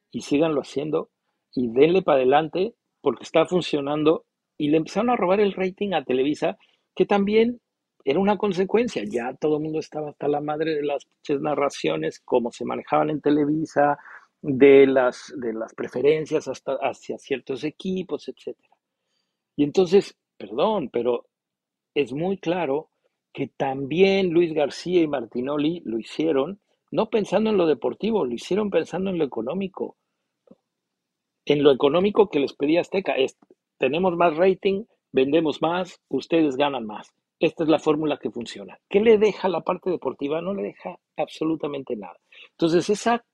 y 0.09 0.21
síganlo 0.21 0.61
haciendo, 0.61 1.11
y 1.53 1.67
denle 1.67 2.01
para 2.01 2.17
adelante, 2.17 2.73
porque 2.99 3.21
está 3.21 3.45
funcionando 3.45 4.25
y 4.57 4.69
le 4.69 4.77
empezaron 4.77 5.09
a 5.09 5.15
robar 5.15 5.39
el 5.39 5.53
rating 5.53 5.93
a 5.93 6.03
Televisa, 6.03 6.57
que 6.95 7.05
también 7.05 7.59
era 8.03 8.19
una 8.19 8.37
consecuencia. 8.37 9.03
Ya 9.05 9.33
todo 9.33 9.57
el 9.57 9.63
mundo 9.63 9.79
estaba 9.79 10.09
hasta 10.09 10.27
la 10.27 10.41
madre 10.41 10.75
de 10.75 10.83
las 10.83 11.05
narraciones, 11.27 12.21
cómo 12.23 12.51
se 12.51 12.65
manejaban 12.65 13.09
en 13.09 13.21
Televisa, 13.21 13.97
de 14.41 14.85
las, 14.85 15.33
de 15.37 15.53
las 15.53 15.73
preferencias 15.73 16.47
hasta 16.47 16.73
hacia 16.73 17.17
ciertos 17.17 17.63
equipos, 17.63 18.27
etc. 18.27 18.55
Y 19.55 19.63
entonces, 19.63 20.15
perdón, 20.37 20.89
pero 20.91 21.25
es 21.95 22.13
muy 22.13 22.37
claro 22.37 22.89
que 23.33 23.47
también 23.47 24.29
Luis 24.29 24.53
García 24.53 25.01
y 25.01 25.07
Martinoli 25.07 25.81
lo 25.83 25.97
hicieron, 25.97 26.61
no 26.91 27.09
pensando 27.09 27.49
en 27.49 27.57
lo 27.57 27.65
deportivo, 27.65 28.23
lo 28.23 28.33
hicieron 28.33 28.69
pensando 28.69 29.09
en 29.09 29.17
lo 29.17 29.25
económico. 29.25 29.97
En 31.45 31.63
lo 31.63 31.71
económico 31.71 32.29
que 32.29 32.39
les 32.39 32.53
pedía 32.53 32.81
Azteca, 32.81 33.15
tenemos 33.77 34.15
más 34.15 34.35
rating, 34.35 34.85
vendemos 35.11 35.61
más, 35.61 35.99
ustedes 36.09 36.55
ganan 36.57 36.85
más. 36.85 37.13
Esta 37.39 37.63
es 37.63 37.69
la 37.69 37.79
fórmula 37.79 38.17
que 38.17 38.31
funciona. 38.31 38.79
¿Qué 38.89 39.01
le 39.01 39.17
deja 39.17 39.49
la 39.49 39.61
parte 39.61 39.89
deportiva? 39.89 40.41
No 40.41 40.53
le 40.53 40.63
deja 40.63 40.97
absolutamente 41.17 41.95
nada. 41.95 42.17
Entonces, 42.51 42.89
esa 42.89 43.25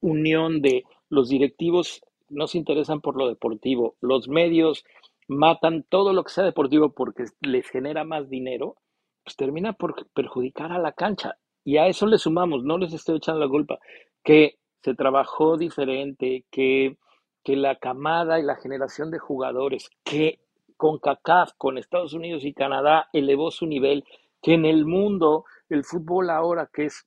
unión 0.00 0.60
de 0.60 0.84
los 1.08 1.28
directivos 1.30 2.02
no 2.28 2.46
se 2.46 2.58
interesan 2.58 3.00
por 3.00 3.16
lo 3.16 3.28
deportivo, 3.28 3.96
los 4.00 4.28
medios 4.28 4.84
matan 5.28 5.84
todo 5.88 6.12
lo 6.12 6.24
que 6.24 6.32
sea 6.32 6.44
deportivo 6.44 6.92
porque 6.92 7.24
les 7.40 7.66
genera 7.68 8.04
más 8.04 8.28
dinero, 8.28 8.76
pues 9.22 9.36
termina 9.36 9.72
por 9.72 10.06
perjudicar 10.08 10.72
a 10.72 10.78
la 10.78 10.92
cancha. 10.92 11.36
Y 11.64 11.78
a 11.78 11.86
eso 11.86 12.06
le 12.06 12.18
sumamos, 12.18 12.62
no 12.62 12.76
les 12.76 12.92
estoy 12.92 13.16
echando 13.16 13.40
la 13.40 13.48
culpa, 13.48 13.78
que 14.22 14.56
se 14.82 14.94
trabajó 14.94 15.56
diferente, 15.56 16.44
que 16.50 16.98
que 17.44 17.56
la 17.56 17.76
camada 17.76 18.40
y 18.40 18.42
la 18.42 18.56
generación 18.56 19.10
de 19.10 19.18
jugadores 19.18 19.90
que 20.02 20.40
con 20.76 20.98
CACAF, 20.98 21.52
con 21.56 21.78
Estados 21.78 22.14
Unidos 22.14 22.44
y 22.44 22.54
Canadá 22.54 23.08
elevó 23.12 23.50
su 23.50 23.66
nivel, 23.66 24.04
que 24.42 24.54
en 24.54 24.64
el 24.64 24.86
mundo 24.86 25.44
el 25.68 25.84
fútbol 25.84 26.30
ahora 26.30 26.68
que 26.72 26.86
es 26.86 27.06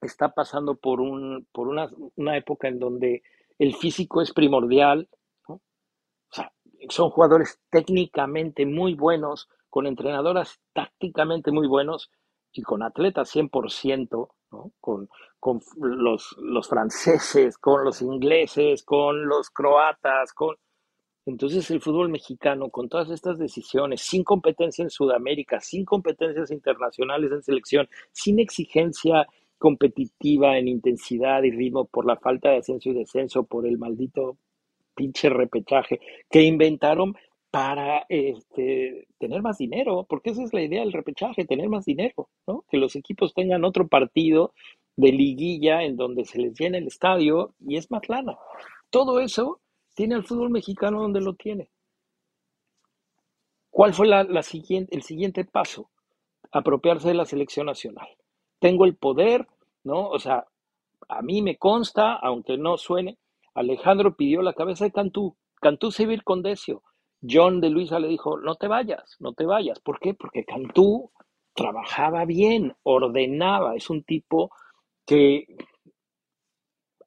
está 0.00 0.30
pasando 0.30 0.76
por 0.76 1.00
un 1.00 1.46
por 1.52 1.68
una, 1.68 1.88
una 2.16 2.36
época 2.36 2.68
en 2.68 2.78
donde 2.78 3.22
el 3.58 3.74
físico 3.74 4.20
es 4.20 4.32
primordial, 4.32 5.08
o 5.48 5.60
sea, 6.30 6.52
son 6.88 7.10
jugadores 7.10 7.60
técnicamente 7.70 8.66
muy 8.66 8.94
buenos, 8.94 9.48
con 9.70 9.86
entrenadoras 9.86 10.60
tácticamente 10.72 11.50
muy 11.52 11.66
buenos 11.66 12.10
y 12.52 12.62
con 12.62 12.82
atletas 12.82 13.34
100%, 13.34 14.28
con, 14.80 15.08
con 15.38 15.60
los, 15.76 16.36
los 16.38 16.68
franceses, 16.68 17.58
con 17.58 17.84
los 17.84 18.02
ingleses, 18.02 18.82
con 18.82 19.26
los 19.26 19.50
croatas, 19.50 20.32
con... 20.32 20.56
Entonces 21.26 21.70
el 21.70 21.80
fútbol 21.80 22.10
mexicano, 22.10 22.68
con 22.68 22.88
todas 22.88 23.10
estas 23.10 23.38
decisiones, 23.38 24.02
sin 24.02 24.24
competencia 24.24 24.82
en 24.82 24.90
Sudamérica, 24.90 25.60
sin 25.60 25.84
competencias 25.84 26.50
internacionales 26.50 27.32
en 27.32 27.42
selección, 27.42 27.88
sin 28.12 28.40
exigencia 28.40 29.26
competitiva 29.58 30.58
en 30.58 30.68
intensidad 30.68 31.42
y 31.42 31.50
ritmo 31.50 31.86
por 31.86 32.04
la 32.04 32.16
falta 32.16 32.50
de 32.50 32.58
ascenso 32.58 32.90
y 32.90 32.94
descenso, 32.94 33.44
por 33.44 33.66
el 33.66 33.78
maldito 33.78 34.36
pinche 34.94 35.28
repechaje 35.28 36.00
que 36.30 36.42
inventaron 36.42 37.14
para 37.54 38.04
este, 38.08 39.06
tener 39.16 39.40
más 39.40 39.58
dinero, 39.58 40.04
porque 40.08 40.30
esa 40.30 40.42
es 40.42 40.52
la 40.52 40.60
idea 40.60 40.80
del 40.80 40.92
repechaje, 40.92 41.44
tener 41.44 41.68
más 41.68 41.84
dinero, 41.84 42.28
¿no? 42.48 42.64
Que 42.68 42.78
los 42.78 42.96
equipos 42.96 43.32
tengan 43.32 43.64
otro 43.64 43.86
partido 43.86 44.52
de 44.96 45.12
liguilla 45.12 45.84
en 45.84 45.94
donde 45.94 46.24
se 46.24 46.40
les 46.40 46.58
llena 46.58 46.78
el 46.78 46.88
estadio 46.88 47.54
y 47.60 47.76
es 47.76 47.92
más 47.92 48.08
lana. 48.08 48.36
Todo 48.90 49.20
eso 49.20 49.60
tiene 49.94 50.16
el 50.16 50.24
fútbol 50.24 50.50
mexicano 50.50 51.00
donde 51.00 51.20
lo 51.20 51.34
tiene. 51.34 51.70
¿Cuál 53.70 53.94
fue 53.94 54.08
la, 54.08 54.42
siguiente, 54.42 54.96
el 54.96 55.02
siguiente 55.02 55.44
paso? 55.44 55.90
Apropiarse 56.50 57.06
de 57.06 57.14
la 57.14 57.24
selección 57.24 57.66
nacional. 57.66 58.08
Tengo 58.58 58.84
el 58.84 58.96
poder, 58.96 59.46
¿no? 59.84 60.08
O 60.08 60.18
sea, 60.18 60.44
a 61.06 61.22
mí 61.22 61.40
me 61.40 61.56
consta, 61.56 62.14
aunque 62.14 62.58
no 62.58 62.78
suene, 62.78 63.16
Alejandro 63.54 64.16
pidió 64.16 64.42
la 64.42 64.54
cabeza 64.54 64.86
de 64.86 64.90
Cantú. 64.90 65.36
Cantú 65.60 65.92
se 65.92 66.02
iba 66.02 66.20
con 66.24 66.42
Decio. 66.42 66.82
John 67.28 67.60
de 67.60 67.70
Luisa 67.70 67.98
le 67.98 68.08
dijo, 68.08 68.38
no 68.38 68.56
te 68.56 68.68
vayas, 68.68 69.16
no 69.20 69.32
te 69.32 69.46
vayas. 69.46 69.80
¿Por 69.80 69.98
qué? 69.98 70.14
Porque 70.14 70.44
Cantú 70.44 71.10
trabajaba 71.54 72.24
bien, 72.24 72.74
ordenaba, 72.82 73.76
es 73.76 73.88
un 73.88 74.02
tipo 74.02 74.50
que 75.06 75.46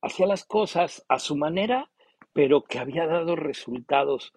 hacía 0.01 0.25
las 0.25 0.45
cosas 0.45 1.05
a 1.09 1.19
su 1.19 1.35
manera, 1.35 1.91
pero 2.33 2.63
que 2.63 2.79
había 2.79 3.05
dado 3.05 3.35
resultados. 3.35 4.31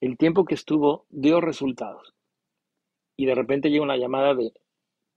El 0.00 0.16
tiempo 0.16 0.44
que 0.44 0.54
estuvo 0.54 1.06
dio 1.08 1.40
resultados. 1.40 2.14
Y 3.16 3.26
de 3.26 3.34
repente 3.34 3.68
llega 3.68 3.82
una 3.82 3.96
llamada 3.96 4.34
de 4.34 4.52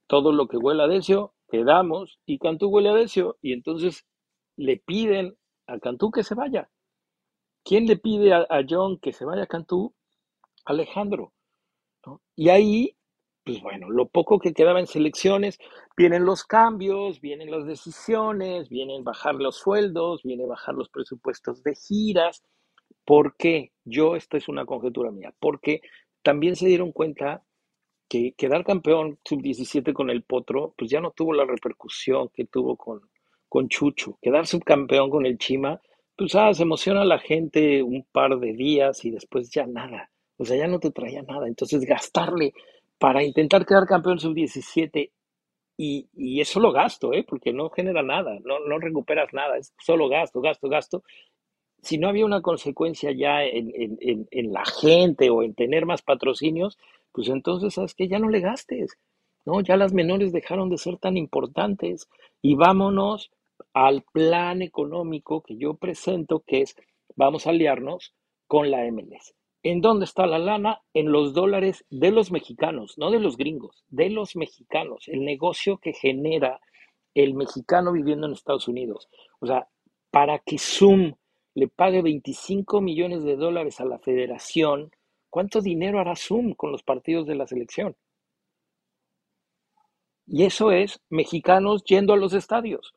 todo 0.08 0.32
lo 0.32 0.48
que 0.48 0.58
huele 0.58 0.84
a 0.84 0.88
Decio, 0.88 1.36
quedamos, 1.48 2.20
y 2.26 2.40
Cantú 2.40 2.70
huele 2.70 2.90
a 2.90 2.96
Decio, 2.96 3.38
y 3.42 3.54
entonces 3.54 4.08
le 4.58 4.78
piden 4.78 5.38
a 5.68 5.78
Cantú 5.80 6.10
que 6.10 6.24
se 6.24 6.34
vaya. 6.34 6.71
¿Quién 7.64 7.86
le 7.86 7.98
pide 7.98 8.34
a, 8.34 8.48
John 8.68 8.98
que 9.00 9.14
se 9.14 9.26
vaya 9.26 9.44
a 9.44 9.48
Cantú? 9.48 9.94
Alejandro. 10.66 11.34
Y 12.36 12.50
ahí 12.50 12.96
pues 13.44 13.62
bueno, 13.62 13.90
lo 13.90 14.08
poco 14.08 14.40
que 14.40 14.54
quedaba 14.54 14.80
en 14.80 14.88
selecciones, 14.88 15.58
vienen 15.98 16.26
los 16.26 16.44
cambios, 16.44 17.22
vienen 17.22 17.50
las 17.50 17.66
decisiones, 17.66 18.70
vienen 18.70 19.04
bajar 19.04 19.36
los 19.36 19.58
sueldos, 19.58 20.22
viene 20.24 20.46
bajar 20.46 20.76
los 20.76 20.90
presupuestos 20.90 21.64
de 21.64 21.76
giras. 21.76 22.44
¿Por 23.04 23.36
qué? 23.38 23.72
Yo, 23.84 24.16
esto 24.16 24.38
es 24.38 24.48
una 24.48 24.66
conjetura 24.66 25.12
mía, 25.12 25.34
porque 25.40 25.82
también 26.22 26.56
se 26.56 26.68
dieron 26.68 26.92
cuenta 26.92 27.44
que 28.08 28.34
quedar 28.34 28.64
campeón 28.64 29.20
sub-17 29.26 29.94
con 29.94 30.10
el 30.10 30.24
Potro, 30.24 30.76
pues 30.78 30.92
ya 30.92 31.02
no 31.02 31.12
tuvo 31.12 31.34
la 31.34 31.46
repercusión 31.46 32.30
que 32.30 32.46
tuvo 32.46 32.76
con, 32.76 33.02
con 33.50 33.70
Chucho. 33.70 34.20
Quedar 34.22 34.46
subcampeón 34.46 35.10
con 35.10 35.26
el 35.26 35.38
Chima, 35.38 35.82
pues 36.22 36.36
ah, 36.36 36.54
se 36.54 36.62
emociona 36.62 37.02
a 37.02 37.06
la 37.06 37.18
gente 37.18 37.82
un 37.82 38.06
par 38.12 38.38
de 38.38 38.54
días 38.54 39.04
y 39.06 39.10
después 39.10 39.50
ya 39.50 39.66
nada. 39.66 40.12
O 40.38 40.46
sea, 40.46 40.56
ya 40.56 40.68
no 40.68 40.80
te 40.80 40.92
traía 40.92 41.24
nada. 41.24 41.48
Entonces, 41.48 41.84
gastarle 41.84 42.54
para 43.00 43.24
intentar 43.24 43.66
quedar 43.66 43.88
campeón 43.88 44.20
sub-17 44.20 45.10
y, 45.78 46.10
y, 46.14 46.40
es 46.40 46.48
solo 46.48 46.72
gasto, 46.72 47.12
¿eh? 47.12 47.26
porque 47.28 47.52
no 47.54 47.72
genera 47.72 48.04
nada, 48.04 48.38
no, 48.44 48.60
no 48.60 48.78
recuperas 48.78 49.34
nada, 49.34 49.58
es 49.58 49.74
solo 49.84 50.10
gasto, 50.10 50.42
gasto, 50.42 50.70
gasto. 50.70 51.04
Si 51.82 51.98
no 51.98 52.08
había 52.08 52.24
una 52.24 52.44
consecuencia 52.44 53.12
ya 53.12 53.44
en, 53.44 53.72
en, 53.74 54.28
en, 54.30 54.54
la 54.54 54.64
gente 54.64 55.32
o 55.32 55.42
en 55.42 55.56
tener 55.56 55.88
más 55.88 56.04
patrocinios, 56.04 56.78
pues 57.12 57.30
entonces, 57.30 57.74
¿sabes 57.74 57.96
qué? 57.96 58.08
Ya 58.08 58.20
no 58.20 58.30
le 58.30 58.42
gastes, 58.42 58.96
¿no? 59.44 59.60
Ya 59.62 59.76
las 59.76 59.92
menores 59.92 60.32
dejaron 60.32 60.70
de 60.70 60.78
ser 60.78 60.98
tan 60.98 61.18
importantes 61.18 62.08
y 62.44 62.54
vámonos 62.54 63.32
al 63.74 64.04
plan 64.04 64.62
económico 64.62 65.42
que 65.42 65.58
yo 65.58 65.76
presento, 65.76 66.44
que 66.46 66.62
es, 66.62 66.76
vamos 67.16 67.48
a 67.48 67.52
aliarnos 67.52 68.14
con 68.48 68.72
la 68.72 68.84
MLS. 68.92 69.34
¿En 69.64 69.82
dónde 69.82 70.06
está 70.06 70.26
la 70.26 70.40
lana? 70.40 70.82
En 70.94 71.12
los 71.12 71.34
dólares 71.34 71.86
de 71.90 72.12
los 72.12 72.32
mexicanos, 72.32 72.98
no 72.98 73.12
de 73.12 73.20
los 73.20 73.38
gringos, 73.38 73.84
de 73.90 74.10
los 74.10 74.36
mexicanos, 74.36 75.08
el 75.08 75.24
negocio 75.24 75.78
que 75.78 75.94
genera 75.94 76.60
el 77.14 77.34
mexicano 77.36 77.92
viviendo 77.92 78.28
en 78.28 78.34
Estados 78.34 78.68
Unidos. 78.68 79.08
O 79.40 79.46
sea, 79.46 79.68
para 80.10 80.40
que 80.40 80.58
Zoom 80.58 81.14
le 81.54 81.68
pague 81.68 82.02
25 82.02 82.82
millones 82.82 83.24
de 83.24 83.36
dólares 83.36 83.80
a 83.80 83.86
la 83.86 84.00
federación, 84.00 84.92
¿cuánto 85.30 85.62
dinero 85.62 86.00
hará 86.00 86.16
Zoom 86.16 86.54
con 86.54 86.72
los 86.72 86.84
partidos 86.84 87.28
de 87.28 87.36
la 87.36 87.46
selección? 87.46 87.96
Y 90.26 90.44
eso 90.44 90.72
es 90.72 91.02
mexicanos 91.10 91.84
yendo 91.84 92.14
a 92.14 92.18
los 92.18 92.34
estadios 92.34 92.96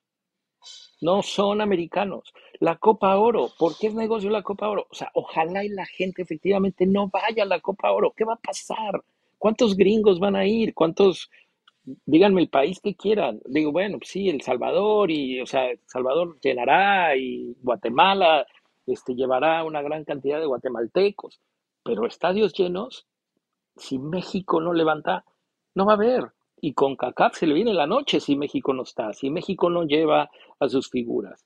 no 1.01 1.23
son 1.23 1.61
americanos. 1.61 2.33
La 2.61 2.77
Copa 2.77 3.17
Oro, 3.19 3.51
¿por 3.59 3.77
qué 3.77 3.89
es 3.89 3.95
negocio 3.95 4.31
la 4.31 4.43
Copa 4.43 4.69
Oro? 4.69 4.87
O 4.91 4.95
sea, 4.95 5.11
ojalá 5.15 5.65
y 5.65 5.69
la 5.69 5.87
gente 5.87 6.23
efectivamente 6.23 6.87
no 6.87 7.09
vaya 7.09 7.43
a 7.43 7.47
la 7.47 7.61
Copa 7.61 7.93
Oro. 7.93 8.13
¿Qué 8.17 8.25
va 8.25 8.35
a 8.35 8.41
pasar? 8.41 9.03
¿Cuántos 9.39 9.77
gringos 9.77 10.19
van 10.21 10.37
a 10.37 10.47
ir? 10.47 10.75
¿Cuántos? 10.75 11.31
Díganme 11.85 12.41
el 12.41 12.49
país 12.49 12.81
que 12.81 12.95
quieran. 12.95 13.41
Digo, 13.45 13.73
bueno, 13.73 13.99
pues 13.99 14.11
sí, 14.11 14.29
El 14.29 14.41
Salvador 14.41 15.11
y, 15.11 15.41
o 15.41 15.47
sea, 15.47 15.71
El 15.71 15.81
Salvador 15.87 16.39
llenará 16.41 17.17
y 17.17 17.55
Guatemala 17.61 18.47
este, 18.87 19.15
llevará 19.15 19.65
una 19.65 19.83
gran 19.83 20.05
cantidad 20.05 20.41
de 20.41 20.47
guatemaltecos. 20.47 21.41
Pero 21.83 22.07
estadios 22.07 22.55
llenos, 22.55 23.07
si 23.77 23.99
México 23.99 24.61
no 24.61 24.73
levanta, 24.73 25.25
no 25.75 25.85
va 25.85 25.93
a 25.93 25.97
haber 25.97 26.33
y 26.65 26.73
con 26.73 26.97
CACAF 26.97 27.37
se 27.37 27.47
le 27.47 27.53
viene 27.53 27.75
la 27.75 27.87
noche 27.87 28.21
si 28.21 28.37
México 28.37 28.73
no 28.73 28.85
está, 28.85 29.13
si 29.13 29.29
México 29.29 29.69
no 29.69 29.85
lleva 29.85 30.31
a 30.59 30.69
sus 30.71 30.89
figuras. 30.89 31.45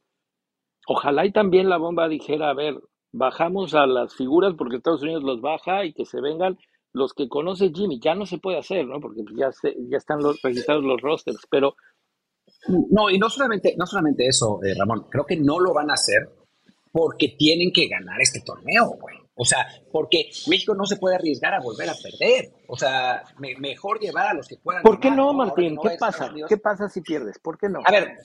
Ojalá 0.86 1.26
y 1.26 1.32
también 1.32 1.68
la 1.68 1.76
bomba 1.76 2.08
dijera, 2.08 2.50
a 2.50 2.54
ver, 2.54 2.76
bajamos 3.12 3.74
a 3.74 3.86
las 3.88 4.14
figuras 4.14 4.54
porque 4.56 4.76
Estados 4.76 5.02
Unidos 5.02 5.24
los 5.24 5.40
baja 5.40 5.84
y 5.84 5.92
que 5.92 6.04
se 6.04 6.20
vengan 6.20 6.56
los 6.92 7.14
que 7.14 7.28
conoce 7.28 7.72
Jimmy. 7.74 7.98
Ya 8.00 8.14
no 8.14 8.26
se 8.26 8.38
puede 8.38 8.58
hacer, 8.58 8.86
¿no? 8.86 9.00
Porque 9.00 9.22
ya, 9.36 9.50
ya 9.90 9.96
están 9.96 10.20
los, 10.20 10.40
registrados 10.40 10.84
los 10.84 11.00
rosters, 11.00 11.44
pero... 11.50 11.74
No, 12.68 13.10
y 13.10 13.18
no 13.18 13.28
solamente, 13.28 13.74
no 13.76 13.86
solamente 13.86 14.24
eso, 14.24 14.60
eh, 14.62 14.74
Ramón, 14.78 15.06
creo 15.10 15.26
que 15.26 15.36
no 15.36 15.58
lo 15.58 15.74
van 15.74 15.90
a 15.90 15.94
hacer 15.94 16.30
porque 16.92 17.34
tienen 17.36 17.72
que 17.72 17.88
ganar 17.88 18.20
este 18.20 18.40
torneo, 18.40 18.96
güey. 19.00 19.16
O 19.38 19.44
sea, 19.44 19.66
porque 19.92 20.30
México 20.48 20.74
no 20.74 20.84
se 20.84 20.96
puede 20.96 21.14
arriesgar 21.14 21.54
a 21.54 21.60
volver 21.60 21.88
a 21.88 21.94
perder. 21.94 22.50
O 22.66 22.76
sea, 22.76 23.22
mejor 23.38 24.00
llevar 24.00 24.26
a 24.26 24.34
los 24.34 24.48
que 24.48 24.56
puedan. 24.56 24.82
¿Por 24.82 24.98
qué 24.98 25.10
no, 25.10 25.32
Martín? 25.32 25.78
¿Qué 25.80 25.96
pasa? 25.98 26.32
¿Qué 26.48 26.56
pasa 26.58 26.88
si 26.88 27.00
pierdes? 27.00 27.38
¿Por 27.38 27.56
qué 27.56 27.68
no? 27.68 27.80
A 27.84 27.90
ver, 27.92 28.16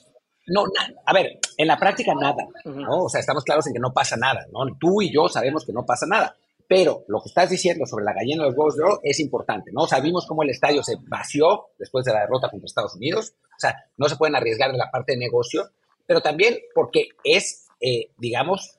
no, 0.48 0.64
a 1.06 1.12
ver, 1.12 1.38
en 1.56 1.68
la 1.68 1.78
práctica 1.78 2.12
nada, 2.14 2.46
¿no? 2.64 3.04
O 3.04 3.08
sea, 3.08 3.20
estamos 3.20 3.44
claros 3.44 3.66
en 3.68 3.74
que 3.74 3.78
no 3.78 3.92
pasa 3.92 4.16
nada, 4.16 4.44
¿no? 4.52 4.60
Tú 4.78 5.00
y 5.00 5.12
yo 5.12 5.28
sabemos 5.28 5.64
que 5.64 5.72
no 5.72 5.86
pasa 5.86 6.06
nada. 6.06 6.36
Pero 6.66 7.04
lo 7.08 7.20
que 7.20 7.28
estás 7.28 7.50
diciendo 7.50 7.86
sobre 7.86 8.04
la 8.04 8.12
gallina 8.12 8.42
de 8.42 8.48
los 8.48 8.58
huevos 8.58 8.76
de 8.76 8.82
oro 8.82 9.00
es 9.02 9.20
importante, 9.20 9.70
¿no? 9.72 9.86
Sabimos 9.86 10.26
cómo 10.26 10.42
el 10.42 10.50
estadio 10.50 10.82
se 10.82 10.96
vació 11.06 11.66
después 11.78 12.04
de 12.04 12.12
la 12.12 12.20
derrota 12.20 12.48
contra 12.50 12.66
Estados 12.66 12.96
Unidos. 12.96 13.34
O 13.42 13.60
sea, 13.60 13.76
no 13.96 14.08
se 14.08 14.16
pueden 14.16 14.34
arriesgar 14.34 14.70
en 14.70 14.78
la 14.78 14.90
parte 14.90 15.12
de 15.12 15.18
negocio, 15.18 15.70
pero 16.06 16.20
también 16.20 16.56
porque 16.74 17.08
es, 17.22 17.68
eh, 17.80 18.10
digamos, 18.18 18.78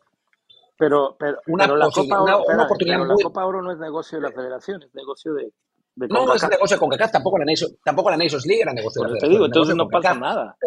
pero, 0.78 1.16
pero, 1.18 1.40
una, 1.48 1.68
la, 1.68 1.90
Copa 1.90 2.22
Oro, 2.22 2.44
una, 2.48 2.66
oportunidad 2.66 3.00
la 3.06 3.16
Copa 3.22 3.46
Oro 3.46 3.62
no 3.62 3.72
es 3.72 3.80
negocio 3.80 4.20
de 4.20 4.24
la 4.24 4.32
federación, 4.32 4.84
es 4.84 4.94
negocio 4.94 5.34
de. 5.34 5.52
de 5.96 6.08
no, 6.08 6.26
no 6.26 6.36
es 6.36 6.50
negocio 6.50 6.78
con 6.78 6.90
CACAF, 6.90 7.12
tampoco 7.12 7.38
la, 7.38 7.46
Nations, 7.46 7.76
tampoco 7.84 8.10
la 8.10 8.18
Nations 8.18 8.46
League 8.46 8.62
era 8.62 8.74
negocio 8.74 9.04
de 9.04 9.12
la. 9.12 9.18
Te 9.18 9.30
digo, 9.30 9.46
entonces 9.46 9.76
no 9.76 9.88
pasa 9.88 10.14
nada. 10.14 10.58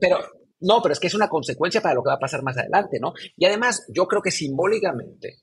Pero, 0.00 0.18
no, 0.60 0.80
pero 0.82 0.92
es 0.92 1.00
que 1.00 1.08
es 1.08 1.14
una 1.14 1.28
consecuencia 1.28 1.80
para 1.80 1.94
lo 1.94 2.02
que 2.02 2.08
va 2.08 2.14
a 2.14 2.20
pasar 2.20 2.42
más 2.42 2.56
adelante, 2.56 2.98
¿no? 3.00 3.12
Y 3.36 3.46
además, 3.46 3.86
yo 3.88 4.06
creo 4.06 4.22
que 4.22 4.30
simbólicamente 4.30 5.42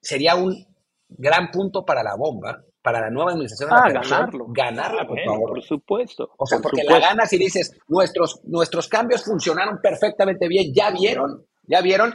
sería 0.00 0.36
un 0.36 0.66
gran 1.08 1.50
punto 1.50 1.84
para 1.84 2.02
la 2.02 2.16
bomba, 2.16 2.62
para 2.82 3.00
la 3.00 3.10
nueva 3.10 3.32
administración 3.32 3.70
ah, 3.72 3.90
ganarlo. 3.90 4.46
ganarla, 4.48 5.06
por 5.06 5.18
favor. 5.24 5.50
Por 5.50 5.62
supuesto. 5.62 6.30
O 6.36 6.46
sea, 6.46 6.58
porque 6.60 6.84
la 6.84 6.98
ganas 7.00 7.32
y 7.32 7.38
dices, 7.38 7.78
nuestros, 7.88 8.40
nuestros 8.44 8.88
cambios 8.88 9.24
funcionaron 9.24 9.80
perfectamente 9.82 10.48
bien, 10.48 10.72
¿ya 10.74 10.90
vieron? 10.90 11.44
¿Ya 11.68 11.80
vieron? 11.80 12.14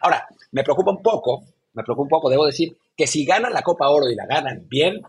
ahora, 0.00 0.26
me 0.52 0.62
preocupa 0.62 0.92
un 0.92 1.02
poco, 1.02 1.42
me 1.74 1.82
preocupa 1.82 2.04
un 2.04 2.08
poco, 2.08 2.30
debo 2.30 2.46
decir, 2.46 2.76
que 2.96 3.06
si 3.06 3.24
ganan 3.24 3.52
la 3.52 3.62
Copa 3.62 3.88
Oro 3.90 4.08
y 4.08 4.14
la 4.14 4.26
ganan 4.26 4.66
bien, 4.68 5.02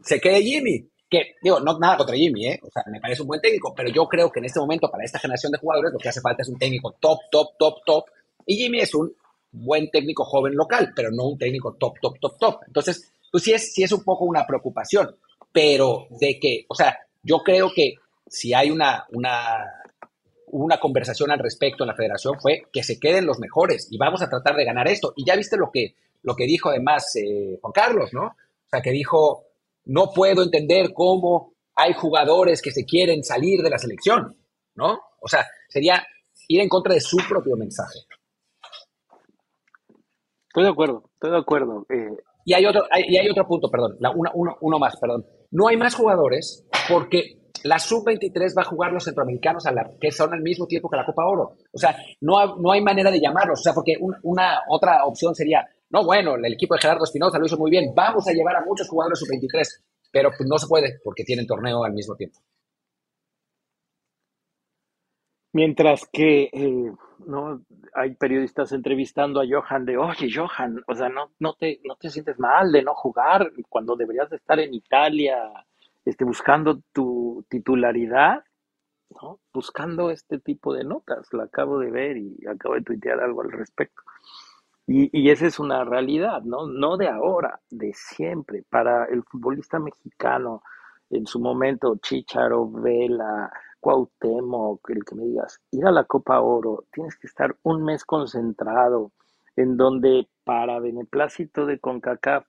se 0.00 0.20
quede 0.20 0.42
Jimmy. 0.42 0.88
Que, 1.10 1.36
digo, 1.42 1.60
no 1.60 1.78
nada 1.78 1.98
contra 1.98 2.16
Jimmy, 2.16 2.46
¿eh? 2.46 2.60
O 2.62 2.70
sea, 2.70 2.82
me 2.90 3.00
parece 3.00 3.22
un 3.22 3.28
buen 3.28 3.40
técnico, 3.40 3.72
pero 3.76 3.88
yo 3.90 4.08
creo 4.08 4.32
que 4.32 4.40
en 4.40 4.46
este 4.46 4.58
momento, 4.58 4.90
para 4.90 5.04
esta 5.04 5.18
generación 5.18 5.52
de 5.52 5.58
jugadores, 5.58 5.92
lo 5.92 5.98
que 5.98 6.08
hace 6.08 6.20
falta 6.20 6.42
es 6.42 6.48
un 6.48 6.58
técnico 6.58 6.96
top, 6.98 7.18
top, 7.30 7.48
top, 7.58 7.74
top. 7.84 8.04
Y 8.46 8.56
Jimmy 8.56 8.80
es 8.80 8.94
un 8.94 9.14
buen 9.52 9.90
técnico 9.90 10.24
joven 10.24 10.54
local, 10.56 10.92
pero 10.96 11.10
no 11.12 11.28
un 11.28 11.38
técnico 11.38 11.74
top, 11.74 12.00
top, 12.00 12.18
top, 12.18 12.38
top. 12.38 12.60
Entonces, 12.66 13.12
pues 13.30 13.44
sí 13.44 13.52
es, 13.52 13.72
sí 13.74 13.82
es 13.82 13.92
un 13.92 14.02
poco 14.02 14.24
una 14.24 14.46
preocupación, 14.46 15.14
pero 15.52 16.06
de 16.10 16.38
que, 16.40 16.64
o 16.68 16.74
sea, 16.74 16.98
yo 17.22 17.38
creo 17.44 17.70
que 17.72 17.94
si 18.26 18.54
hay 18.54 18.70
una, 18.70 19.06
una 19.12 19.83
una 20.54 20.78
conversación 20.78 21.32
al 21.32 21.40
respecto 21.40 21.82
en 21.82 21.88
la 21.88 21.96
federación 21.96 22.38
fue 22.40 22.62
que 22.72 22.84
se 22.84 23.00
queden 23.00 23.26
los 23.26 23.40
mejores 23.40 23.88
y 23.90 23.98
vamos 23.98 24.22
a 24.22 24.28
tratar 24.28 24.54
de 24.54 24.64
ganar 24.64 24.86
esto. 24.86 25.12
Y 25.16 25.24
ya 25.26 25.34
viste 25.34 25.56
lo 25.56 25.70
que, 25.72 25.96
lo 26.22 26.36
que 26.36 26.46
dijo 26.46 26.68
además 26.68 27.16
eh, 27.16 27.58
Juan 27.60 27.72
Carlos, 27.72 28.10
¿no? 28.12 28.26
O 28.26 28.68
sea, 28.70 28.80
que 28.80 28.92
dijo, 28.92 29.46
no 29.86 30.10
puedo 30.14 30.44
entender 30.44 30.92
cómo 30.94 31.54
hay 31.74 31.92
jugadores 31.92 32.62
que 32.62 32.70
se 32.70 32.84
quieren 32.84 33.24
salir 33.24 33.62
de 33.62 33.70
la 33.70 33.78
selección, 33.78 34.36
¿no? 34.76 35.00
O 35.20 35.26
sea, 35.26 35.44
sería 35.68 36.06
ir 36.46 36.60
en 36.60 36.68
contra 36.68 36.94
de 36.94 37.00
su 37.00 37.16
propio 37.28 37.56
mensaje. 37.56 37.98
Estoy 40.46 40.62
de 40.62 40.70
acuerdo, 40.70 41.10
estoy 41.14 41.30
de 41.32 41.38
acuerdo. 41.38 41.84
Eh. 41.88 42.16
Y, 42.44 42.54
hay 42.54 42.64
otro, 42.64 42.86
y 42.96 43.16
hay 43.16 43.28
otro 43.28 43.44
punto, 43.44 43.68
perdón, 43.68 43.98
uno, 44.14 44.56
uno 44.60 44.78
más, 44.78 44.94
perdón. 45.00 45.26
No 45.50 45.66
hay 45.66 45.76
más 45.76 45.96
jugadores 45.96 46.64
porque 46.88 47.43
la 47.64 47.78
sub-23 47.78 48.56
va 48.56 48.62
a 48.62 48.66
jugar 48.66 48.92
los 48.92 49.04
centroamericanos 49.04 49.64
a 49.66 49.72
la, 49.72 49.90
que 49.98 50.10
son 50.10 50.32
al 50.34 50.42
mismo 50.42 50.66
tiempo 50.66 50.88
que 50.88 50.98
la 50.98 51.06
Copa 51.06 51.24
Oro. 51.24 51.56
O 51.72 51.78
sea, 51.78 51.96
no, 52.20 52.56
no 52.56 52.72
hay 52.72 52.82
manera 52.82 53.10
de 53.10 53.20
llamarlos. 53.20 53.60
O 53.60 53.62
sea, 53.62 53.72
porque 53.72 53.96
una 54.22 54.60
otra 54.68 55.04
opción 55.06 55.34
sería, 55.34 55.66
no, 55.88 56.04
bueno, 56.04 56.36
el 56.36 56.52
equipo 56.52 56.74
de 56.74 56.82
Gerardo 56.82 57.04
Espinosa 57.04 57.38
lo 57.38 57.46
hizo 57.46 57.56
muy 57.56 57.70
bien, 57.70 57.94
vamos 57.94 58.28
a 58.28 58.32
llevar 58.32 58.56
a 58.56 58.64
muchos 58.64 58.86
jugadores 58.86 59.18
sub-23, 59.18 59.64
pero 60.12 60.30
no 60.46 60.58
se 60.58 60.66
puede 60.66 61.00
porque 61.02 61.24
tienen 61.24 61.46
torneo 61.46 61.82
al 61.84 61.94
mismo 61.94 62.14
tiempo. 62.14 62.38
Mientras 65.54 66.06
que 66.12 66.50
eh, 66.52 66.92
no 67.26 67.64
hay 67.94 68.14
periodistas 68.16 68.72
entrevistando 68.72 69.40
a 69.40 69.44
Johan 69.48 69.86
de, 69.86 69.96
oye, 69.96 70.28
Johan, 70.34 70.82
o 70.86 70.94
sea, 70.94 71.08
no, 71.08 71.30
no, 71.38 71.54
te, 71.54 71.80
no 71.84 71.96
te 71.96 72.10
sientes 72.10 72.38
mal 72.38 72.72
de 72.72 72.82
no 72.82 72.92
jugar 72.94 73.52
cuando 73.70 73.96
deberías 73.96 74.28
de 74.28 74.36
estar 74.36 74.58
en 74.58 74.74
Italia 74.74 75.36
este, 76.04 76.24
buscando 76.24 76.80
tu 76.92 77.44
titularidad, 77.48 78.44
¿no? 79.10 79.40
Buscando 79.52 80.10
este 80.10 80.38
tipo 80.38 80.74
de 80.74 80.84
notas, 80.84 81.32
la 81.32 81.44
acabo 81.44 81.78
de 81.78 81.90
ver 81.90 82.16
y 82.16 82.36
acabo 82.46 82.74
de 82.74 82.82
tuitear 82.82 83.20
algo 83.20 83.42
al 83.42 83.52
respecto. 83.52 84.02
Y, 84.86 85.08
y 85.18 85.30
esa 85.30 85.46
es 85.46 85.58
una 85.58 85.84
realidad, 85.84 86.42
¿no? 86.42 86.66
No 86.66 86.96
de 86.96 87.08
ahora, 87.08 87.60
de 87.70 87.92
siempre. 87.94 88.64
Para 88.68 89.06
el 89.06 89.22
futbolista 89.24 89.78
mexicano, 89.78 90.62
en 91.10 91.26
su 91.26 91.40
momento, 91.40 91.96
Chicharo, 92.02 92.70
Vela, 92.70 93.50
Cuauhtémoc, 93.80 94.90
el 94.90 95.04
que 95.04 95.14
me 95.14 95.24
digas, 95.24 95.60
ir 95.70 95.86
a 95.86 95.92
la 95.92 96.04
Copa 96.04 96.40
Oro, 96.40 96.84
tienes 96.90 97.16
que 97.16 97.26
estar 97.26 97.56
un 97.62 97.84
mes 97.84 98.04
concentrado, 98.04 99.12
en 99.56 99.76
donde 99.76 100.28
para 100.44 100.80
beneplácito 100.80 101.66
de 101.66 101.78
CONCACAF, 101.78 102.46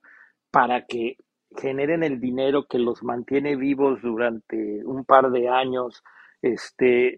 para 0.49 0.85
que 0.85 1.17
generen 1.57 2.03
el 2.03 2.19
dinero 2.19 2.65
que 2.67 2.79
los 2.79 3.03
mantiene 3.03 3.55
vivos 3.55 4.01
durante 4.01 4.83
un 4.85 5.05
par 5.05 5.31
de 5.31 5.49
años, 5.49 6.03
este, 6.41 7.17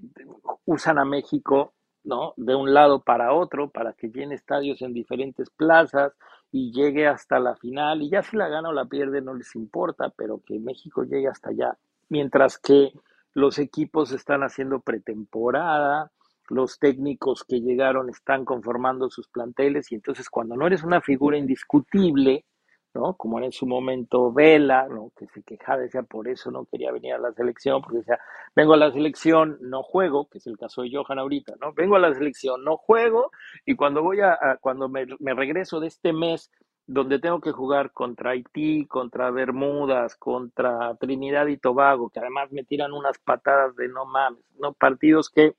usan 0.66 1.00
a 1.00 1.06
México, 1.06 1.74
¿no? 2.04 2.34
De 2.38 2.56
un 2.56 2.74
lado 2.74 3.04
para 3.04 3.34
otro, 3.34 3.70
para 3.70 3.94
que 3.94 4.10
llene 4.10 4.36
estadios 4.36 4.82
en 4.82 4.94
diferentes 4.94 5.50
plazas 5.50 6.14
y 6.52 6.72
llegue 6.72 7.08
hasta 7.08 7.40
la 7.40 7.56
final, 7.56 8.02
y 8.02 8.10
ya 8.10 8.24
si 8.24 8.38
la 8.38 8.48
gana 8.48 8.70
o 8.70 8.74
la 8.74 8.86
pierde 8.86 9.22
no 9.22 9.34
les 9.34 9.54
importa, 9.56 10.14
pero 10.16 10.42
que 10.46 10.60
México 10.60 11.04
llegue 11.04 11.28
hasta 11.28 11.50
allá. 11.50 11.78
Mientras 12.10 12.58
que 12.58 12.94
los 13.34 13.60
equipos 13.60 14.14
están 14.14 14.44
haciendo 14.44 14.80
pretemporada, 14.80 16.12
los 16.50 16.80
técnicos 16.80 17.44
que 17.44 17.60
llegaron 17.60 18.10
están 18.10 18.46
conformando 18.46 19.10
sus 19.10 19.28
planteles 19.28 19.92
y 19.92 19.96
entonces 19.96 20.30
cuando 20.30 20.56
no 20.56 20.66
eres 20.68 20.84
una 20.84 21.02
figura 21.02 21.38
indiscutible, 21.38 22.46
¿no? 22.94 23.16
Como 23.16 23.38
era 23.38 23.46
en 23.46 23.52
su 23.52 23.66
momento 23.66 24.32
Vela, 24.32 24.88
¿no? 24.88 25.12
Que 25.18 25.28
se 25.28 25.44
quejaba, 25.44 25.80
decía, 25.80 26.04
por 26.04 26.28
eso 26.28 26.52
no 26.52 26.66
quería 26.66 26.92
venir 26.92 27.14
a 27.14 27.20
la 27.20 27.32
selección, 27.34 27.82
porque 27.82 28.00
decía, 28.00 28.20
vengo 28.56 28.74
a 28.74 28.78
la 28.78 28.92
selección, 28.92 29.58
no 29.62 29.84
juego, 29.84 30.28
que 30.30 30.40
es 30.40 30.48
el 30.48 30.58
caso 30.58 30.82
de 30.82 30.92
Johan 30.92 31.20
ahorita, 31.20 31.56
¿no? 31.62 31.74
Vengo 31.74 31.96
a 31.96 32.00
la 32.00 32.14
selección, 32.14 32.64
no 32.64 32.78
juego, 32.78 33.32
y 33.66 33.76
cuando 33.76 34.04
voy 34.04 34.22
a, 34.22 34.38
cuando 34.62 34.90
me, 34.90 35.06
me 35.20 35.34
regreso 35.34 35.80
de 35.80 35.88
este 35.88 36.14
mes 36.14 36.52
donde 36.88 37.20
tengo 37.20 37.42
que 37.42 37.52
jugar 37.52 37.92
contra 37.92 38.32
Haití, 38.32 38.88
contra 38.88 39.30
Bermudas, 39.30 40.16
contra 40.16 40.96
Trinidad 40.96 41.48
y 41.48 41.58
Tobago, 41.58 42.10
que 42.10 42.20
además 42.20 42.52
me 42.52 42.64
tiran 42.64 42.94
unas 42.94 43.18
patadas 43.20 43.76
de 43.76 43.90
no 43.90 44.06
mames, 44.06 44.44
¿no? 44.58 44.74
Partidos 44.74 45.30
que 45.30 45.54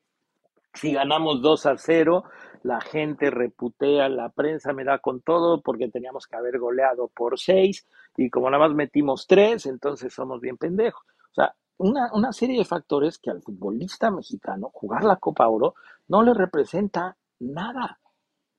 si 0.75 0.93
ganamos 0.93 1.43
2 1.43 1.66
a 1.66 1.77
0, 1.77 2.25
la 2.62 2.81
gente 2.81 3.31
reputea, 3.31 4.09
la 4.09 4.29
prensa 4.31 4.73
me 4.73 4.85
da 4.85 4.99
con 4.99 5.21
todo 5.21 5.61
porque 5.61 5.89
teníamos 5.89 6.27
que 6.27 6.37
haber 6.37 6.59
goleado 6.59 7.09
por 7.09 7.39
6 7.39 7.87
y 8.16 8.31
como 8.31 8.51
nada 8.51 8.66
más 8.66 8.75
metimos 8.75 9.27
3, 9.27 9.66
entonces 9.66 10.12
somos 10.12 10.41
bien 10.41 10.57
pendejos. 10.57 11.05
O 11.31 11.35
sea, 11.35 11.55
una, 11.79 12.12
una 12.12 12.33
serie 12.33 12.59
de 12.59 12.64
factores 12.64 13.19
que 13.19 13.31
al 13.31 13.43
futbolista 13.43 14.11
mexicano 14.11 14.71
jugar 14.73 15.05
la 15.05 15.16
Copa 15.16 15.49
Oro 15.49 15.75
no 16.09 16.23
le 16.23 16.35
representa 16.35 17.16
nada, 17.39 17.99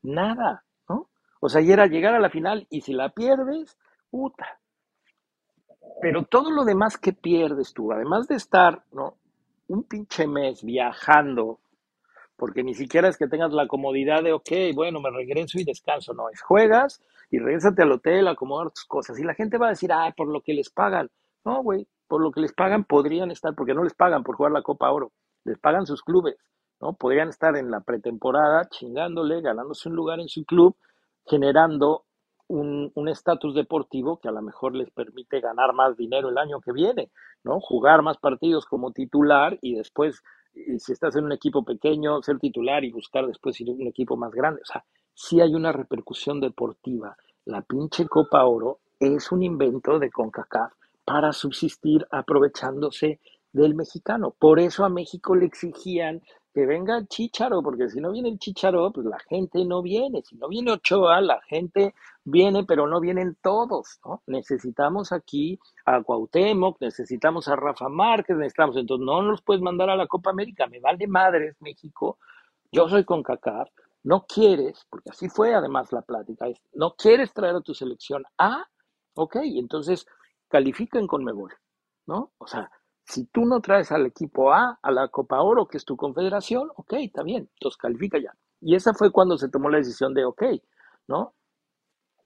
nada. 0.01 0.63
O 1.39 1.49
sea, 1.49 1.61
y 1.61 1.71
era 1.71 1.87
llegar 1.87 2.13
a 2.15 2.19
la 2.19 2.29
final 2.29 2.67
y 2.69 2.81
si 2.81 2.93
la 2.93 3.09
pierdes, 3.09 3.77
puta. 4.09 4.59
Pero 6.01 6.23
todo 6.23 6.51
lo 6.51 6.65
demás 6.65 6.97
que 6.97 7.13
pierdes 7.13 7.73
tú, 7.73 7.91
además 7.91 8.27
de 8.27 8.35
estar, 8.35 8.83
¿no? 8.91 9.15
Un 9.67 9.83
pinche 9.83 10.27
mes 10.27 10.63
viajando, 10.63 11.59
porque 12.39 12.63
ni 12.63 12.73
siquiera 12.73 13.09
es 13.09 13.17
que 13.17 13.27
tengas 13.27 13.51
la 13.51 13.67
comodidad 13.67 14.23
de, 14.23 14.33
ok, 14.33 14.49
bueno, 14.73 15.01
me 15.01 15.11
regreso 15.11 15.59
y 15.59 15.63
descanso, 15.65 16.13
no, 16.13 16.29
es 16.29 16.41
juegas 16.41 17.03
y 17.29 17.37
regresate 17.37 17.83
al 17.83 17.91
hotel, 17.91 18.27
acomodar 18.27 18.71
tus 18.71 18.85
cosas. 18.85 19.19
Y 19.19 19.23
la 19.23 19.35
gente 19.35 19.57
va 19.57 19.67
a 19.67 19.71
decir, 19.71 19.91
ah, 19.93 20.13
por 20.15 20.29
lo 20.29 20.41
que 20.41 20.53
les 20.53 20.69
pagan. 20.69 21.09
No, 21.45 21.61
güey, 21.61 21.87
por 22.07 22.21
lo 22.21 22.31
que 22.31 22.41
les 22.41 22.53
pagan 22.53 22.85
podrían 22.85 23.29
estar, 23.29 23.53
porque 23.53 23.75
no 23.75 23.83
les 23.83 23.93
pagan 23.93 24.23
por 24.23 24.35
jugar 24.35 24.53
la 24.53 24.63
Copa 24.63 24.89
Oro, 24.91 25.11
les 25.43 25.59
pagan 25.59 25.85
sus 25.85 26.01
clubes, 26.01 26.37
¿no? 26.81 26.93
Podrían 26.93 27.29
estar 27.29 27.55
en 27.55 27.69
la 27.69 27.81
pretemporada 27.81 28.67
chingándole, 28.69 29.41
ganándose 29.41 29.89
un 29.89 29.95
lugar 29.95 30.19
en 30.19 30.29
su 30.29 30.45
club 30.45 30.75
generando 31.29 32.05
un 32.47 33.07
estatus 33.07 33.53
deportivo 33.53 34.19
que 34.19 34.27
a 34.27 34.31
lo 34.31 34.41
mejor 34.41 34.73
les 34.75 34.89
permite 34.89 35.39
ganar 35.39 35.71
más 35.73 35.95
dinero 35.95 36.29
el 36.29 36.37
año 36.39 36.59
que 36.61 36.71
viene, 36.71 37.11
¿no? 37.43 37.59
Jugar 37.59 38.01
más 38.01 38.17
partidos 38.17 38.65
como 38.65 38.91
titular 38.91 39.59
y 39.61 39.75
después, 39.75 40.23
si 40.53 40.91
estás 40.91 41.15
en 41.15 41.25
un 41.25 41.31
equipo 41.31 41.63
pequeño, 41.63 42.21
ser 42.21 42.39
titular 42.39 42.83
y 42.83 42.91
buscar 42.91 43.27
después 43.27 43.59
ir 43.61 43.69
a 43.69 43.73
un 43.73 43.87
equipo 43.87 44.17
más 44.17 44.31
grande. 44.31 44.61
O 44.61 44.65
sea, 44.65 44.83
sí 45.13 45.41
hay 45.41 45.53
una 45.53 45.71
repercusión 45.71 46.39
deportiva. 46.39 47.15
La 47.45 47.61
pinche 47.61 48.07
Copa 48.07 48.45
Oro 48.45 48.79
es 48.99 49.31
un 49.31 49.43
invento 49.43 49.99
de 49.99 50.11
CONCACAF 50.11 50.73
para 51.05 51.33
subsistir 51.33 52.05
aprovechándose 52.11 53.19
del 53.51 53.75
mexicano. 53.75 54.35
Por 54.37 54.59
eso 54.59 54.85
a 54.85 54.89
México 54.89 55.35
le 55.35 55.45
exigían 55.45 56.21
que 56.53 56.65
venga 56.65 56.97
el 56.97 57.07
Chicharo, 57.07 57.61
porque 57.61 57.89
si 57.89 57.99
no 58.01 58.11
viene 58.11 58.29
el 58.29 58.39
Chicharo, 58.39 58.91
pues 58.91 59.05
la 59.05 59.19
gente 59.19 59.63
no 59.65 59.81
viene. 59.81 60.21
Si 60.23 60.35
no 60.35 60.47
viene 60.47 60.71
Ochoa, 60.71 61.21
la 61.21 61.41
gente 61.43 61.93
viene, 62.23 62.63
pero 62.63 62.87
no 62.87 62.99
vienen 62.99 63.37
todos, 63.41 63.99
¿no? 64.05 64.21
Necesitamos 64.27 65.11
aquí 65.11 65.59
a 65.85 66.01
Cuauhtémoc, 66.01 66.79
necesitamos 66.81 67.47
a 67.47 67.55
Rafa 67.55 67.89
Márquez, 67.89 68.37
necesitamos, 68.37 68.77
entonces 68.77 69.05
no 69.05 69.21
nos 69.21 69.41
puedes 69.41 69.61
mandar 69.61 69.89
a 69.89 69.95
la 69.95 70.07
Copa 70.07 70.31
América, 70.31 70.67
me 70.67 70.79
vale 70.79 71.07
madres 71.07 71.55
México, 71.59 72.17
yo 72.71 72.87
soy 72.87 73.03
con 73.03 73.23
CACAF, 73.23 73.69
no 74.03 74.25
quieres, 74.25 74.85
porque 74.89 75.09
así 75.09 75.29
fue 75.29 75.53
además 75.53 75.91
la 75.91 76.01
plática, 76.01 76.47
no 76.73 76.95
quieres 76.95 77.33
traer 77.33 77.55
a 77.55 77.61
tu 77.61 77.73
selección 77.73 78.23
A, 78.37 78.65
ok, 79.15 79.37
entonces 79.43 80.05
califiquen 80.47 81.07
con 81.07 81.23
Mebol, 81.23 81.53
¿no? 82.05 82.31
O 82.37 82.47
sea, 82.47 82.71
si 83.09 83.25
tú 83.25 83.45
no 83.45 83.59
traes 83.59 83.91
al 83.91 84.05
equipo 84.05 84.53
A 84.53 84.77
a 84.81 84.91
la 84.91 85.07
Copa 85.07 85.41
Oro, 85.41 85.67
que 85.67 85.77
es 85.77 85.85
tu 85.85 85.97
confederación, 85.97 86.69
ok, 86.75 86.93
está 86.93 87.23
bien, 87.23 87.49
entonces 87.53 87.77
califica 87.77 88.19
ya. 88.19 88.33
Y 88.61 88.75
esa 88.75 88.93
fue 88.93 89.11
cuando 89.11 89.37
se 89.37 89.49
tomó 89.49 89.69
la 89.69 89.77
decisión 89.79 90.13
de, 90.13 90.25
ok, 90.25 90.43
¿no? 91.07 91.33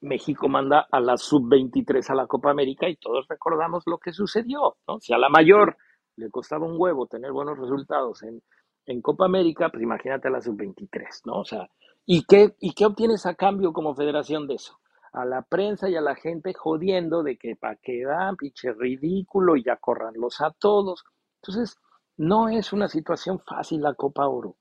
México 0.02 0.50
manda 0.50 0.86
a 0.92 1.00
la 1.00 1.16
sub-23 1.16 2.10
a 2.10 2.16
la 2.16 2.28
Copa 2.28 2.52
América 2.52 2.90
y 2.90 2.98
todos 2.98 3.26
recordamos 3.30 3.84
lo 3.86 3.98
que 3.98 4.12
sucedió, 4.12 4.76
¿no? 4.86 5.00
Si 5.00 5.14
a 5.14 5.18
la 5.18 5.30
mayor 5.30 5.78
le 6.18 6.30
costaba 6.30 6.66
un 6.66 6.76
huevo 6.78 7.08
tener 7.08 7.32
buenos 7.32 7.58
resultados 7.58 8.22
en, 8.24 8.42
en 8.86 9.02
Copa 9.02 9.24
América, 9.26 9.70
pues 9.70 9.82
imagínate 9.82 10.28
a 10.28 10.32
la 10.32 10.42
sub-23, 10.42 11.22
¿no? 11.26 11.40
O 11.40 11.46
sea, 11.46 11.70
¿y 12.06 12.26
qué, 12.26 12.56
¿y 12.60 12.74
qué 12.74 12.86
obtienes 12.86 13.26
a 13.26 13.36
cambio 13.36 13.72
como 13.72 13.96
federación 13.96 14.48
de 14.48 14.56
eso? 14.56 14.78
A 15.14 15.26
la 15.26 15.44
prensa 15.44 15.90
y 15.90 15.96
a 15.96 16.02
la 16.02 16.16
gente 16.16 16.54
jodiendo 16.54 17.24
de 17.24 17.38
que 17.38 17.56
para 17.56 17.76
qué 17.76 18.04
dan, 18.04 18.36
pinche 18.36 18.74
ridículo, 18.74 19.56
y 19.56 19.64
ya 19.64 19.78
corranlos 19.78 20.42
a 20.42 20.52
todos. 20.52 21.04
Entonces, 21.42 21.78
no 22.18 22.50
es 22.50 22.74
una 22.74 22.88
situación 22.88 23.40
fácil 23.40 23.82
la 23.82 23.94
Copa 23.94 24.28
Oro. 24.28 24.58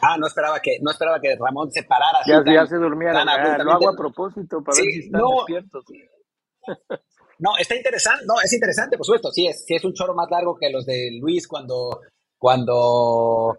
Ah, 0.00 0.16
no 0.18 0.26
esperaba 0.26 0.60
que, 0.60 0.78
no 0.80 0.90
esperaba 0.90 1.20
que 1.20 1.36
Ramón 1.36 1.70
se 1.70 1.82
parara. 1.82 2.20
Ya, 2.26 2.42
ya 2.46 2.66
se 2.66 2.76
durmiera. 2.76 3.24
lo 3.62 3.72
hago 3.72 3.90
a 3.90 3.96
propósito 3.96 4.62
para 4.64 4.76
ver 4.76 4.84
si 4.84 5.00
están 5.00 5.22
despiertos. 5.36 5.84
No, 7.42 7.56
está 7.58 7.74
interesante, 7.74 8.26
no, 8.26 8.34
es 8.44 8.52
interesante, 8.52 8.98
por 8.98 9.06
supuesto, 9.06 9.30
sí 9.30 9.46
es, 9.46 9.64
sí 9.64 9.74
es 9.74 9.82
un 9.82 9.94
choro 9.94 10.14
más 10.14 10.30
largo 10.30 10.58
que 10.58 10.68
los 10.68 10.84
de 10.84 11.08
Luis 11.18 11.48
cuando, 11.48 12.02
cuando 12.36 13.56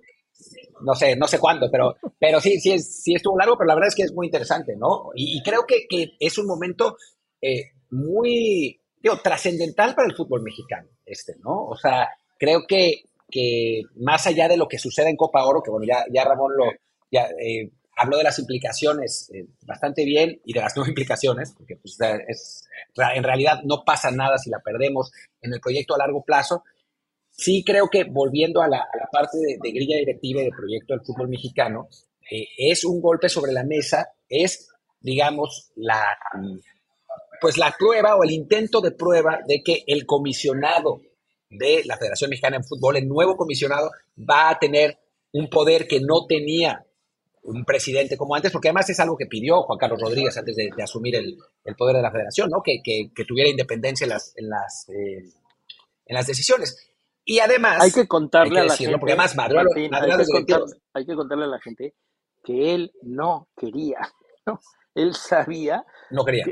no 0.82 0.96
sé, 0.96 1.16
no 1.16 1.28
sé 1.28 1.40
cuándo, 1.40 1.70
pero, 1.72 1.96
pero 2.20 2.40
sí, 2.40 2.60
sí, 2.60 2.72
es, 2.72 3.04
sí 3.04 3.14
estuvo 3.16 3.38
largo, 3.38 3.58
pero 3.58 3.68
la 3.68 3.76
verdad 3.76 3.90
es 3.90 3.96
que 3.96 4.04
es 4.04 4.14
muy 4.14 4.28
interesante, 4.28 4.76
¿no? 4.76 5.12
Y, 5.16 5.42
creo 5.44 5.66
que, 5.68 5.86
que, 5.90 6.14
es 6.20 6.38
un 6.38 6.48
momento 6.48 6.98
eh, 7.42 7.72
muy, 7.92 8.80
digo, 9.02 9.18
trascendental 9.24 9.96
para 9.96 10.08
el 10.08 10.16
fútbol 10.16 10.42
mexicano, 10.42 10.90
este, 11.06 11.36
¿no? 11.44 11.66
O 11.68 11.78
sea, 11.78 12.10
creo 12.38 12.66
que, 12.68 13.04
que 13.30 13.82
más 13.96 14.28
allá 14.28 14.48
de 14.48 14.58
lo 14.58 14.68
que 14.68 14.80
sucede 14.80 15.10
en 15.10 15.18
Copa 15.18 15.46
Oro, 15.46 15.62
que 15.62 15.72
bueno, 15.72 15.86
ya, 15.88 16.04
ya 16.12 16.24
Ramón 16.24 16.52
lo, 16.58 16.66
ya, 17.12 17.28
eh, 17.40 17.72
habló 18.02 18.18
de 18.18 18.24
las 18.24 18.40
implicaciones 18.40 19.30
eh, 19.34 19.46
bastante 19.66 20.06
bien 20.06 20.42
y 20.46 20.54
de 20.54 20.62
las 20.62 20.76
no 20.76 20.86
implicaciones, 20.88 21.54
porque 21.58 21.76
pues, 21.76 21.98
es, 22.28 22.68
en 22.96 23.24
realidad 23.24 23.62
no 23.64 23.84
pasa 23.86 24.12
nada 24.12 24.38
si 24.38 24.50
la 24.50 24.60
perdemos 24.60 25.12
en 25.42 25.54
el 25.54 25.60
proyecto 25.60 25.96
a 25.96 26.00
largo 26.00 26.24
plazo, 26.24 26.64
sí 27.42 27.64
creo 27.66 27.90
que 27.90 28.04
volviendo 28.04 28.62
a 28.62 28.68
la, 28.68 28.88
parte 29.12 29.38
de, 29.38 29.72
grilla 29.72 29.98
directiva 29.98 30.42
y 30.42 30.46
de 30.46 30.52
proyecto 30.52 30.94
del 30.94 31.04
fútbol 31.04 31.28
mexicano, 31.28 31.88
eh, 32.30 32.46
es 32.58 32.86
un 32.86 33.02
golpe 33.02 33.30
sobre 33.30 33.52
la 33.52 33.64
mesa, 33.64 34.10
es, 34.30 34.70
digamos, 35.00 35.72
la, 35.76 36.04
pues 37.42 37.58
la 37.58 37.76
prueba 37.78 38.16
o 38.16 38.24
el 38.24 38.32
intento 38.32 38.80
de 38.80 38.92
prueba 38.92 39.40
de 39.48 39.64
que 39.64 39.84
el 39.88 40.06
comisionado 40.06 41.02
de 41.50 41.82
la 41.86 41.98
Federación 41.98 42.30
Mexicana 42.30 42.58
de 42.58 42.64
Fútbol, 42.64 42.98
el 42.98 43.08
nuevo 43.08 43.36
comisionado, 43.36 43.92
va 44.18 44.52
a 44.52 44.60
tener 44.60 45.00
un 45.34 45.50
poder 45.50 45.88
que 45.88 46.00
no 46.00 46.28
tenía 46.28 46.86
un 47.44 47.66
presidente 47.66 48.18
como 48.18 48.36
antes, 48.36 48.52
porque 48.52 48.68
además 48.68 48.90
es 48.92 49.00
algo 49.00 49.18
que 49.18 49.26
pidió 49.26 49.64
Juan 49.64 49.80
Carlos 49.80 50.00
Rodríguez 50.00 50.38
antes 50.38 50.56
de, 50.56 50.70
asumir 50.82 51.16
el, 51.16 51.38
poder 51.76 51.96
de 51.96 52.04
la 52.04 52.12
federación, 52.12 52.52
¿no? 52.52 52.62
Que, 52.64 52.82
tuviera 53.28 53.50
independencia 53.50 54.06
en 54.06 54.10
las, 54.12 54.34
en 54.38 54.50
las, 54.50 54.90
eh, 54.90 55.24
en 56.06 56.16
las 56.16 56.28
decisiones. 56.28 56.91
Y 57.32 57.40
además, 57.40 57.82
hay 57.82 57.94
que 57.94 58.10
contarle 58.10 58.60
a 58.60 58.66
la 58.66 58.76
gente, 58.76 58.98
porque 59.00 59.14
además 59.14 59.38
hay, 60.94 61.06
que 61.06 61.16
contarle 61.16 61.46
a 61.46 61.48
la 61.48 61.62
gente 61.62 61.96
que 62.44 62.76
él 62.76 62.92
no 63.04 63.48
quería, 63.56 64.00
¿no? 64.46 64.60
Él 64.94 65.16
sabía 65.16 65.86
no 66.10 66.26
quería, 66.26 66.46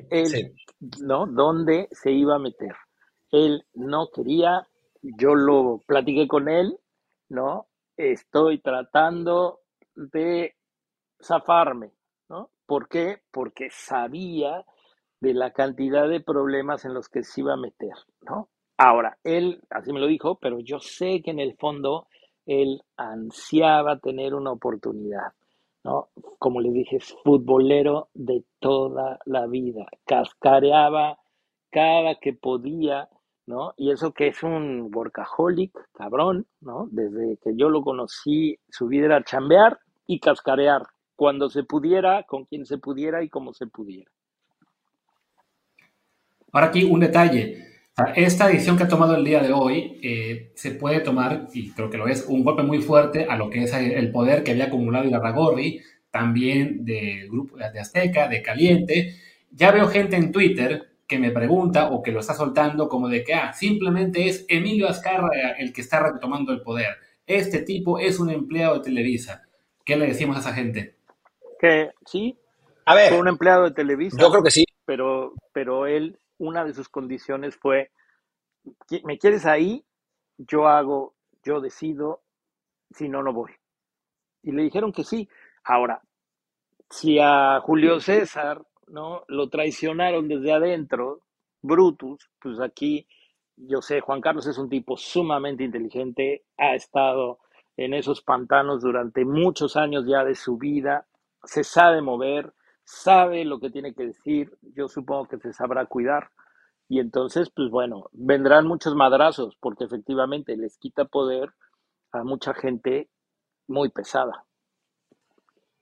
¿no? 1.02 1.26
dónde 1.28 1.90
se 1.92 2.12
iba 2.12 2.36
a 2.36 2.40
meter. 2.40 2.74
Él 3.30 3.66
no 3.74 4.08
quería, 4.10 4.70
yo 5.02 5.36
lo 5.36 5.82
platiqué 5.86 6.30
con 6.30 6.48
él, 6.48 6.80
¿no? 7.28 7.68
Estoy 7.98 8.62
tratando 8.62 9.60
de 9.96 10.56
zafarme, 11.22 11.92
¿no? 12.30 12.52
¿Por 12.66 12.88
qué? 12.88 13.22
Porque 13.32 13.68
sabía 13.70 14.64
de 15.20 15.34
la 15.34 15.52
cantidad 15.52 16.08
de 16.08 16.22
problemas 16.22 16.86
en 16.86 16.94
los 16.94 17.10
que 17.10 17.26
se 17.26 17.42
iba 17.42 17.56
a 17.56 17.58
meter, 17.58 17.98
¿no? 18.22 18.50
Ahora, 18.82 19.18
él, 19.26 19.62
así 19.72 19.92
me 19.92 20.00
lo 20.00 20.08
dijo, 20.08 20.36
pero 20.36 20.62
yo 20.62 20.80
sé 20.80 21.22
que 21.22 21.32
en 21.32 21.40
el 21.40 21.58
fondo 21.58 22.08
él 22.46 22.82
ansiaba 22.96 24.00
tener 24.00 24.34
una 24.34 24.54
oportunidad, 24.54 25.34
¿no? 25.84 26.08
Como 26.38 26.62
le 26.62 26.72
dije, 26.72 26.96
es 26.96 27.14
futbolero 27.26 28.08
de 28.14 28.46
toda 28.60 29.20
la 29.26 29.48
vida, 29.48 29.86
cascareaba 30.06 31.20
cada 31.70 32.16
que 32.22 32.32
podía, 32.32 33.10
¿no? 33.48 33.74
Y 33.76 33.92
eso 33.92 34.14
que 34.14 34.28
es 34.28 34.42
un 34.44 34.90
workaholic, 34.96 35.74
cabrón, 35.92 36.48
¿no? 36.62 36.88
Desde 36.90 37.36
que 37.44 37.58
yo 37.58 37.68
lo 37.68 37.82
conocí, 37.82 38.58
su 38.70 38.88
vida 38.88 39.08
era 39.08 39.26
chambear 39.26 39.78
y 40.08 40.22
cascarear, 40.22 40.84
cuando 41.18 41.50
se 41.50 41.64
pudiera, 41.64 42.24
con 42.24 42.46
quien 42.46 42.66
se 42.66 42.78
pudiera 42.78 43.22
y 43.24 43.30
como 43.30 43.54
se 43.54 43.68
pudiera. 43.68 44.10
Ahora 46.54 46.68
aquí 46.68 46.86
un 46.86 47.02
detalle. 47.02 47.69
Esta 48.16 48.48
decisión 48.48 48.78
que 48.78 48.84
ha 48.84 48.88
tomado 48.88 49.16
el 49.16 49.24
día 49.24 49.42
de 49.42 49.52
hoy 49.52 50.00
eh, 50.02 50.52
se 50.56 50.72
puede 50.72 51.00
tomar, 51.00 51.48
y 51.54 51.72
creo 51.72 51.90
que 51.90 51.98
lo 51.98 52.08
es, 52.08 52.26
un 52.28 52.44
golpe 52.44 52.64
muy 52.64 52.82
fuerte 52.82 53.26
a 53.30 53.36
lo 53.36 53.50
que 53.50 53.64
es 53.64 53.74
el 53.74 54.12
poder 54.12 54.44
que 54.44 54.52
había 54.52 54.66
acumulado 54.66 55.06
Ibarragorri, 55.06 55.82
también 56.12 56.86
de 56.86 57.28
Grupo 57.30 57.58
de 57.58 57.80
Azteca, 57.80 58.28
de 58.28 58.42
Caliente. 58.42 59.16
Ya 59.52 59.72
veo 59.72 59.88
gente 59.88 60.16
en 60.16 60.32
Twitter 60.32 60.90
que 61.08 61.20
me 61.20 61.32
pregunta 61.32 61.90
o 61.90 62.04
que 62.04 62.12
lo 62.12 62.20
está 62.20 62.34
soltando 62.34 62.88
como 62.88 63.10
de 63.10 63.24
que 63.24 63.34
ah, 63.34 63.52
simplemente 63.54 64.28
es 64.28 64.46
Emilio 64.48 64.88
Azcárraga 64.88 65.56
el 65.58 65.74
que 65.74 65.82
está 65.82 66.00
retomando 66.00 66.52
el 66.52 66.62
poder. 66.62 66.98
Este 67.26 67.62
tipo 67.62 68.00
es 68.00 68.20
un 68.20 68.30
empleado 68.30 68.76
de 68.76 68.84
Televisa. 68.84 69.44
¿Qué 69.84 69.98
le 69.98 70.08
decimos 70.08 70.38
a 70.38 70.40
esa 70.40 70.54
gente? 70.54 70.96
Que 71.60 71.90
sí, 72.06 72.38
a 72.86 72.96
ver, 72.96 73.10
fue 73.10 73.20
un 73.20 73.28
empleado 73.28 73.66
de 73.66 73.72
Televisa. 73.72 74.18
Yo 74.20 74.30
creo 74.32 74.44
que 74.44 74.52
sí. 74.52 74.66
Pero, 74.86 75.34
pero 75.54 75.86
él 75.86 76.18
una 76.40 76.66
de 76.66 76.74
sus 76.74 76.90
condiciones 76.90 77.56
fue, 77.56 77.92
¿me 79.04 79.18
quieres 79.18 79.46
ahí? 79.46 79.86
Yo 80.38 80.68
hago, 80.68 81.16
yo 81.44 81.62
decido, 81.62 82.24
si 82.92 83.08
no, 83.08 83.22
no 83.22 83.32
voy. 83.32 83.52
Y 84.44 84.52
le 84.52 84.64
dijeron 84.64 84.92
que 84.92 85.04
sí. 85.04 85.30
Ahora, 85.64 86.02
si 86.90 87.20
a 87.20 87.60
Julio 87.62 88.00
César 88.00 88.66
no 88.88 89.24
lo 89.28 89.50
traicionaron 89.50 90.28
desde 90.28 90.52
adentro, 90.52 91.22
Brutus, 91.62 92.30
pues 92.40 92.60
aquí 92.60 93.08
yo 93.68 93.82
sé, 93.82 94.00
Juan 94.00 94.22
Carlos 94.22 94.48
es 94.48 94.58
un 94.58 94.70
tipo 94.70 94.96
sumamente 94.96 95.64
inteligente, 95.64 96.46
ha 96.58 96.76
estado 96.76 97.40
en 97.76 97.94
esos 97.94 98.22
pantanos 98.22 98.82
durante 98.82 99.26
muchos 99.26 99.76
años 99.76 100.06
ya 100.08 100.24
de 100.24 100.36
su 100.36 100.58
vida, 100.58 101.08
se 101.44 101.64
sabe 101.64 102.02
mover, 102.02 102.54
sabe 102.90 103.46
lo 103.46 103.60
que 103.60 103.70
tiene 103.70 103.94
que 103.94 104.08
decir, 104.08 104.58
yo 104.76 104.88
supongo 104.88 105.28
que 105.28 105.38
se 105.38 105.54
sabrá 105.54 105.86
cuidar. 105.86 106.32
Y 106.88 107.00
entonces, 107.00 107.52
pues 107.56 107.70
bueno, 107.70 108.10
vendrán 108.14 108.66
muchos 108.66 108.96
madrazos, 108.96 109.56
porque 109.60 109.84
efectivamente 109.84 110.58
les 110.58 110.78
quita 110.78 111.06
poder 111.06 111.50
a 112.12 112.24
mucha 112.24 112.56
gente 112.56 113.10
muy 113.68 113.90
pesada. 113.90 114.46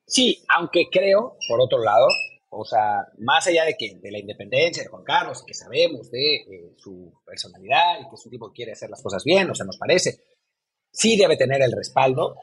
Sí, 0.06 0.44
aunque 0.54 0.88
creo, 0.92 1.38
por 1.48 1.62
otro 1.62 1.80
lado, 1.80 2.08
o 2.50 2.66
sea, 2.66 3.08
más 3.20 3.48
allá 3.48 3.64
de 3.64 3.76
que 3.78 3.96
de 4.02 4.12
la 4.12 4.20
independencia 4.20 4.84
de 4.84 4.90
Juan 4.90 5.04
Carlos, 5.04 5.44
que 5.46 5.54
sabemos 5.54 6.12
de 6.12 6.36
eh, 6.36 6.74
su 6.78 7.14
personalidad 7.26 8.02
y 8.02 8.10
que 8.10 8.16
es 8.16 8.26
un 8.26 8.32
tipo 8.32 8.50
que 8.50 8.56
quiere 8.56 8.72
hacer 8.74 8.90
las 8.90 9.02
cosas 9.02 9.24
bien, 9.24 9.50
o 9.50 9.56
sea, 9.56 9.66
nos 9.66 9.78
parece, 9.78 10.24
sí 10.92 11.18
debe 11.18 11.38
tener 11.38 11.62
el 11.62 11.72
respaldo 11.72 12.36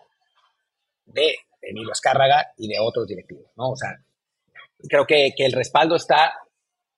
de 1.04 1.34
Emilio 1.60 1.92
Azcárraga 1.92 2.52
y 2.56 2.68
de 2.68 2.78
otros 2.80 3.06
directivos, 3.06 3.50
¿no? 3.56 3.70
O 3.70 3.76
sea, 3.76 3.90
creo 4.88 5.06
que, 5.06 5.32
el 5.36 5.52
respaldo 5.52 5.96
está 5.96 6.32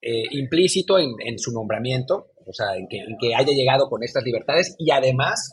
eh, 0.00 0.24
implícito 0.30 0.98
en, 0.98 1.38
su 1.38 1.52
nombramiento, 1.52 2.32
o 2.46 2.52
sea, 2.52 2.76
en 2.76 2.88
que, 2.88 3.34
haya 3.34 3.52
llegado 3.52 3.88
con 3.88 4.02
estas 4.02 4.24
libertades 4.24 4.74
y 4.78 4.90
además 4.90 5.52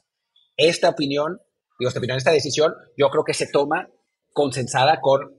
esta 0.57 0.89
opinión, 0.89 1.39
digo, 1.79 1.89
esta 1.89 1.99
opinión, 1.99 2.17
esta 2.17 2.31
decisión, 2.31 2.73
yo 2.97 3.09
creo 3.09 3.23
que 3.23 3.33
se 3.33 3.47
toma 3.47 3.89
consensada 4.31 4.99
con 5.01 5.37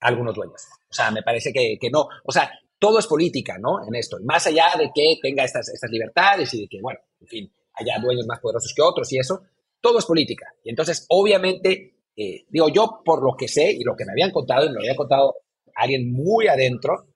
algunos 0.00 0.34
dueños. 0.34 0.62
O 0.90 0.94
sea, 0.94 1.10
me 1.10 1.22
parece 1.22 1.52
que, 1.52 1.78
no, 1.90 2.08
o 2.24 2.32
sea, 2.32 2.50
todo 2.78 2.98
es 2.98 3.06
política, 3.06 3.56
¿no? 3.58 3.86
En 3.86 3.94
esto, 3.94 4.18
y 4.20 4.24
más 4.24 4.46
allá 4.46 4.66
de 4.78 4.90
que 4.94 5.18
tenga 5.22 5.44
estas, 5.44 5.68
estas 5.68 5.90
libertades 5.90 6.52
y 6.54 6.62
de 6.62 6.68
que, 6.68 6.80
bueno, 6.80 7.00
en 7.20 7.26
fin, 7.26 7.52
haya 7.74 7.98
dueños 8.00 8.26
más 8.26 8.40
poderosos 8.40 8.72
que 8.74 8.82
otros 8.82 9.12
y 9.12 9.18
eso, 9.18 9.42
todo 9.80 9.98
es 9.98 10.04
política. 10.04 10.46
Y 10.62 10.70
entonces, 10.70 11.06
obviamente, 11.08 11.94
eh, 12.16 12.44
digo, 12.48 12.68
yo 12.68 13.02
por 13.04 13.22
lo 13.22 13.36
que 13.36 13.48
sé 13.48 13.72
y 13.72 13.82
lo 13.82 13.96
que 13.96 14.04
me 14.04 14.12
habían 14.12 14.30
contado, 14.30 14.64
y 14.64 14.68
me 14.68 14.74
lo 14.74 14.80
había 14.80 14.96
contado 14.96 15.34
alguien 15.74 16.12
muy 16.12 16.48
adentro, 16.48 17.08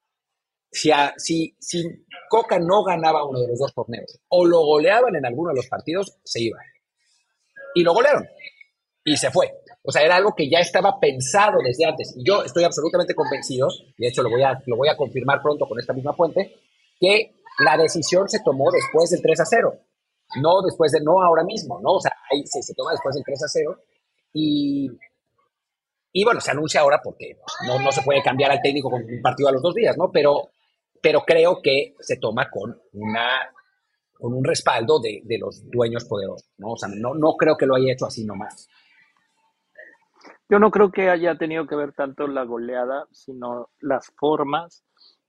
si, 0.70 0.90
si, 1.16 1.56
si 1.58 1.82
Coca 2.28 2.58
no 2.58 2.84
ganaba 2.84 3.26
uno 3.26 3.40
de 3.40 3.48
los 3.48 3.58
dos 3.58 3.74
torneos 3.74 4.20
o 4.28 4.44
lo 4.44 4.60
goleaban 4.60 5.16
en 5.16 5.24
alguno 5.24 5.50
de 5.50 5.56
los 5.56 5.66
partidos, 5.68 6.18
se 6.24 6.42
iba. 6.42 6.58
Y 7.74 7.82
lo 7.82 7.94
golearon. 7.94 8.26
Y 9.04 9.16
se 9.16 9.30
fue. 9.30 9.52
O 9.82 9.92
sea, 9.92 10.02
era 10.02 10.16
algo 10.16 10.34
que 10.36 10.50
ya 10.50 10.58
estaba 10.58 11.00
pensado 11.00 11.58
desde 11.64 11.86
antes. 11.86 12.14
Y 12.16 12.24
yo 12.26 12.42
estoy 12.42 12.64
absolutamente 12.64 13.14
convencido, 13.14 13.68
y 13.96 14.02
de 14.02 14.08
hecho 14.08 14.22
lo 14.22 14.30
voy 14.30 14.42
a, 14.42 14.62
lo 14.66 14.76
voy 14.76 14.88
a 14.88 14.96
confirmar 14.96 15.40
pronto 15.40 15.66
con 15.66 15.78
esta 15.78 15.94
misma 15.94 16.12
fuente, 16.14 16.56
que 17.00 17.36
la 17.60 17.76
decisión 17.76 18.28
se 18.28 18.40
tomó 18.44 18.70
después 18.70 19.10
del 19.10 19.22
3 19.22 19.40
a 19.40 19.44
0. 19.46 19.80
No 20.42 20.62
después 20.62 20.92
de, 20.92 21.00
no 21.00 21.22
ahora 21.22 21.42
mismo, 21.42 21.80
¿no? 21.80 21.92
O 21.92 22.00
sea, 22.00 22.12
ahí 22.30 22.42
se, 22.44 22.62
se 22.62 22.74
toma 22.74 22.92
después 22.92 23.14
del 23.14 23.24
3 23.24 23.42
a 23.42 23.48
0 23.48 23.78
y, 24.34 24.90
y 26.12 26.24
bueno, 26.24 26.40
se 26.40 26.50
anuncia 26.50 26.80
ahora 26.80 27.00
porque 27.02 27.38
no, 27.66 27.78
no, 27.78 27.92
se 27.92 28.02
puede 28.02 28.22
cambiar 28.22 28.50
al 28.50 28.62
técnico 28.62 28.90
con 28.90 29.02
un 29.02 29.22
partido 29.22 29.48
a 29.48 29.52
los 29.52 29.62
dos 29.62 29.74
días, 29.74 29.96
¿no? 29.96 30.10
Pero, 30.10 30.50
pero 31.02 31.22
creo 31.26 31.60
que 31.62 31.94
se 32.00 32.16
toma 32.16 32.48
con, 32.50 32.80
una, 32.92 33.50
con 34.14 34.34
un 34.34 34.44
respaldo 34.44 35.00
de, 35.00 35.20
de 35.24 35.38
los 35.38 35.68
dueños 35.70 36.04
poderosos, 36.04 36.50
¿no? 36.58 36.72
O 36.72 36.76
sea, 36.76 36.88
no, 36.88 37.14
no 37.14 37.36
creo 37.36 37.56
que 37.56 37.66
lo 37.66 37.76
haya 37.76 37.92
hecho 37.92 38.06
así 38.06 38.24
nomás. 38.24 38.68
Yo 40.50 40.58
no 40.58 40.70
creo 40.70 40.90
que 40.90 41.10
haya 41.10 41.36
tenido 41.36 41.66
que 41.66 41.76
ver 41.76 41.92
tanto 41.92 42.26
la 42.26 42.44
goleada, 42.44 43.06
sino 43.12 43.68
las 43.80 44.10
formas 44.16 44.82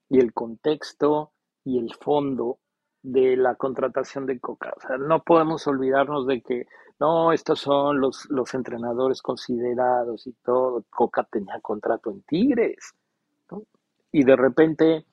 y 0.08 0.20
el 0.20 0.34
contexto 0.34 1.34
y 1.66 1.78
el 1.78 1.94
fondo 1.94 2.60
de 3.02 3.36
la 3.36 3.56
contratación 3.56 4.26
de 4.26 4.40
Coca. 4.40 4.74
O 4.78 4.80
sea, 4.80 4.98
no 4.98 5.24
podemos 5.24 5.68
olvidarnos 5.68 6.26
de 6.26 6.42
que 6.42 6.68
no, 7.00 7.32
estos 7.32 7.62
son 7.62 8.02
los, 8.02 8.30
los 8.30 8.54
entrenadores 8.54 9.22
considerados 9.22 10.28
y 10.28 10.34
todo. 10.44 10.84
Coca 10.90 11.24
tenía 11.24 11.60
contrato 11.62 12.12
en 12.12 12.22
Tigres. 12.24 12.94
Y 14.12 14.24
de 14.24 14.36
repente, 14.36 15.06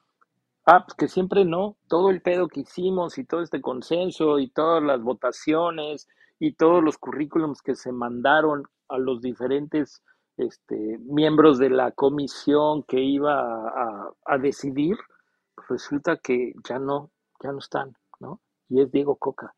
ah, 0.65 0.85
pues 0.85 0.95
que 0.95 1.09
siempre 1.09 1.45
no, 1.45 1.77
todo 1.87 2.11
el 2.11 2.23
pedo 2.23 2.49
que 2.49 2.61
hicimos 2.61 3.19
y 3.19 3.25
todo 3.25 3.43
este 3.43 3.61
consenso 3.61 4.39
y 4.39 4.49
todas 4.49 4.83
las 4.83 5.01
votaciones 5.03 6.09
y 6.41 6.55
todos 6.55 6.83
los 6.83 6.99
currículums 6.99 7.63
que 7.63 7.77
se 7.77 7.93
mandaron 7.93 8.65
a 8.89 8.99
los 8.99 9.21
diferentes 9.21 10.03
este, 10.39 10.99
miembros 10.99 11.59
de 11.59 11.71
la 11.71 11.93
comisión 11.93 12.83
que 12.83 13.01
iba 13.01 13.69
a, 13.69 14.11
a 14.25 14.39
decidir, 14.39 14.97
pues 15.55 15.69
resulta 15.69 16.17
que 16.17 16.55
ya 16.69 16.79
no, 16.79 17.11
ya 17.43 17.53
no 17.53 17.59
están, 17.59 17.97
¿no? 18.19 18.41
Y 18.69 18.81
es 18.81 18.91
Diego 18.91 19.17
Coca 19.17 19.55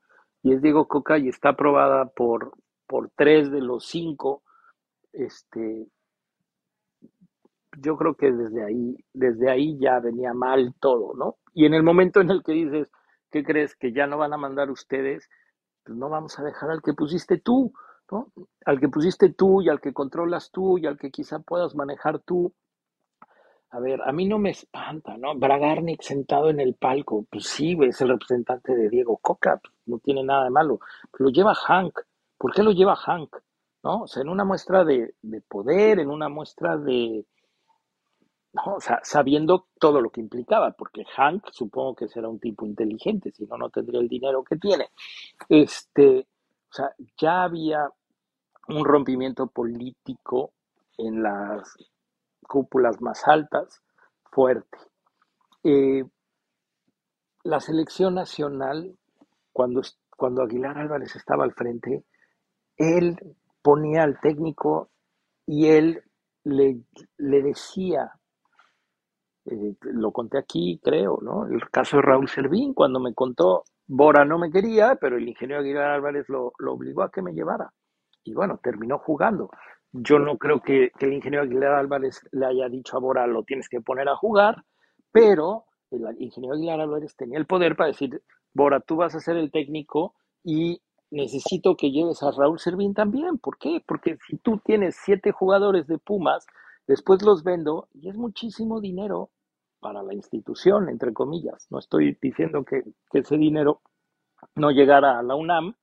y 0.49 0.55
es 0.55 0.63
Diego 0.63 0.89
Coca 0.89 1.19
y 1.19 1.29
está 1.29 1.51
aprobada 1.51 2.07
por, 2.07 2.53
por 2.87 3.11
tres 3.15 3.51
de 3.51 3.61
los 3.61 3.85
cinco, 3.85 4.43
este, 5.13 5.87
yo 7.77 7.99
creo 7.99 8.15
que 8.15 8.33
desde 8.33 8.65
ahí, 8.65 8.97
desde 9.13 9.51
ahí 9.51 9.79
ya 9.79 10.01
venía 10.01 10.33
mal 10.33 10.75
todo, 10.81 11.13
¿no? 11.15 11.37
Y 11.53 11.67
en 11.67 11.75
el 11.75 11.83
momento 11.83 12.23
en 12.23 12.31
el 12.31 12.43
que 12.43 12.53
dices, 12.53 12.91
¿qué 13.31 13.45
crees? 13.45 13.77
Que 13.77 13.93
ya 13.93 14.07
no 14.07 14.17
van 14.17 14.33
a 14.33 14.39
mandar 14.39 14.71
ustedes, 14.71 15.29
pues 15.85 15.99
no 15.99 16.09
vamos 16.09 16.39
a 16.39 16.45
dejar 16.45 16.71
al 16.71 16.81
que 16.81 16.95
pusiste 16.95 17.37
tú, 17.37 17.75
¿no? 18.11 18.33
Al 18.65 18.81
que 18.81 18.89
pusiste 18.89 19.31
tú 19.31 19.61
y 19.61 19.69
al 19.69 19.83
que 19.83 19.93
controlas 19.93 20.51
tú 20.51 20.79
y 20.79 20.87
al 20.87 20.97
que 20.97 21.11
quizá 21.11 21.41
puedas 21.41 21.75
manejar 21.75 22.21
tú. 22.21 22.55
A 23.71 23.81
ver, 23.81 24.01
a 24.03 24.13
mí 24.13 24.27
no 24.27 24.39
me 24.39 24.51
espanta, 24.51 25.17
¿no? 25.19 25.35
Bragarnik 25.35 26.03
sentado 26.03 26.51
en 26.51 26.61
el 26.61 26.75
palco, 26.75 27.27
pues 27.31 27.45
sí, 27.45 27.77
es 27.83 28.01
el 28.01 28.09
representante 28.09 28.75
de 28.75 28.89
Diego 28.89 29.19
Coca, 29.19 29.59
pues 29.63 29.75
no 29.87 29.99
tiene 29.99 30.25
nada 30.25 30.45
de 30.45 30.51
malo. 30.51 30.81
lo 31.19 31.29
lleva 31.31 31.55
Hank. 31.55 32.01
¿Por 32.39 32.55
qué 32.55 32.63
lo 32.63 32.73
lleva 32.73 32.97
Hank? 32.97 33.37
¿no? 33.83 34.03
O 34.03 34.07
sea, 34.07 34.23
en 34.23 34.29
una 34.29 34.45
muestra 34.45 34.85
de, 34.85 35.15
de 35.23 35.41
poder, 35.43 36.01
en 36.01 36.11
una 36.11 36.29
muestra 36.29 36.77
de, 36.77 37.27
¿no? 38.53 38.75
O 38.77 38.81
sea, 38.81 39.01
sabiendo 39.03 39.69
todo 39.79 40.01
lo 40.01 40.11
que 40.11 40.21
implicaba, 40.21 40.73
porque 40.73 41.05
Hank 41.05 41.49
supongo 41.53 41.95
que 41.95 42.09
será 42.09 42.29
un 42.29 42.41
tipo 42.41 42.67
inteligente, 42.67 43.33
si 43.33 43.47
no, 43.47 43.57
no 43.57 43.71
tendría 43.71 44.01
el 44.01 44.09
dinero 44.09 44.43
que 44.45 44.57
tiene. 44.57 44.89
Este, 45.49 46.27
o 46.71 46.73
sea, 46.73 46.93
ya 47.17 47.45
había 47.45 47.89
un 48.69 48.85
rompimiento 48.85 49.47
político 49.49 50.53
en 50.99 51.23
las 51.23 51.77
cúpulas 52.49 53.01
más 53.01 53.29
altas, 53.29 53.81
fuerte. 54.33 54.79
Eh, 55.63 56.03
la 57.45 57.61
selección 57.61 58.17
nacional, 58.17 58.99
cuando, 59.53 59.83
cuando 60.17 60.43
Aguilar 60.43 60.79
Álvarez 60.79 61.15
estaba 61.15 61.45
al 61.45 61.53
frente, 61.53 62.05
él 62.77 63.17
ponía 63.63 64.03
al 64.03 64.19
técnico 64.21 64.91
y 65.47 65.69
él 65.69 66.03
le, 66.43 66.81
le 67.19 67.43
decía 67.43 68.13
eh, 69.51 69.77
lo 69.81 70.13
conté 70.13 70.39
aquí, 70.39 70.81
creo, 70.83 71.19
¿no? 71.23 71.47
El 71.47 71.71
caso 71.71 71.97
de 71.97 72.03
Raúl 72.03 72.29
Servín, 72.29 72.75
cuando 72.75 73.01
me 73.01 73.15
contó, 73.15 73.65
Bora 73.87 74.25
no 74.25 74.39
me 74.39 74.51
quería, 74.51 74.97
pero 75.01 75.17
el 75.17 75.27
ingeniero 75.27 75.63
Aguilar 75.63 75.91
Álvarez 75.91 76.29
lo, 76.29 76.53
lo 76.59 76.75
obligó 76.75 77.03
a 77.03 77.11
que 77.11 77.23
me 77.23 77.33
llevara. 77.33 77.73
Y 78.25 78.35
bueno, 78.35 78.61
terminó 78.63 78.99
jugando. 78.99 79.51
Yo 79.93 80.19
no 80.19 80.37
creo 80.37 80.61
que, 80.61 80.93
el 81.01 81.13
ingeniero 81.13 81.45
Aguilar 81.45 81.75
Álvarez 81.75 82.21
le 82.33 82.47
haya 82.47 82.69
dicho 82.69 82.97
a 82.97 83.01
Bora, 83.01 83.27
lo 83.27 83.43
tienes 83.45 83.69
que 83.69 83.81
poner 83.81 84.09
a 84.09 84.17
jugar, 84.17 84.65
pero 85.13 85.65
el 85.91 86.03
ingeniero 86.21 86.55
Aguilar 86.55 86.81
Álvarez 86.81 87.17
tenía 87.17 87.39
el 87.39 87.47
poder 87.47 87.77
para 87.77 87.89
decir, 87.89 88.23
Bora, 88.53 88.81
tú 88.81 88.97
vas 88.97 89.15
a 89.15 89.21
ser 89.21 89.37
el 89.37 89.51
técnico 89.51 90.15
y 90.45 90.83
necesito 91.11 91.77
que 91.77 91.91
lleves 91.91 92.23
a 92.23 92.31
Raúl 92.31 92.59
Servín 92.59 92.93
también. 92.93 93.39
¿Por 93.39 93.57
qué? 93.57 93.83
Porque 93.87 94.19
si 94.29 94.37
tú 94.39 94.61
tienes 94.65 94.97
siete 95.05 95.33
jugadores 95.33 95.87
de 95.87 95.99
Pumas, 95.99 96.47
después 96.87 97.23
los 97.23 97.43
vendo 97.43 97.89
y 97.95 98.11
es 98.11 98.17
muchísimo 98.17 98.81
dinero 98.81 99.31
para 99.81 100.03
la 100.03 100.13
institución, 100.13 100.89
entre 100.89 101.13
comillas. 101.13 101.67
No 101.71 101.79
estoy 101.79 102.19
diciendo 102.21 102.65
que, 102.65 102.83
que 103.11 103.21
ese 103.21 103.37
dinero 103.37 103.81
no 104.55 104.71
llegara 104.71 105.19
a 105.19 105.23
la 105.23 105.35
UNAM, 105.35 105.77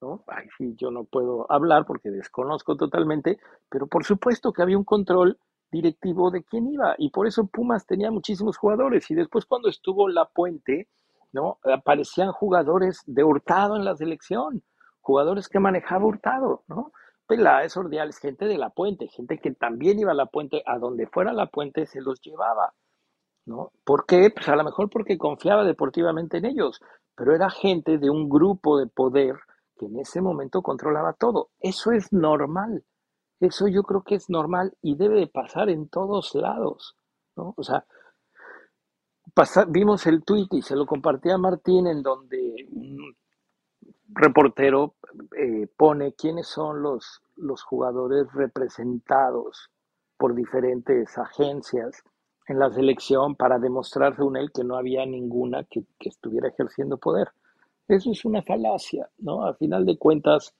¿no? 0.00 0.24
Ay, 0.26 0.46
sí, 0.56 0.74
yo 0.76 0.90
no 0.90 1.04
puedo 1.04 1.50
hablar 1.50 1.84
porque 1.86 2.10
desconozco 2.10 2.76
totalmente, 2.76 3.38
pero 3.68 3.86
por 3.86 4.04
supuesto 4.04 4.52
que 4.52 4.62
había 4.62 4.78
un 4.78 4.84
control 4.84 5.38
directivo 5.70 6.30
de 6.30 6.42
quién 6.44 6.66
iba 6.68 6.94
y 6.98 7.10
por 7.10 7.26
eso 7.26 7.46
Pumas 7.46 7.86
tenía 7.86 8.10
muchísimos 8.10 8.56
jugadores 8.56 9.10
y 9.10 9.14
después 9.14 9.44
cuando 9.44 9.68
estuvo 9.68 10.08
La 10.08 10.26
Puente, 10.26 10.88
¿no? 11.32 11.58
Aparecían 11.62 12.32
jugadores 12.32 13.02
de 13.06 13.24
Hurtado 13.24 13.76
en 13.76 13.84
la 13.84 13.96
selección, 13.96 14.62
jugadores 15.00 15.48
que 15.48 15.60
manejaba 15.60 16.06
Hurtado, 16.06 16.62
¿no? 16.68 16.92
Peláez, 17.26 17.76
Ordiales, 17.76 18.18
gente 18.18 18.46
de 18.46 18.56
La 18.56 18.70
Puente, 18.70 19.08
gente 19.08 19.38
que 19.38 19.52
también 19.52 19.98
iba 19.98 20.12
a 20.12 20.14
La 20.14 20.26
Puente, 20.26 20.62
a 20.64 20.78
donde 20.78 21.06
fuera 21.06 21.32
La 21.32 21.46
Puente 21.46 21.86
se 21.86 22.00
los 22.00 22.20
llevaba. 22.22 22.72
¿no? 23.44 23.72
¿Por 23.84 24.06
qué? 24.06 24.30
Pues 24.30 24.48
a 24.48 24.56
lo 24.56 24.64
mejor 24.64 24.90
porque 24.90 25.18
confiaba 25.18 25.64
deportivamente 25.64 26.38
en 26.38 26.44
ellos, 26.44 26.80
pero 27.16 27.34
era 27.34 27.50
gente 27.50 27.98
de 27.98 28.10
un 28.10 28.28
grupo 28.28 28.78
de 28.78 28.86
poder 28.86 29.36
que 29.78 29.86
en 29.86 29.98
ese 29.98 30.20
momento 30.20 30.62
controlaba 30.62 31.14
todo. 31.14 31.50
Eso 31.60 31.92
es 31.92 32.12
normal. 32.12 32.84
Eso 33.40 33.68
yo 33.68 33.82
creo 33.84 34.02
que 34.02 34.16
es 34.16 34.28
normal 34.28 34.76
y 34.82 34.96
debe 34.96 35.20
de 35.20 35.26
pasar 35.28 35.70
en 35.70 35.88
todos 35.88 36.34
lados, 36.34 36.96
¿no? 37.36 37.54
O 37.56 37.62
sea, 37.62 37.86
vimos 39.68 40.06
el 40.06 40.24
tuit 40.24 40.52
y 40.54 40.62
se 40.62 40.74
lo 40.74 40.86
compartí 40.86 41.30
a 41.30 41.38
Martín 41.38 41.86
en 41.86 42.02
donde 42.02 42.66
un 42.72 43.16
reportero 44.08 44.94
eh, 45.36 45.68
pone 45.76 46.14
quiénes 46.14 46.48
son 46.48 46.82
los, 46.82 47.22
los 47.36 47.62
jugadores 47.62 48.26
representados 48.32 49.70
por 50.16 50.34
diferentes 50.34 51.16
agencias 51.16 52.02
en 52.48 52.58
la 52.58 52.70
selección 52.70 53.36
para 53.36 53.58
demostrar 53.58 54.16
según 54.16 54.36
él 54.36 54.50
que 54.52 54.64
no 54.64 54.76
había 54.76 55.04
ninguna 55.06 55.64
que, 55.64 55.84
que, 55.98 56.08
estuviera 56.08 56.48
ejerciendo 56.48 56.96
poder. 56.96 57.28
Eso 57.88 58.12
es 58.12 58.24
una 58.24 58.42
falacia, 58.42 59.08
¿no? 59.18 59.44
A 59.44 59.54
final 59.54 59.86
de 59.86 59.96
cuentas, 59.96 60.54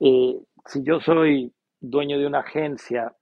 eh, 0.00 0.38
si 0.66 0.82
yo 0.84 1.00
soy 1.00 1.52
dueño 1.80 2.18
de 2.18 2.26
una 2.26 2.40
agencia 2.40 3.14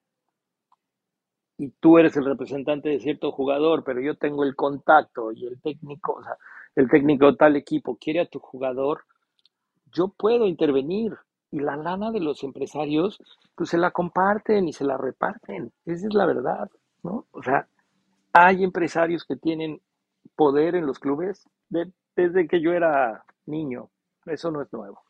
y 1.56 1.70
tú 1.80 1.98
eres 1.98 2.16
el 2.16 2.24
representante 2.26 2.88
de 2.90 3.00
cierto 3.00 3.32
jugador, 3.32 3.82
pero 3.84 4.00
yo 4.00 4.16
tengo 4.16 4.44
el 4.44 4.54
contacto 4.54 5.32
y 5.32 5.46
el 5.46 5.60
técnico, 5.60 6.14
o 6.14 6.22
sea, 6.22 6.36
el 6.76 6.88
técnico 6.88 7.26
de 7.30 7.36
tal 7.36 7.56
equipo 7.56 7.96
quiere 7.98 8.20
a 8.20 8.26
tu 8.28 8.38
jugador, 8.38 9.04
yo 9.92 10.08
puedo 10.08 10.46
intervenir 10.46 11.16
y 11.50 11.60
la 11.60 11.76
lana 11.76 12.12
de 12.12 12.20
los 12.20 12.44
empresarios, 12.44 13.18
pues 13.56 13.70
se 13.70 13.78
la 13.78 13.90
comparten 13.90 14.68
y 14.68 14.72
se 14.72 14.84
la 14.84 14.96
reparten. 14.96 15.72
Esa 15.84 16.06
es 16.06 16.14
la 16.14 16.26
verdad, 16.26 16.70
¿no? 17.02 17.26
O 17.32 17.42
sea, 17.42 17.68
hay 18.32 18.62
empresarios 18.64 19.24
que 19.24 19.36
tienen 19.36 19.80
poder 20.36 20.76
en 20.76 20.86
los 20.86 20.98
clubes 20.98 21.48
de, 21.68 21.90
desde 22.16 22.46
que 22.46 22.60
yo 22.60 22.72
era 22.72 23.24
niño. 23.46 23.90
Eso 24.26 24.50
no 24.50 24.62
es 24.62 24.72
nuevo. 24.72 25.00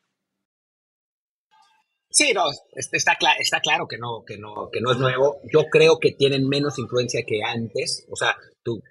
Sí, 2.12 2.32
no, 2.32 2.42
está, 2.74 3.12
está 3.38 3.60
claro 3.60 3.86
que 3.86 3.96
no, 3.96 4.24
que, 4.26 4.36
no, 4.36 4.68
que 4.72 4.80
no 4.80 4.92
es 4.92 4.98
nuevo. 4.98 5.40
Yo 5.52 5.66
creo 5.70 5.98
que 6.00 6.12
tienen 6.12 6.48
menos 6.48 6.78
influencia 6.78 7.22
que 7.24 7.40
antes. 7.44 8.06
O 8.10 8.16
sea, 8.16 8.36
tú, 8.64 8.82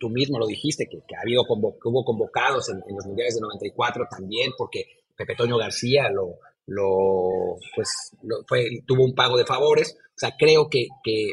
tú 0.00 0.08
mismo 0.10 0.38
lo 0.38 0.46
dijiste, 0.46 0.88
que, 0.90 0.98
que, 1.06 1.16
ha 1.16 1.20
habido 1.20 1.42
hubo 1.48 2.04
convocados 2.04 2.68
en, 2.70 2.82
los 2.94 3.06
mundiales 3.06 3.36
de 3.36 3.40
94 3.40 4.06
también, 4.10 4.52
porque 4.58 4.84
Pepe 5.16 5.36
Toño 5.36 5.58
García 5.58 6.10
lo, 6.10 6.38
lo, 6.66 7.56
pues, 7.76 8.16
lo, 8.22 8.44
fue, 8.48 8.82
tuvo 8.84 9.04
un 9.04 9.14
pago 9.14 9.36
de 9.36 9.46
favores. 9.46 9.96
O 10.00 10.18
sea, 10.18 10.34
creo 10.36 10.68
que, 10.68 10.88
que 11.04 11.30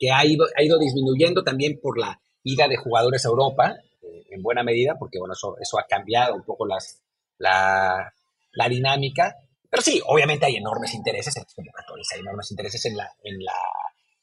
que 0.00 0.10
ha 0.10 0.24
ido, 0.24 0.46
ha 0.56 0.62
ido 0.64 0.78
disminuyendo 0.78 1.44
también 1.44 1.78
por 1.80 1.98
la 1.98 2.20
ida 2.42 2.66
de 2.66 2.78
jugadores 2.78 3.24
a 3.26 3.28
Europa, 3.28 3.76
en 4.30 4.42
buena 4.42 4.62
medida, 4.62 4.96
porque 4.98 5.18
bueno, 5.18 5.34
eso, 5.34 5.56
eso 5.60 5.78
ha 5.78 5.86
cambiado 5.86 6.34
un 6.34 6.44
poco 6.44 6.66
las, 6.66 7.02
la, 7.38 8.12
la 8.52 8.68
dinámica. 8.68 9.36
Pero 9.68 9.82
sí, 9.82 10.00
obviamente 10.06 10.46
hay 10.46 10.56
enormes 10.56 10.94
intereses 10.94 11.36
en 11.36 11.44
las 11.44 11.54
convocatorias, 11.54 12.08
hay 12.14 12.20
enormes 12.20 12.50
intereses 12.50 12.84
en 12.86 12.96
la, 12.96 13.08
en 13.22 13.44
la, 13.44 13.54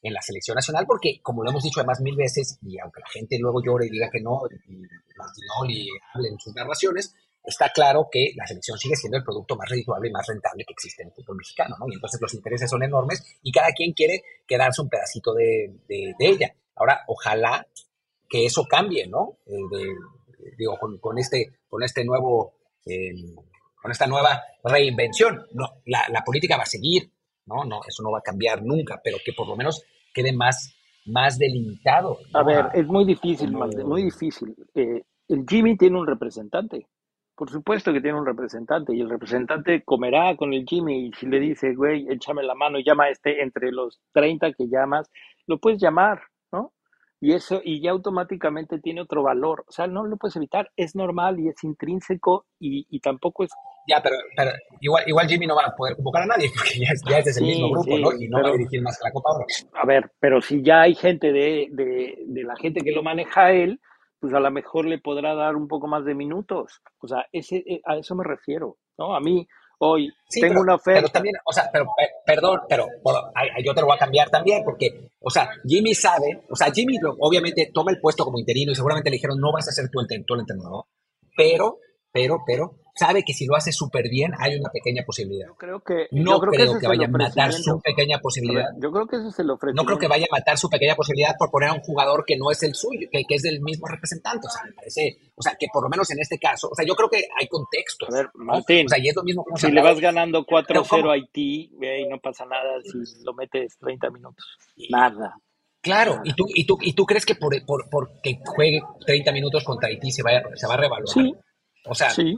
en 0.02 0.12
la 0.12 0.20
selección 0.20 0.54
nacional, 0.56 0.84
porque 0.86 1.20
como 1.22 1.42
lo 1.42 1.50
hemos 1.50 1.62
dicho 1.62 1.80
además 1.80 2.00
mil 2.00 2.16
veces, 2.16 2.58
y 2.62 2.78
aunque 2.78 3.00
la 3.00 3.08
gente 3.08 3.38
luego 3.38 3.62
llore 3.64 3.86
y 3.86 3.90
diga 3.90 4.10
que 4.10 4.20
no, 4.20 4.42
y 4.68 4.82
Martinoli 5.16 5.88
hable 6.12 6.28
en 6.28 6.38
sus 6.38 6.54
narraciones, 6.54 7.14
está 7.42 7.70
claro 7.70 8.08
que 8.12 8.32
la 8.36 8.46
selección 8.46 8.78
sigue 8.78 8.94
siendo 8.94 9.16
el 9.16 9.24
producto 9.24 9.56
más 9.56 9.70
redituable 9.70 10.08
y 10.08 10.12
más 10.12 10.26
rentable 10.26 10.64
que 10.66 10.72
existe 10.74 11.02
en 11.02 11.08
el 11.08 11.14
fútbol 11.14 11.38
mexicano, 11.38 11.76
¿no? 11.80 11.86
Y 11.88 11.94
entonces 11.94 12.20
los 12.20 12.34
intereses 12.34 12.68
son 12.68 12.82
enormes 12.82 13.24
y 13.42 13.50
cada 13.50 13.72
quien 13.72 13.94
quiere 13.94 14.22
quedarse 14.46 14.82
un 14.82 14.90
pedacito 14.90 15.32
de, 15.32 15.72
de, 15.88 16.14
de 16.18 16.28
ella. 16.28 16.54
Ahora, 16.76 17.04
ojalá 17.06 17.66
que 18.28 18.44
eso 18.44 18.64
cambie, 18.68 19.06
¿no? 19.06 19.38
Eh, 19.46 19.56
de, 19.70 19.94
digo, 20.56 20.76
con, 20.78 20.98
con, 20.98 21.18
este, 21.18 21.60
con 21.68 21.82
este 21.82 22.04
nuevo, 22.04 22.54
eh, 22.86 23.12
con 23.80 23.90
esta 23.90 24.06
nueva 24.06 24.42
reinvención. 24.62 25.46
No, 25.52 25.80
la, 25.86 26.04
la, 26.10 26.22
política 26.22 26.56
va 26.56 26.64
a 26.64 26.66
seguir, 26.66 27.10
¿no? 27.46 27.64
No, 27.64 27.80
eso 27.86 28.02
no 28.02 28.10
va 28.10 28.18
a 28.18 28.22
cambiar 28.22 28.62
nunca, 28.62 29.00
pero 29.02 29.18
que 29.24 29.32
por 29.32 29.48
lo 29.48 29.56
menos 29.56 29.82
quede 30.12 30.32
más, 30.32 30.74
más 31.06 31.38
delimitado. 31.38 32.18
¿no? 32.32 32.38
A 32.38 32.42
ver, 32.42 32.66
es 32.74 32.86
muy 32.86 33.04
difícil, 33.04 33.52
muy 33.52 34.02
difícil. 34.04 34.54
Eh, 34.74 35.02
el 35.28 35.44
Jimmy 35.48 35.76
tiene 35.76 35.98
un 35.98 36.06
representante. 36.06 36.86
Por 37.36 37.50
supuesto 37.50 37.92
que 37.92 38.00
tiene 38.00 38.18
un 38.18 38.26
representante 38.26 38.96
y 38.96 39.00
el 39.00 39.08
representante 39.08 39.84
comerá 39.84 40.36
con 40.36 40.52
el 40.52 40.64
Jimmy 40.66 41.06
y 41.06 41.12
si 41.12 41.26
le 41.26 41.38
dice, 41.38 41.72
güey, 41.74 42.08
échame 42.10 42.42
la 42.42 42.56
mano 42.56 42.80
y 42.80 42.84
llama 42.84 43.04
a 43.04 43.10
este 43.10 43.42
entre 43.42 43.70
los 43.70 44.00
30 44.12 44.54
que 44.54 44.66
llamas, 44.68 45.08
lo 45.46 45.58
puedes 45.58 45.80
llamar. 45.80 46.20
Y 47.20 47.32
eso, 47.32 47.60
y 47.64 47.80
ya 47.82 47.90
automáticamente 47.90 48.78
tiene 48.78 49.00
otro 49.00 49.22
valor. 49.22 49.64
O 49.66 49.72
sea, 49.72 49.86
no 49.88 50.04
lo 50.04 50.16
puedes 50.16 50.36
evitar, 50.36 50.70
es 50.76 50.94
normal 50.94 51.40
y 51.40 51.48
es 51.48 51.64
intrínseco 51.64 52.46
y, 52.60 52.86
y 52.88 53.00
tampoco 53.00 53.44
es... 53.44 53.50
Ya, 53.88 54.00
pero, 54.02 54.16
pero, 54.36 54.52
igual, 54.80 55.02
igual 55.06 55.26
Jimmy 55.26 55.46
no 55.46 55.56
va 55.56 55.64
a 55.64 55.74
poder 55.74 55.96
convocar 55.96 56.22
a 56.22 56.26
nadie 56.26 56.48
porque 56.54 56.78
ya 56.78 56.92
es, 56.92 57.02
ya 57.08 57.18
es 57.18 57.24
de 57.24 57.30
ese 57.32 57.40
sí, 57.40 57.46
mismo 57.46 57.70
grupo, 57.70 57.96
sí, 57.96 58.02
¿no? 58.02 58.12
Y 58.12 58.28
no 58.28 58.36
pero, 58.36 58.48
va 58.48 58.54
a 58.54 58.58
dirigir 58.58 58.82
más 58.82 58.98
que 58.98 59.08
la 59.08 59.12
Copa 59.12 59.30
Oro. 59.32 59.46
A 59.74 59.86
ver, 59.86 60.12
pero 60.20 60.40
si 60.40 60.62
ya 60.62 60.82
hay 60.82 60.94
gente 60.94 61.32
de, 61.32 61.68
de, 61.72 62.18
de 62.24 62.42
la 62.44 62.54
gente 62.56 62.82
que 62.82 62.92
lo 62.92 63.02
maneja 63.02 63.52
él, 63.52 63.80
pues 64.20 64.34
a 64.34 64.40
lo 64.40 64.50
mejor 64.50 64.86
le 64.86 64.98
podrá 64.98 65.34
dar 65.34 65.56
un 65.56 65.68
poco 65.68 65.86
más 65.86 66.04
de 66.04 66.14
minutos. 66.14 66.82
O 67.00 67.08
sea, 67.08 67.26
ese, 67.32 67.56
eh, 67.66 67.80
a 67.84 67.96
eso 67.96 68.14
me 68.14 68.24
refiero, 68.24 68.76
¿no? 68.96 69.14
A 69.14 69.20
mí 69.20 69.46
hoy 69.78 70.12
sí, 70.28 70.40
tengo 70.40 70.54
pero, 70.54 70.62
una 70.62 70.74
oferta. 70.74 71.00
Pero 71.00 71.12
también, 71.12 71.34
o 71.44 71.52
sea, 71.52 71.70
pero, 71.72 71.86
perdón, 72.24 72.60
pero 72.68 72.86
yo 73.64 73.74
te 73.74 73.80
lo 73.80 73.86
voy 73.86 73.96
a 73.96 73.98
cambiar 73.98 74.30
también 74.30 74.62
porque, 74.64 75.10
o 75.20 75.30
sea, 75.30 75.50
Jimmy 75.64 75.94
sabe, 75.94 76.42
o 76.48 76.56
sea, 76.56 76.70
Jimmy 76.72 76.96
obviamente 77.20 77.70
toma 77.72 77.90
el 77.90 78.00
puesto 78.00 78.24
como 78.24 78.38
interino 78.38 78.72
y 78.72 78.74
seguramente 78.74 79.10
le 79.10 79.16
dijeron, 79.16 79.38
no 79.40 79.52
vas 79.52 79.68
a 79.68 79.72
ser 79.72 79.88
tú 79.90 80.00
el, 80.00 80.24
tú 80.24 80.34
el 80.34 80.40
entrenador, 80.40 80.84
pero, 81.36 81.78
pero, 82.12 82.42
pero, 82.46 82.76
sabe 82.98 83.22
que 83.22 83.32
si 83.32 83.46
lo 83.46 83.54
hace 83.56 83.72
súper 83.72 84.08
bien 84.08 84.32
hay 84.38 84.56
una 84.56 84.68
pequeña 84.70 85.02
posibilidad. 85.04 85.46
Yo 85.48 85.54
creo 85.56 85.80
que, 85.80 86.08
no 86.10 86.32
yo 86.32 86.40
creo, 86.40 86.52
creo 86.52 86.78
que, 86.80 86.88
vaya 86.88 87.06
a 87.06 87.10
matar 87.10 87.52
su 87.52 87.80
pequeña 87.80 88.18
posibilidad. 88.18 88.68
Yo 88.78 88.90
creo 88.90 89.06
que 89.06 89.16
ese 89.16 89.28
es 89.28 89.38
el 89.38 89.46
No 89.46 89.54
ofrecimiento. 89.54 89.84
creo 89.86 89.98
que 89.98 90.08
vaya 90.08 90.26
a 90.30 90.34
matar 90.34 90.58
su 90.58 90.68
pequeña 90.68 90.94
posibilidad 90.94 91.36
por 91.38 91.50
poner 91.50 91.70
a 91.70 91.74
un 91.74 91.80
jugador 91.80 92.24
que 92.26 92.36
no 92.36 92.50
es 92.50 92.62
el 92.62 92.74
suyo, 92.74 93.08
que, 93.10 93.22
que 93.24 93.34
es 93.36 93.42
del 93.42 93.60
mismo 93.60 93.86
representante. 93.86 94.46
O 94.46 94.50
sea, 94.50 94.64
me 94.64 94.72
parece, 94.72 95.18
o 95.34 95.42
sea, 95.42 95.54
que 95.58 95.66
por 95.72 95.82
lo 95.82 95.88
menos 95.88 96.10
en 96.10 96.20
este 96.20 96.38
caso, 96.38 96.68
o 96.70 96.74
sea, 96.74 96.84
yo 96.84 96.94
creo 96.94 97.08
que 97.08 97.24
hay 97.38 97.46
contextos. 97.48 98.08
A 98.10 98.12
ver, 98.12 98.30
¿no? 98.34 98.44
Martín, 98.44 98.86
O 98.86 98.88
sea, 98.88 98.98
y 98.98 99.08
es 99.08 99.16
lo 99.16 99.22
mismo 99.22 99.44
como 99.44 99.56
si 99.56 99.66
se 99.66 99.72
le 99.72 99.82
vas 99.82 100.00
ganando 100.00 100.44
Pero 100.44 100.82
4-0 100.82 100.88
¿cómo? 100.88 101.10
a 101.10 101.14
Haití, 101.14 101.70
ve, 101.78 102.00
y 102.00 102.08
no 102.08 102.18
pasa 102.18 102.44
nada 102.46 102.80
si 102.82 103.24
lo 103.24 103.32
metes 103.34 103.78
30 103.78 104.10
minutos. 104.10 104.44
Nada. 104.90 105.36
Claro, 105.80 106.20
¿y 106.24 106.32
tú, 106.34 106.46
y 106.52 106.66
tú, 106.66 106.76
y 106.82 106.92
tú 106.92 107.06
crees 107.06 107.24
que 107.24 107.36
por, 107.36 107.54
por, 107.64 107.88
porque 107.88 108.40
juegue 108.44 108.82
30 109.06 109.30
minutos 109.32 109.62
contra 109.64 109.88
Haití 109.88 110.10
se, 110.10 110.22
vaya, 110.22 110.42
se 110.54 110.66
va 110.66 110.74
a 110.74 110.78
revaluar? 110.78 111.08
Sí, 111.08 111.32
O 111.86 111.94
sea, 111.94 112.10
sí. 112.10 112.36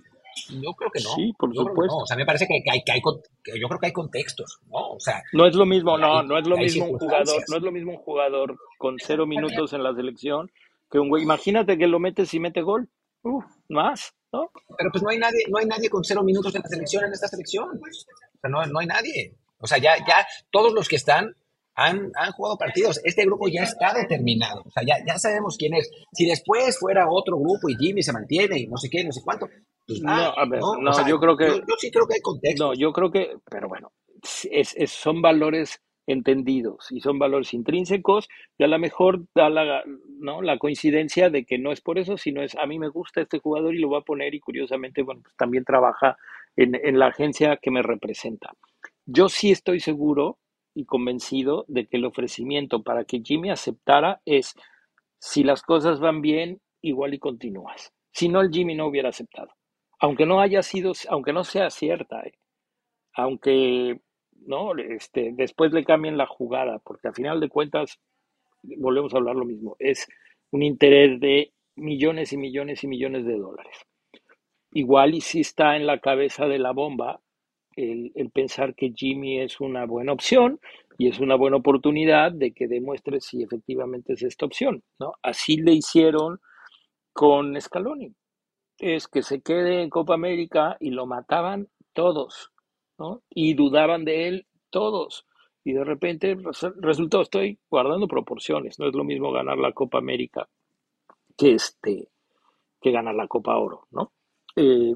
Yo 0.48 0.72
creo 0.74 0.90
que 0.90 1.00
no. 1.02 1.10
Sí, 1.14 1.32
por 1.38 1.54
Yo 1.54 1.62
supuesto. 1.62 1.96
no. 1.96 2.02
O 2.02 2.06
sea, 2.06 2.16
me 2.16 2.24
parece 2.26 2.46
que, 2.46 2.62
que 2.64 2.70
hay, 2.70 2.82
que 2.82 2.92
hay, 2.92 3.00
que 3.44 3.58
yo 3.60 3.68
creo 3.68 3.80
que 3.80 3.86
hay 3.86 3.92
contextos, 3.92 4.58
¿no? 4.68 4.90
O 4.92 5.00
sea, 5.00 5.22
No 5.32 5.46
es 5.46 5.54
lo 5.54 5.66
mismo, 5.66 5.96
no, 5.98 6.20
Hay- 6.20 6.26
no 6.26 6.38
es 6.38 6.46
lo 6.46 6.56
mismo 6.56 6.86
un 6.86 6.98
jugador, 6.98 7.42
no 7.48 7.56
es 7.56 7.62
lo 7.62 7.72
mismo 7.72 7.92
un 7.92 7.98
jugador 7.98 8.56
con 8.78 8.96
cero 8.98 9.26
minutos 9.26 9.72
en 9.72 9.82
la 9.82 9.94
selección 9.94 10.50
que 10.90 10.98
un 10.98 11.08
güey. 11.08 11.22
Imagínate 11.22 11.78
que 11.78 11.86
lo 11.86 11.98
metes 12.00 12.32
y 12.34 12.40
mete 12.40 12.62
gol. 12.62 12.88
Uf, 13.22 13.44
más, 13.68 14.14
¿no? 14.32 14.50
pero 14.78 14.90
pues 14.90 15.02
no 15.02 15.10
hay 15.10 15.18
nadie, 15.18 15.44
no 15.50 15.58
hay 15.58 15.66
nadie 15.66 15.90
con 15.90 16.02
cero 16.02 16.22
minutos 16.22 16.54
en 16.54 16.62
la 16.62 16.68
selección, 16.68 17.04
en 17.04 17.12
esta 17.12 17.28
selección. 17.28 17.68
O 17.68 18.38
sea, 18.40 18.50
no, 18.50 18.64
no 18.66 18.78
hay 18.80 18.86
nadie. 18.86 19.34
O 19.58 19.66
sea, 19.66 19.76
ya, 19.78 19.94
ya 19.98 20.26
todos 20.50 20.72
los 20.72 20.88
que 20.88 20.96
están 20.96 21.36
han, 21.74 22.10
han 22.16 22.32
jugado 22.32 22.56
partidos. 22.56 22.98
Este 23.04 23.24
grupo 23.24 23.46
ya 23.48 23.62
está 23.62 23.92
determinado. 23.92 24.62
O 24.66 24.70
sea, 24.70 24.82
ya, 24.86 25.04
ya 25.06 25.18
sabemos 25.18 25.56
quién 25.58 25.74
es. 25.74 25.90
Si 26.12 26.26
después 26.26 26.78
fuera 26.78 27.10
otro 27.10 27.38
grupo 27.38 27.68
y 27.68 27.76
Jimmy 27.76 28.02
se 28.02 28.12
mantiene 28.12 28.58
y 28.58 28.66
no 28.66 28.76
sé 28.78 28.88
qué, 28.90 29.04
no 29.04 29.12
sé 29.12 29.20
cuánto, 29.22 29.48
pues 29.90 30.02
No, 30.02 30.10
va, 30.12 30.28
a 30.30 30.44
ver, 30.46 30.60
¿no? 30.60 30.70
O 30.72 30.80
no, 30.80 30.92
sea, 30.92 31.06
yo 31.08 31.18
creo 31.20 31.36
que- 31.36 31.46
Yo, 31.48 31.56
yo 31.58 31.74
sí 31.78 31.90
creo 31.90 32.06
que 32.06 32.14
hay 32.14 32.20
contexto. 32.20 32.64
No, 32.66 32.74
yo 32.74 32.92
creo 32.92 33.10
que, 33.10 33.36
pero 33.50 33.68
bueno, 33.68 33.92
es, 34.50 34.74
es- 34.76 34.90
son 34.90 35.20
valores 35.22 35.80
entendidos 36.06 36.90
y 36.90 37.00
son 37.00 37.18
valores 37.18 37.54
intrínsecos 37.54 38.28
y 38.58 38.64
a 38.64 38.66
lo 38.66 38.78
mejor 38.80 39.26
da 39.34 39.48
la, 39.48 39.84
¿no? 40.18 40.42
la 40.42 40.58
coincidencia 40.58 41.30
de 41.30 41.44
que 41.44 41.56
no 41.58 41.70
es 41.72 41.80
por 41.80 41.98
eso, 41.98 42.16
sino 42.16 42.42
es 42.42 42.56
a 42.56 42.66
mí 42.66 42.78
me 42.80 42.88
gusta 42.88 43.20
este 43.20 43.38
jugador 43.38 43.74
y 43.74 43.78
lo 43.78 43.88
voy 43.88 43.98
a 44.00 44.04
poner 44.04 44.34
y 44.34 44.40
curiosamente, 44.40 45.02
bueno, 45.02 45.20
pues 45.22 45.36
también 45.36 45.64
trabaja 45.64 46.16
en, 46.56 46.74
en 46.74 46.98
la 46.98 47.06
agencia 47.08 47.58
que 47.62 47.70
me 47.70 47.82
representa. 47.82 48.50
Yo 49.06 49.28
sí 49.28 49.52
estoy 49.52 49.78
seguro 49.80 50.38
y 50.74 50.84
convencido 50.84 51.64
de 51.68 51.86
que 51.86 51.96
el 51.96 52.04
ofrecimiento 52.04 52.82
para 52.82 53.04
que 53.04 53.20
Jimmy 53.24 53.50
aceptara 53.50 54.20
es, 54.24 54.54
si 55.18 55.44
las 55.44 55.62
cosas 55.62 56.00
van 56.00 56.22
bien, 56.22 56.60
igual 56.82 57.14
y 57.14 57.18
continúas. 57.18 57.92
Si 58.12 58.28
no, 58.28 58.40
el 58.40 58.50
Jimmy 58.50 58.74
no 58.74 58.86
hubiera 58.86 59.10
aceptado. 59.10 59.50
Aunque 60.00 60.26
no 60.26 60.40
haya 60.40 60.62
sido, 60.62 60.92
aunque 61.08 61.32
no 61.32 61.44
sea 61.44 61.70
cierta, 61.70 62.22
¿eh? 62.22 62.32
aunque 63.14 64.00
no, 64.46 64.76
este, 64.76 65.32
después 65.34 65.72
le 65.72 65.84
cambien 65.84 66.16
la 66.16 66.26
jugada, 66.26 66.78
porque 66.78 67.08
al 67.08 67.14
final 67.14 67.40
de 67.40 67.48
cuentas, 67.48 67.98
volvemos 68.62 69.12
a 69.12 69.18
hablar 69.18 69.36
lo 69.36 69.44
mismo, 69.44 69.76
es 69.78 70.06
un 70.50 70.62
interés 70.62 71.20
de 71.20 71.52
millones 71.76 72.32
y 72.32 72.36
millones 72.36 72.82
y 72.82 72.88
millones 72.88 73.24
de 73.26 73.36
dólares. 73.36 73.76
Igual 74.72 75.14
y 75.14 75.20
si 75.20 75.40
está 75.40 75.76
en 75.76 75.86
la 75.86 75.98
cabeza 75.98 76.46
de 76.46 76.58
la 76.58 76.72
bomba 76.72 77.20
el, 77.76 78.12
el 78.14 78.30
pensar 78.30 78.74
que 78.74 78.92
Jimmy 78.94 79.40
es 79.40 79.60
una 79.60 79.84
buena 79.84 80.12
opción 80.12 80.60
y 80.98 81.08
es 81.08 81.18
una 81.18 81.34
buena 81.34 81.56
oportunidad 81.56 82.32
de 82.32 82.52
que 82.52 82.68
demuestre 82.68 83.20
si 83.20 83.42
efectivamente 83.42 84.12
es 84.12 84.22
esta 84.22 84.46
opción, 84.46 84.82
¿no? 84.98 85.14
Así 85.22 85.56
le 85.56 85.72
hicieron 85.72 86.40
con 87.12 87.60
Scaloni. 87.60 88.14
Es 88.80 89.06
que 89.08 89.22
se 89.22 89.42
quede 89.42 89.82
en 89.82 89.90
Copa 89.90 90.14
América 90.14 90.76
y 90.80 90.90
lo 90.90 91.06
mataban 91.06 91.68
todos, 91.92 92.50
¿no? 92.98 93.22
Y 93.30 93.54
dudaban 93.54 94.04
de 94.04 94.26
él 94.28 94.46
todos. 94.70 95.26
Y 95.64 95.72
de 95.74 95.84
repente 95.84 96.34
res- 96.34 96.72
resultó, 96.78 97.20
estoy 97.20 97.58
guardando 97.70 98.08
proporciones, 98.08 98.78
no 98.78 98.88
es 98.88 98.94
lo 98.94 99.04
mismo 99.04 99.32
ganar 99.32 99.58
la 99.58 99.72
Copa 99.72 99.98
América 99.98 100.48
que 101.36 101.52
este, 101.54 102.08
que 102.80 102.90
ganar 102.90 103.14
la 103.14 103.28
Copa 103.28 103.56
Oro, 103.58 103.86
¿no? 103.90 104.12
Eh, 104.56 104.94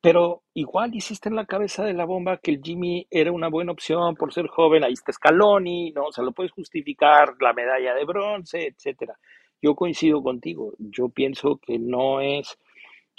pero 0.00 0.42
igual 0.54 0.94
hiciste 0.94 1.28
en 1.28 1.36
la 1.36 1.46
cabeza 1.46 1.84
de 1.84 1.94
la 1.94 2.04
bomba 2.04 2.38
que 2.38 2.52
el 2.52 2.62
Jimmy 2.62 3.06
era 3.10 3.32
una 3.32 3.48
buena 3.48 3.72
opción 3.72 4.14
por 4.14 4.32
ser 4.32 4.46
joven, 4.48 4.84
ahí 4.84 4.92
está 4.92 5.12
Scaloni, 5.12 5.92
¿no? 5.92 6.06
O 6.06 6.12
sea, 6.12 6.24
lo 6.24 6.32
puedes 6.32 6.52
justificar, 6.52 7.34
la 7.40 7.52
medalla 7.52 7.94
de 7.94 8.04
bronce, 8.04 8.66
etcétera. 8.68 9.18
Yo 9.60 9.74
coincido 9.74 10.22
contigo, 10.22 10.74
yo 10.78 11.08
pienso 11.08 11.58
que 11.58 11.78
no 11.78 12.20
es 12.20 12.58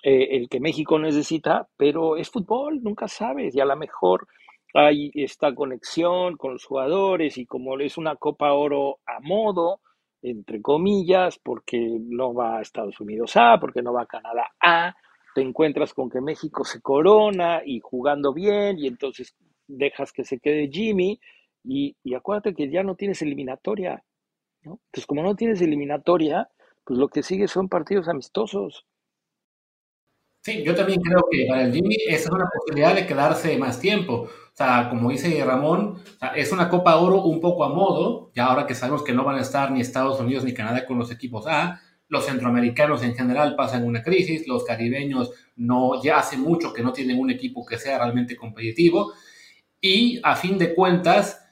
eh, 0.03 0.37
el 0.37 0.49
que 0.49 0.59
México 0.59 0.97
necesita, 0.99 1.67
pero 1.77 2.17
es 2.17 2.29
fútbol, 2.29 2.81
nunca 2.81 3.07
sabes, 3.07 3.55
y 3.55 3.59
a 3.59 3.65
lo 3.65 3.75
mejor 3.75 4.27
hay 4.73 5.11
esta 5.15 5.53
conexión 5.53 6.37
con 6.37 6.53
los 6.53 6.65
jugadores 6.65 7.37
y 7.37 7.45
como 7.45 7.77
es 7.79 7.97
una 7.97 8.15
Copa 8.15 8.53
Oro 8.53 8.99
a 9.05 9.19
modo, 9.19 9.81
entre 10.21 10.61
comillas, 10.61 11.39
porque 11.39 11.97
no 11.99 12.33
va 12.33 12.57
a 12.57 12.61
Estados 12.61 12.99
Unidos 12.99 13.35
A, 13.35 13.57
porque 13.59 13.81
no 13.81 13.93
va 13.93 14.03
a 14.03 14.05
Canadá 14.05 14.51
A, 14.59 14.95
te 15.33 15.41
encuentras 15.41 15.93
con 15.93 16.09
que 16.09 16.21
México 16.21 16.63
se 16.63 16.81
corona 16.81 17.61
y 17.65 17.79
jugando 17.79 18.33
bien 18.33 18.77
y 18.77 18.87
entonces 18.87 19.35
dejas 19.67 20.11
que 20.11 20.23
se 20.23 20.39
quede 20.39 20.69
Jimmy 20.71 21.19
y, 21.63 21.95
acuérdate 22.15 22.53
que 22.53 22.69
ya 22.69 22.83
no 22.83 22.95
tienes 22.95 23.21
eliminatoria, 23.21 24.03
¿no? 24.63 24.79
Entonces 24.85 25.05
como 25.05 25.23
no 25.23 25.35
tienes 25.35 25.61
eliminatoria, 25.61 26.49
pues 26.85 26.99
lo 26.99 27.09
que 27.09 27.23
sigue 27.23 27.47
son 27.47 27.69
partidos 27.69 28.07
amistosos. 28.07 28.85
Sí, 30.49 30.63
yo 30.63 30.73
también 30.73 30.99
creo 30.99 31.27
que 31.29 31.45
para 31.47 31.63
el 31.63 31.71
Jimmy 31.71 31.95
esa 32.07 32.23
es 32.25 32.31
una 32.31 32.49
posibilidad 32.51 32.95
de 32.95 33.05
quedarse 33.05 33.55
más 33.59 33.79
tiempo. 33.79 34.13
O 34.23 34.55
sea, 34.55 34.89
como 34.89 35.11
dice 35.11 35.43
Ramón, 35.45 35.99
es 36.35 36.51
una 36.51 36.69
Copa 36.69 36.95
Oro 36.95 37.21
un 37.21 37.39
poco 37.39 37.63
a 37.63 37.69
modo, 37.69 38.31
ya 38.33 38.45
ahora 38.45 38.65
que 38.65 38.73
sabemos 38.73 39.03
que 39.03 39.13
no 39.13 39.23
van 39.23 39.37
a 39.37 39.41
estar 39.41 39.71
ni 39.71 39.79
Estados 39.79 40.19
Unidos 40.19 40.43
ni 40.43 40.55
Canadá 40.55 40.87
con 40.87 40.97
los 40.97 41.11
equipos 41.11 41.45
A, 41.45 41.81
los 42.07 42.25
centroamericanos 42.25 43.03
en 43.03 43.15
general 43.15 43.55
pasan 43.55 43.85
una 43.85 44.01
crisis, 44.01 44.47
los 44.47 44.63
caribeños 44.63 45.31
no, 45.55 46.01
ya 46.01 46.17
hace 46.17 46.35
mucho 46.35 46.73
que 46.73 46.81
no 46.81 46.93
tienen 46.93 47.19
un 47.19 47.29
equipo 47.29 47.63
que 47.63 47.77
sea 47.77 47.99
realmente 47.99 48.35
competitivo, 48.35 49.13
y 49.79 50.19
a 50.23 50.35
fin 50.35 50.57
de 50.57 50.73
cuentas, 50.73 51.45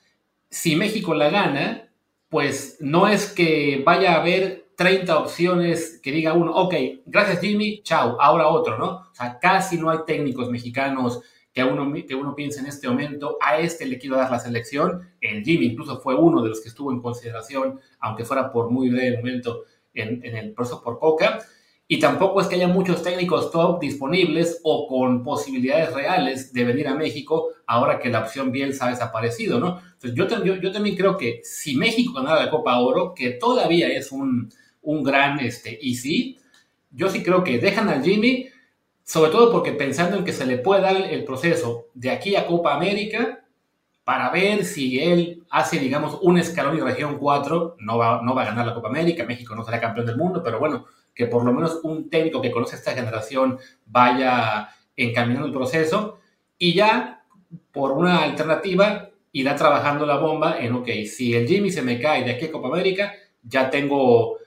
si 0.49 0.75
México 0.75 1.13
la 1.13 1.29
gana, 1.29 1.91
pues 2.29 2.77
no 2.79 3.07
es 3.07 3.31
que 3.31 3.83
vaya 3.85 4.13
a 4.13 4.21
haber 4.21 4.66
30 4.77 5.17
opciones 5.17 5.99
que 6.03 6.11
diga 6.11 6.33
uno, 6.33 6.53
ok, 6.53 6.75
gracias 7.07 7.41
Jimmy, 7.41 7.81
chao, 7.81 8.15
ahora 8.21 8.47
otro, 8.47 8.77
¿no? 8.77 9.09
O 9.11 9.15
sea, 9.15 9.39
casi 9.39 9.75
no 9.75 9.89
hay 9.89 9.99
técnicos 10.05 10.51
mexicanos 10.51 11.19
que 11.51 11.63
uno, 11.63 11.91
que 12.07 12.13
uno 12.13 12.35
piense 12.35 12.59
en 12.59 12.67
este 12.67 12.87
momento, 12.87 13.39
a 13.41 13.57
este 13.57 13.87
le 13.87 13.97
quiero 13.97 14.17
dar 14.17 14.29
la 14.29 14.37
selección. 14.37 15.09
El 15.19 15.43
Jimmy 15.43 15.65
incluso 15.65 15.99
fue 15.99 16.13
uno 16.13 16.43
de 16.43 16.49
los 16.49 16.61
que 16.61 16.69
estuvo 16.69 16.91
en 16.91 17.01
consideración, 17.01 17.79
aunque 17.99 18.23
fuera 18.23 18.51
por 18.51 18.69
muy 18.69 18.89
breve 18.91 19.17
momento, 19.17 19.63
en, 19.95 20.23
en 20.23 20.37
el 20.37 20.53
proceso 20.53 20.83
por 20.83 20.99
Coca. 20.99 21.39
Y 21.87 21.99
tampoco 21.99 22.39
es 22.39 22.45
que 22.45 22.55
haya 22.55 22.67
muchos 22.67 23.01
técnicos 23.01 23.49
top 23.49 23.79
disponibles 23.79 24.59
o 24.61 24.87
con 24.87 25.23
posibilidades 25.23 25.91
reales 25.91 26.53
de 26.53 26.63
venir 26.65 26.87
a 26.87 26.93
México 26.93 27.47
ahora 27.65 27.97
que 27.97 28.09
la 28.09 28.19
opción 28.19 28.51
Bielsa 28.51 28.85
ha 28.85 28.89
desaparecido, 28.91 29.59
¿no? 29.59 29.81
Entonces 29.93 30.13
yo, 30.13 30.43
yo, 30.43 30.55
yo 30.57 30.71
también 30.71 30.95
creo 30.95 31.17
que 31.17 31.41
si 31.43 31.75
México 31.75 32.13
ganara 32.13 32.45
la 32.45 32.51
Copa 32.51 32.77
Oro, 32.79 33.15
que 33.15 33.31
todavía 33.31 33.87
es 33.87 34.11
un, 34.11 34.51
un 34.87 35.03
gran 35.03 35.39
este, 35.41 35.77
y 35.81 36.37
yo 36.91 37.09
sí 37.09 37.21
creo 37.21 37.43
que 37.43 37.59
dejan 37.59 37.89
al 37.89 38.03
Jimmy, 38.03 38.47
sobre 39.03 39.31
todo 39.31 39.51
porque 39.51 39.73
pensando 39.73 40.15
en 40.15 40.23
que 40.23 40.31
se 40.31 40.45
le 40.45 40.57
puede 40.57 40.81
dar 40.81 40.95
el 40.95 41.25
proceso 41.25 41.87
de 41.93 42.09
aquí 42.09 42.37
a 42.37 42.47
Copa 42.47 42.73
América 42.73 43.43
para 44.05 44.29
ver 44.29 44.63
si 44.63 45.01
él 45.01 45.43
hace, 45.49 45.77
digamos, 45.79 46.17
un 46.21 46.37
escalón 46.37 46.77
y 46.77 46.79
región 46.79 47.17
4, 47.17 47.75
no 47.79 47.97
va, 47.97 48.21
no 48.23 48.33
va 48.33 48.43
a 48.43 48.45
ganar 48.45 48.65
la 48.65 48.73
Copa 48.73 48.87
América, 48.87 49.25
México 49.25 49.53
no 49.55 49.65
será 49.65 49.81
campeón 49.81 50.05
del 50.05 50.15
mundo, 50.15 50.41
pero 50.41 50.57
bueno, 50.57 50.85
que 51.13 51.27
por 51.27 51.43
lo 51.43 51.51
menos 51.51 51.81
un 51.83 52.09
técnico 52.09 52.41
que 52.41 52.51
conoce 52.51 52.77
esta 52.77 52.93
generación 52.93 53.59
vaya 53.85 54.69
encaminando 54.95 55.47
el 55.47 55.53
proceso 55.53 56.19
y 56.57 56.73
ya 56.73 57.25
por 57.73 57.91
una 57.91 58.23
alternativa 58.23 59.09
irá 59.33 59.53
trabajando 59.57 60.05
la 60.05 60.15
bomba 60.15 60.57
en, 60.59 60.73
ok, 60.73 60.87
si 61.05 61.33
el 61.35 61.45
Jimmy 61.45 61.71
se 61.71 61.81
me 61.81 61.99
cae 61.99 62.23
de 62.23 62.31
aquí 62.31 62.45
a 62.45 62.51
Copa 62.53 62.69
América, 62.69 63.11
ya 63.43 63.69
tengo 63.69 64.37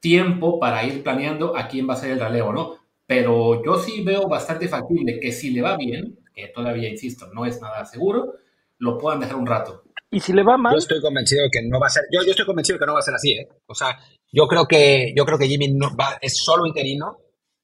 tiempo 0.00 0.58
para 0.58 0.84
ir 0.84 1.02
planeando 1.02 1.56
a 1.56 1.68
quién 1.68 1.88
va 1.88 1.94
a 1.94 1.96
ser 1.96 2.12
el 2.12 2.20
relevo, 2.20 2.52
¿no? 2.52 2.74
Pero 3.06 3.64
yo 3.64 3.78
sí 3.78 4.02
veo 4.04 4.28
bastante 4.28 4.68
factible 4.68 5.18
que 5.20 5.32
si 5.32 5.50
le 5.50 5.62
va 5.62 5.76
bien, 5.76 6.18
que 6.34 6.48
todavía, 6.48 6.88
insisto, 6.88 7.26
no 7.32 7.46
es 7.46 7.60
nada 7.60 7.84
seguro, 7.84 8.34
lo 8.78 8.98
puedan 8.98 9.20
dejar 9.20 9.36
un 9.36 9.46
rato. 9.46 9.82
Y 10.10 10.20
si 10.20 10.32
le 10.32 10.42
va 10.42 10.56
mal, 10.56 10.72
Yo 10.72 10.78
estoy 10.78 11.00
convencido 11.00 11.42
que 11.50 11.62
no 11.62 11.80
va 11.80 11.86
a 11.86 11.90
ser, 11.90 12.04
yo, 12.12 12.22
yo 12.22 12.30
estoy 12.30 12.46
convencido 12.46 12.78
que 12.78 12.86
no 12.86 12.94
va 12.94 13.00
a 13.00 13.02
ser 13.02 13.14
así, 13.14 13.32
¿eh? 13.32 13.48
O 13.66 13.74
sea, 13.74 13.98
yo 14.32 14.46
creo 14.46 14.66
que, 14.66 15.12
yo 15.16 15.24
creo 15.24 15.38
que 15.38 15.48
Jimmy 15.48 15.68
no 15.68 15.94
va, 15.96 16.18
es 16.20 16.36
solo 16.36 16.66
interino, 16.66 17.18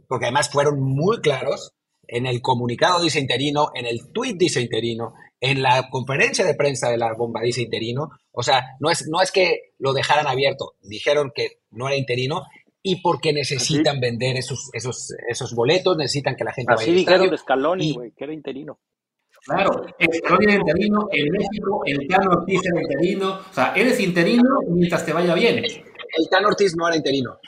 porque 0.09 0.27
además 0.27 0.51
fueron 0.51 0.81
muy 0.81 1.21
claros. 1.21 1.73
En 2.07 2.27
el 2.27 2.43
comunicado 2.43 3.03
dice 3.03 3.19
interino, 3.19 3.71
en 3.75 3.87
el 3.87 4.13
tweet 4.13 4.35
dice 4.35 4.61
interino, 4.61 5.15
en 5.41 5.63
la 5.63 5.89
conferencia 5.91 6.45
de 6.45 6.55
prensa 6.55 6.91
de 6.91 6.99
la 6.99 7.13
bomba 7.15 7.41
dice 7.43 7.63
interino. 7.63 8.11
O 8.33 8.43
sea, 8.43 8.77
no 8.81 8.91
es, 8.91 9.07
no 9.09 9.21
es 9.21 9.31
que 9.31 9.73
lo 9.79 9.93
dejaran 9.93 10.27
abierto, 10.27 10.75
dijeron 10.83 11.33
que 11.35 11.61
no 11.71 11.87
era 11.87 11.97
interino 11.97 12.43
y 12.83 13.01
porque 13.01 13.33
necesitan 13.33 14.01
vender 14.01 14.37
esos, 14.37 14.71
esos, 14.73 15.15
esos 15.29 15.55
boletos, 15.55 15.97
necesitan 15.97 16.37
que 16.37 16.45
la 16.45 16.53
gente 16.53 16.73
Así 16.75 16.91
vaya 16.91 16.93
al 16.93 16.97
dijeron 16.99 17.31
de 17.31 17.39
Scaloni, 17.39 17.89
Y- 17.91 17.95
güey, 17.95 18.11
que 18.13 18.25
era 18.25 18.33
interino. 18.33 18.79
Claro, 19.47 19.87
Scaloni 19.99 20.45
era 20.47 20.55
interino, 20.55 21.09
en 21.13 21.31
México 21.31 21.83
el 21.85 22.09
Tano 22.09 22.31
Ortiz 22.31 22.61
era 22.65 22.81
interino, 22.81 23.41
o 23.51 23.53
sea, 23.53 23.75
eres 23.75 24.01
interino 24.01 24.49
mientras 24.69 25.05
te 25.05 25.13
vaya 25.13 25.35
bien. 25.35 25.59
El 25.65 26.29
Tan 26.31 26.45
Ortiz 26.47 26.75
no 26.77 26.87
era 26.89 26.97
interino. 26.97 27.39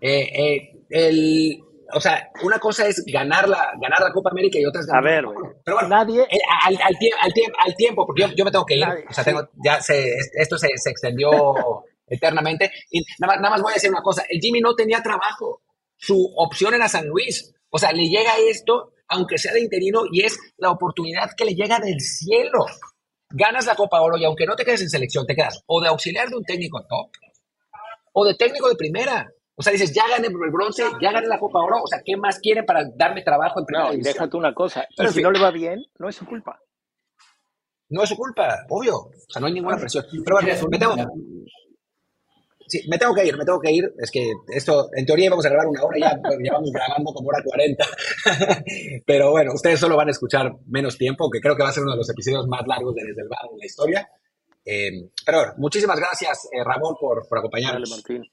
Eh, 0.00 0.28
eh, 0.34 0.84
el, 0.90 1.62
o 1.92 2.00
sea, 2.00 2.30
una 2.42 2.58
cosa 2.58 2.86
es 2.86 3.02
ganar 3.06 3.48
la, 3.48 3.72
ganar 3.80 4.00
la 4.00 4.12
Copa 4.12 4.30
América 4.30 4.58
y 4.58 4.64
otra 4.66 4.80
es 4.80 4.88
A 4.88 4.94
ganar 5.00 5.04
ver, 5.04 5.22
la. 5.24 5.28
Copa 5.28 5.40
Oro. 5.48 5.60
Pero 5.64 5.76
bueno, 5.76 5.88
Nadie, 5.88 6.22
eh, 6.22 6.38
al, 6.64 6.74
al, 6.82 6.94
tie- 6.96 7.14
al, 7.20 7.32
tie- 7.32 7.52
al 7.64 7.74
tiempo, 7.76 8.06
porque 8.06 8.22
yo, 8.22 8.28
yo 8.34 8.44
me 8.44 8.50
tengo 8.50 8.64
que 8.66 8.76
ir, 8.76 8.86
Nadie, 8.86 9.04
o 9.08 9.12
sea, 9.12 9.24
sí. 9.24 9.30
tengo, 9.30 9.48
ya 9.64 9.80
se, 9.80 10.14
esto 10.34 10.58
se, 10.58 10.68
se 10.76 10.90
extendió 10.90 11.30
eternamente. 12.06 12.70
Y 12.90 13.00
nada 13.18 13.34
más, 13.34 13.40
nada 13.40 13.50
más 13.50 13.62
voy 13.62 13.72
a 13.72 13.74
decir 13.74 13.90
una 13.90 14.02
cosa, 14.02 14.24
el 14.28 14.40
Jimmy 14.40 14.60
no 14.60 14.74
tenía 14.74 15.02
trabajo, 15.02 15.62
su 15.96 16.32
opción 16.36 16.74
era 16.74 16.88
San 16.88 17.06
Luis, 17.06 17.54
o 17.70 17.78
sea, 17.78 17.92
le 17.92 18.08
llega 18.08 18.36
esto, 18.38 18.92
aunque 19.08 19.38
sea 19.38 19.52
de 19.52 19.60
interino, 19.60 20.02
y 20.10 20.22
es 20.24 20.38
la 20.58 20.70
oportunidad 20.70 21.30
que 21.36 21.44
le 21.44 21.54
llega 21.54 21.78
del 21.78 22.00
cielo. 22.00 22.66
Ganas 23.28 23.66
la 23.66 23.74
Copa 23.74 24.00
Oro 24.02 24.16
y 24.16 24.24
aunque 24.24 24.46
no 24.46 24.54
te 24.54 24.64
quedes 24.64 24.82
en 24.82 24.88
selección, 24.90 25.26
te 25.26 25.34
quedas 25.34 25.60
o 25.66 25.80
de 25.80 25.88
auxiliar 25.88 26.28
de 26.28 26.36
un 26.36 26.44
técnico 26.44 26.84
top 26.88 27.10
o 28.12 28.24
de 28.24 28.34
técnico 28.34 28.68
de 28.68 28.76
primera. 28.76 29.30
O 29.58 29.62
sea, 29.62 29.72
dices, 29.72 29.92
ya 29.94 30.06
gané 30.08 30.28
el 30.28 30.52
bronce, 30.52 30.84
ya 31.00 31.12
gané 31.12 31.26
la 31.26 31.38
Copa 31.38 31.60
Oro, 31.60 31.82
o 31.82 31.86
sea, 31.86 32.02
¿qué 32.04 32.16
más 32.16 32.38
quieren 32.40 32.66
para 32.66 32.84
darme 32.94 33.22
trabajo 33.22 33.58
en 33.58 33.64
primera 33.64 33.86
no, 33.86 33.92
y 33.92 33.96
división? 33.96 34.14
déjate 34.14 34.36
una 34.36 34.54
cosa. 34.54 34.86
Pero 34.94 35.08
Y 35.08 35.12
si 35.14 35.22
no 35.22 35.30
le 35.30 35.40
va 35.40 35.50
bien, 35.50 35.82
no 35.98 36.08
es 36.08 36.16
su 36.16 36.26
culpa. 36.26 36.60
No 37.88 38.02
es 38.02 38.08
su 38.08 38.16
culpa, 38.16 38.66
obvio. 38.68 38.96
O 38.96 39.12
sea, 39.28 39.40
no 39.40 39.46
hay 39.46 39.54
ninguna 39.54 39.78
presión. 39.78 40.04
Pero 40.24 40.36
bueno, 40.36 40.68
me 40.70 40.78
tengo, 40.78 40.94
sí, 42.66 42.82
me 42.88 42.98
tengo 42.98 43.14
que 43.14 43.24
ir, 43.24 43.36
me 43.36 43.44
tengo 43.44 43.60
que 43.60 43.72
ir. 43.72 43.94
Es 43.98 44.10
que 44.10 44.30
esto, 44.48 44.88
en 44.94 45.06
teoría 45.06 45.26
íbamos 45.26 45.46
a 45.46 45.48
grabar 45.48 45.68
una 45.68 45.82
hora, 45.82 45.98
ya 45.98 46.16
bueno, 46.22 46.42
llevamos 46.42 46.70
grabando 46.70 47.12
como 47.14 47.28
hora 47.28 47.42
40. 47.42 47.84
Pero 49.06 49.30
bueno, 49.30 49.52
ustedes 49.54 49.80
solo 49.80 49.96
van 49.96 50.08
a 50.08 50.10
escuchar 50.10 50.52
menos 50.66 50.98
tiempo, 50.98 51.30
que 51.30 51.40
creo 51.40 51.56
que 51.56 51.62
va 51.62 51.70
a 51.70 51.72
ser 51.72 51.82
uno 51.82 51.92
de 51.92 51.98
los 51.98 52.10
episodios 52.10 52.46
más 52.46 52.66
largos 52.66 52.94
de 52.94 53.04
Desde 53.04 53.22
el 53.22 53.28
Bar 53.28 53.48
en 53.50 53.58
la 53.58 53.66
historia. 53.66 54.10
Eh, 54.64 55.10
pero 55.24 55.38
bueno, 55.38 55.54
muchísimas 55.58 55.98
gracias, 55.98 56.48
eh, 56.52 56.62
Ramón, 56.64 56.96
por, 57.00 57.26
por 57.28 57.38
Dale, 57.38 57.40
acompañarnos. 57.40 57.90
Martín. 57.90 58.24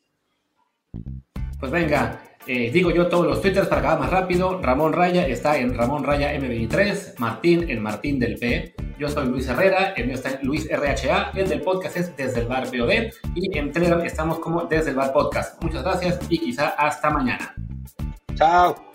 Pues 1.60 1.72
venga, 1.72 2.22
eh, 2.46 2.72
digo 2.72 2.92
yo 2.92 3.08
todos 3.08 3.26
los 3.26 3.42
twitters 3.42 3.68
para 3.68 3.80
acabar 3.80 4.00
más 4.00 4.10
rápido. 4.10 4.62
Ramón 4.62 4.94
Raya 4.94 5.28
está 5.28 5.58
en 5.58 5.74
Ramón 5.74 6.04
Raya 6.04 6.34
M23, 6.34 7.16
Martín 7.20 7.70
en 7.70 7.82
Martín 7.82 8.20
del 8.20 8.38
P. 8.38 8.76
Yo 9.00 9.08
soy 9.08 9.28
Luis 9.28 9.48
Herrera, 9.48 9.94
el 9.96 10.08
mío 10.08 10.16
está 10.16 10.32
en 10.32 10.46
Luis 10.46 10.68
RHA, 10.70 11.32
el 11.36 11.48
del 11.48 11.62
podcast 11.62 11.98
es 11.98 12.16
Desde 12.18 12.42
el 12.42 12.48
Bar 12.48 12.66
POD 12.66 13.12
y 13.36 13.58
en 13.58 13.72
Telegram 13.72 14.02
estamos 14.02 14.40
como 14.40 14.66
Desde 14.66 14.90
el 14.90 14.98
Bar 14.98 15.14
Podcast. 15.14 15.62
Muchas 15.64 15.84
gracias 15.84 16.20
y 16.30 16.38
quizá 16.38 16.70
hasta 16.70 17.10
mañana. 17.10 17.56
Chao. 18.36 18.93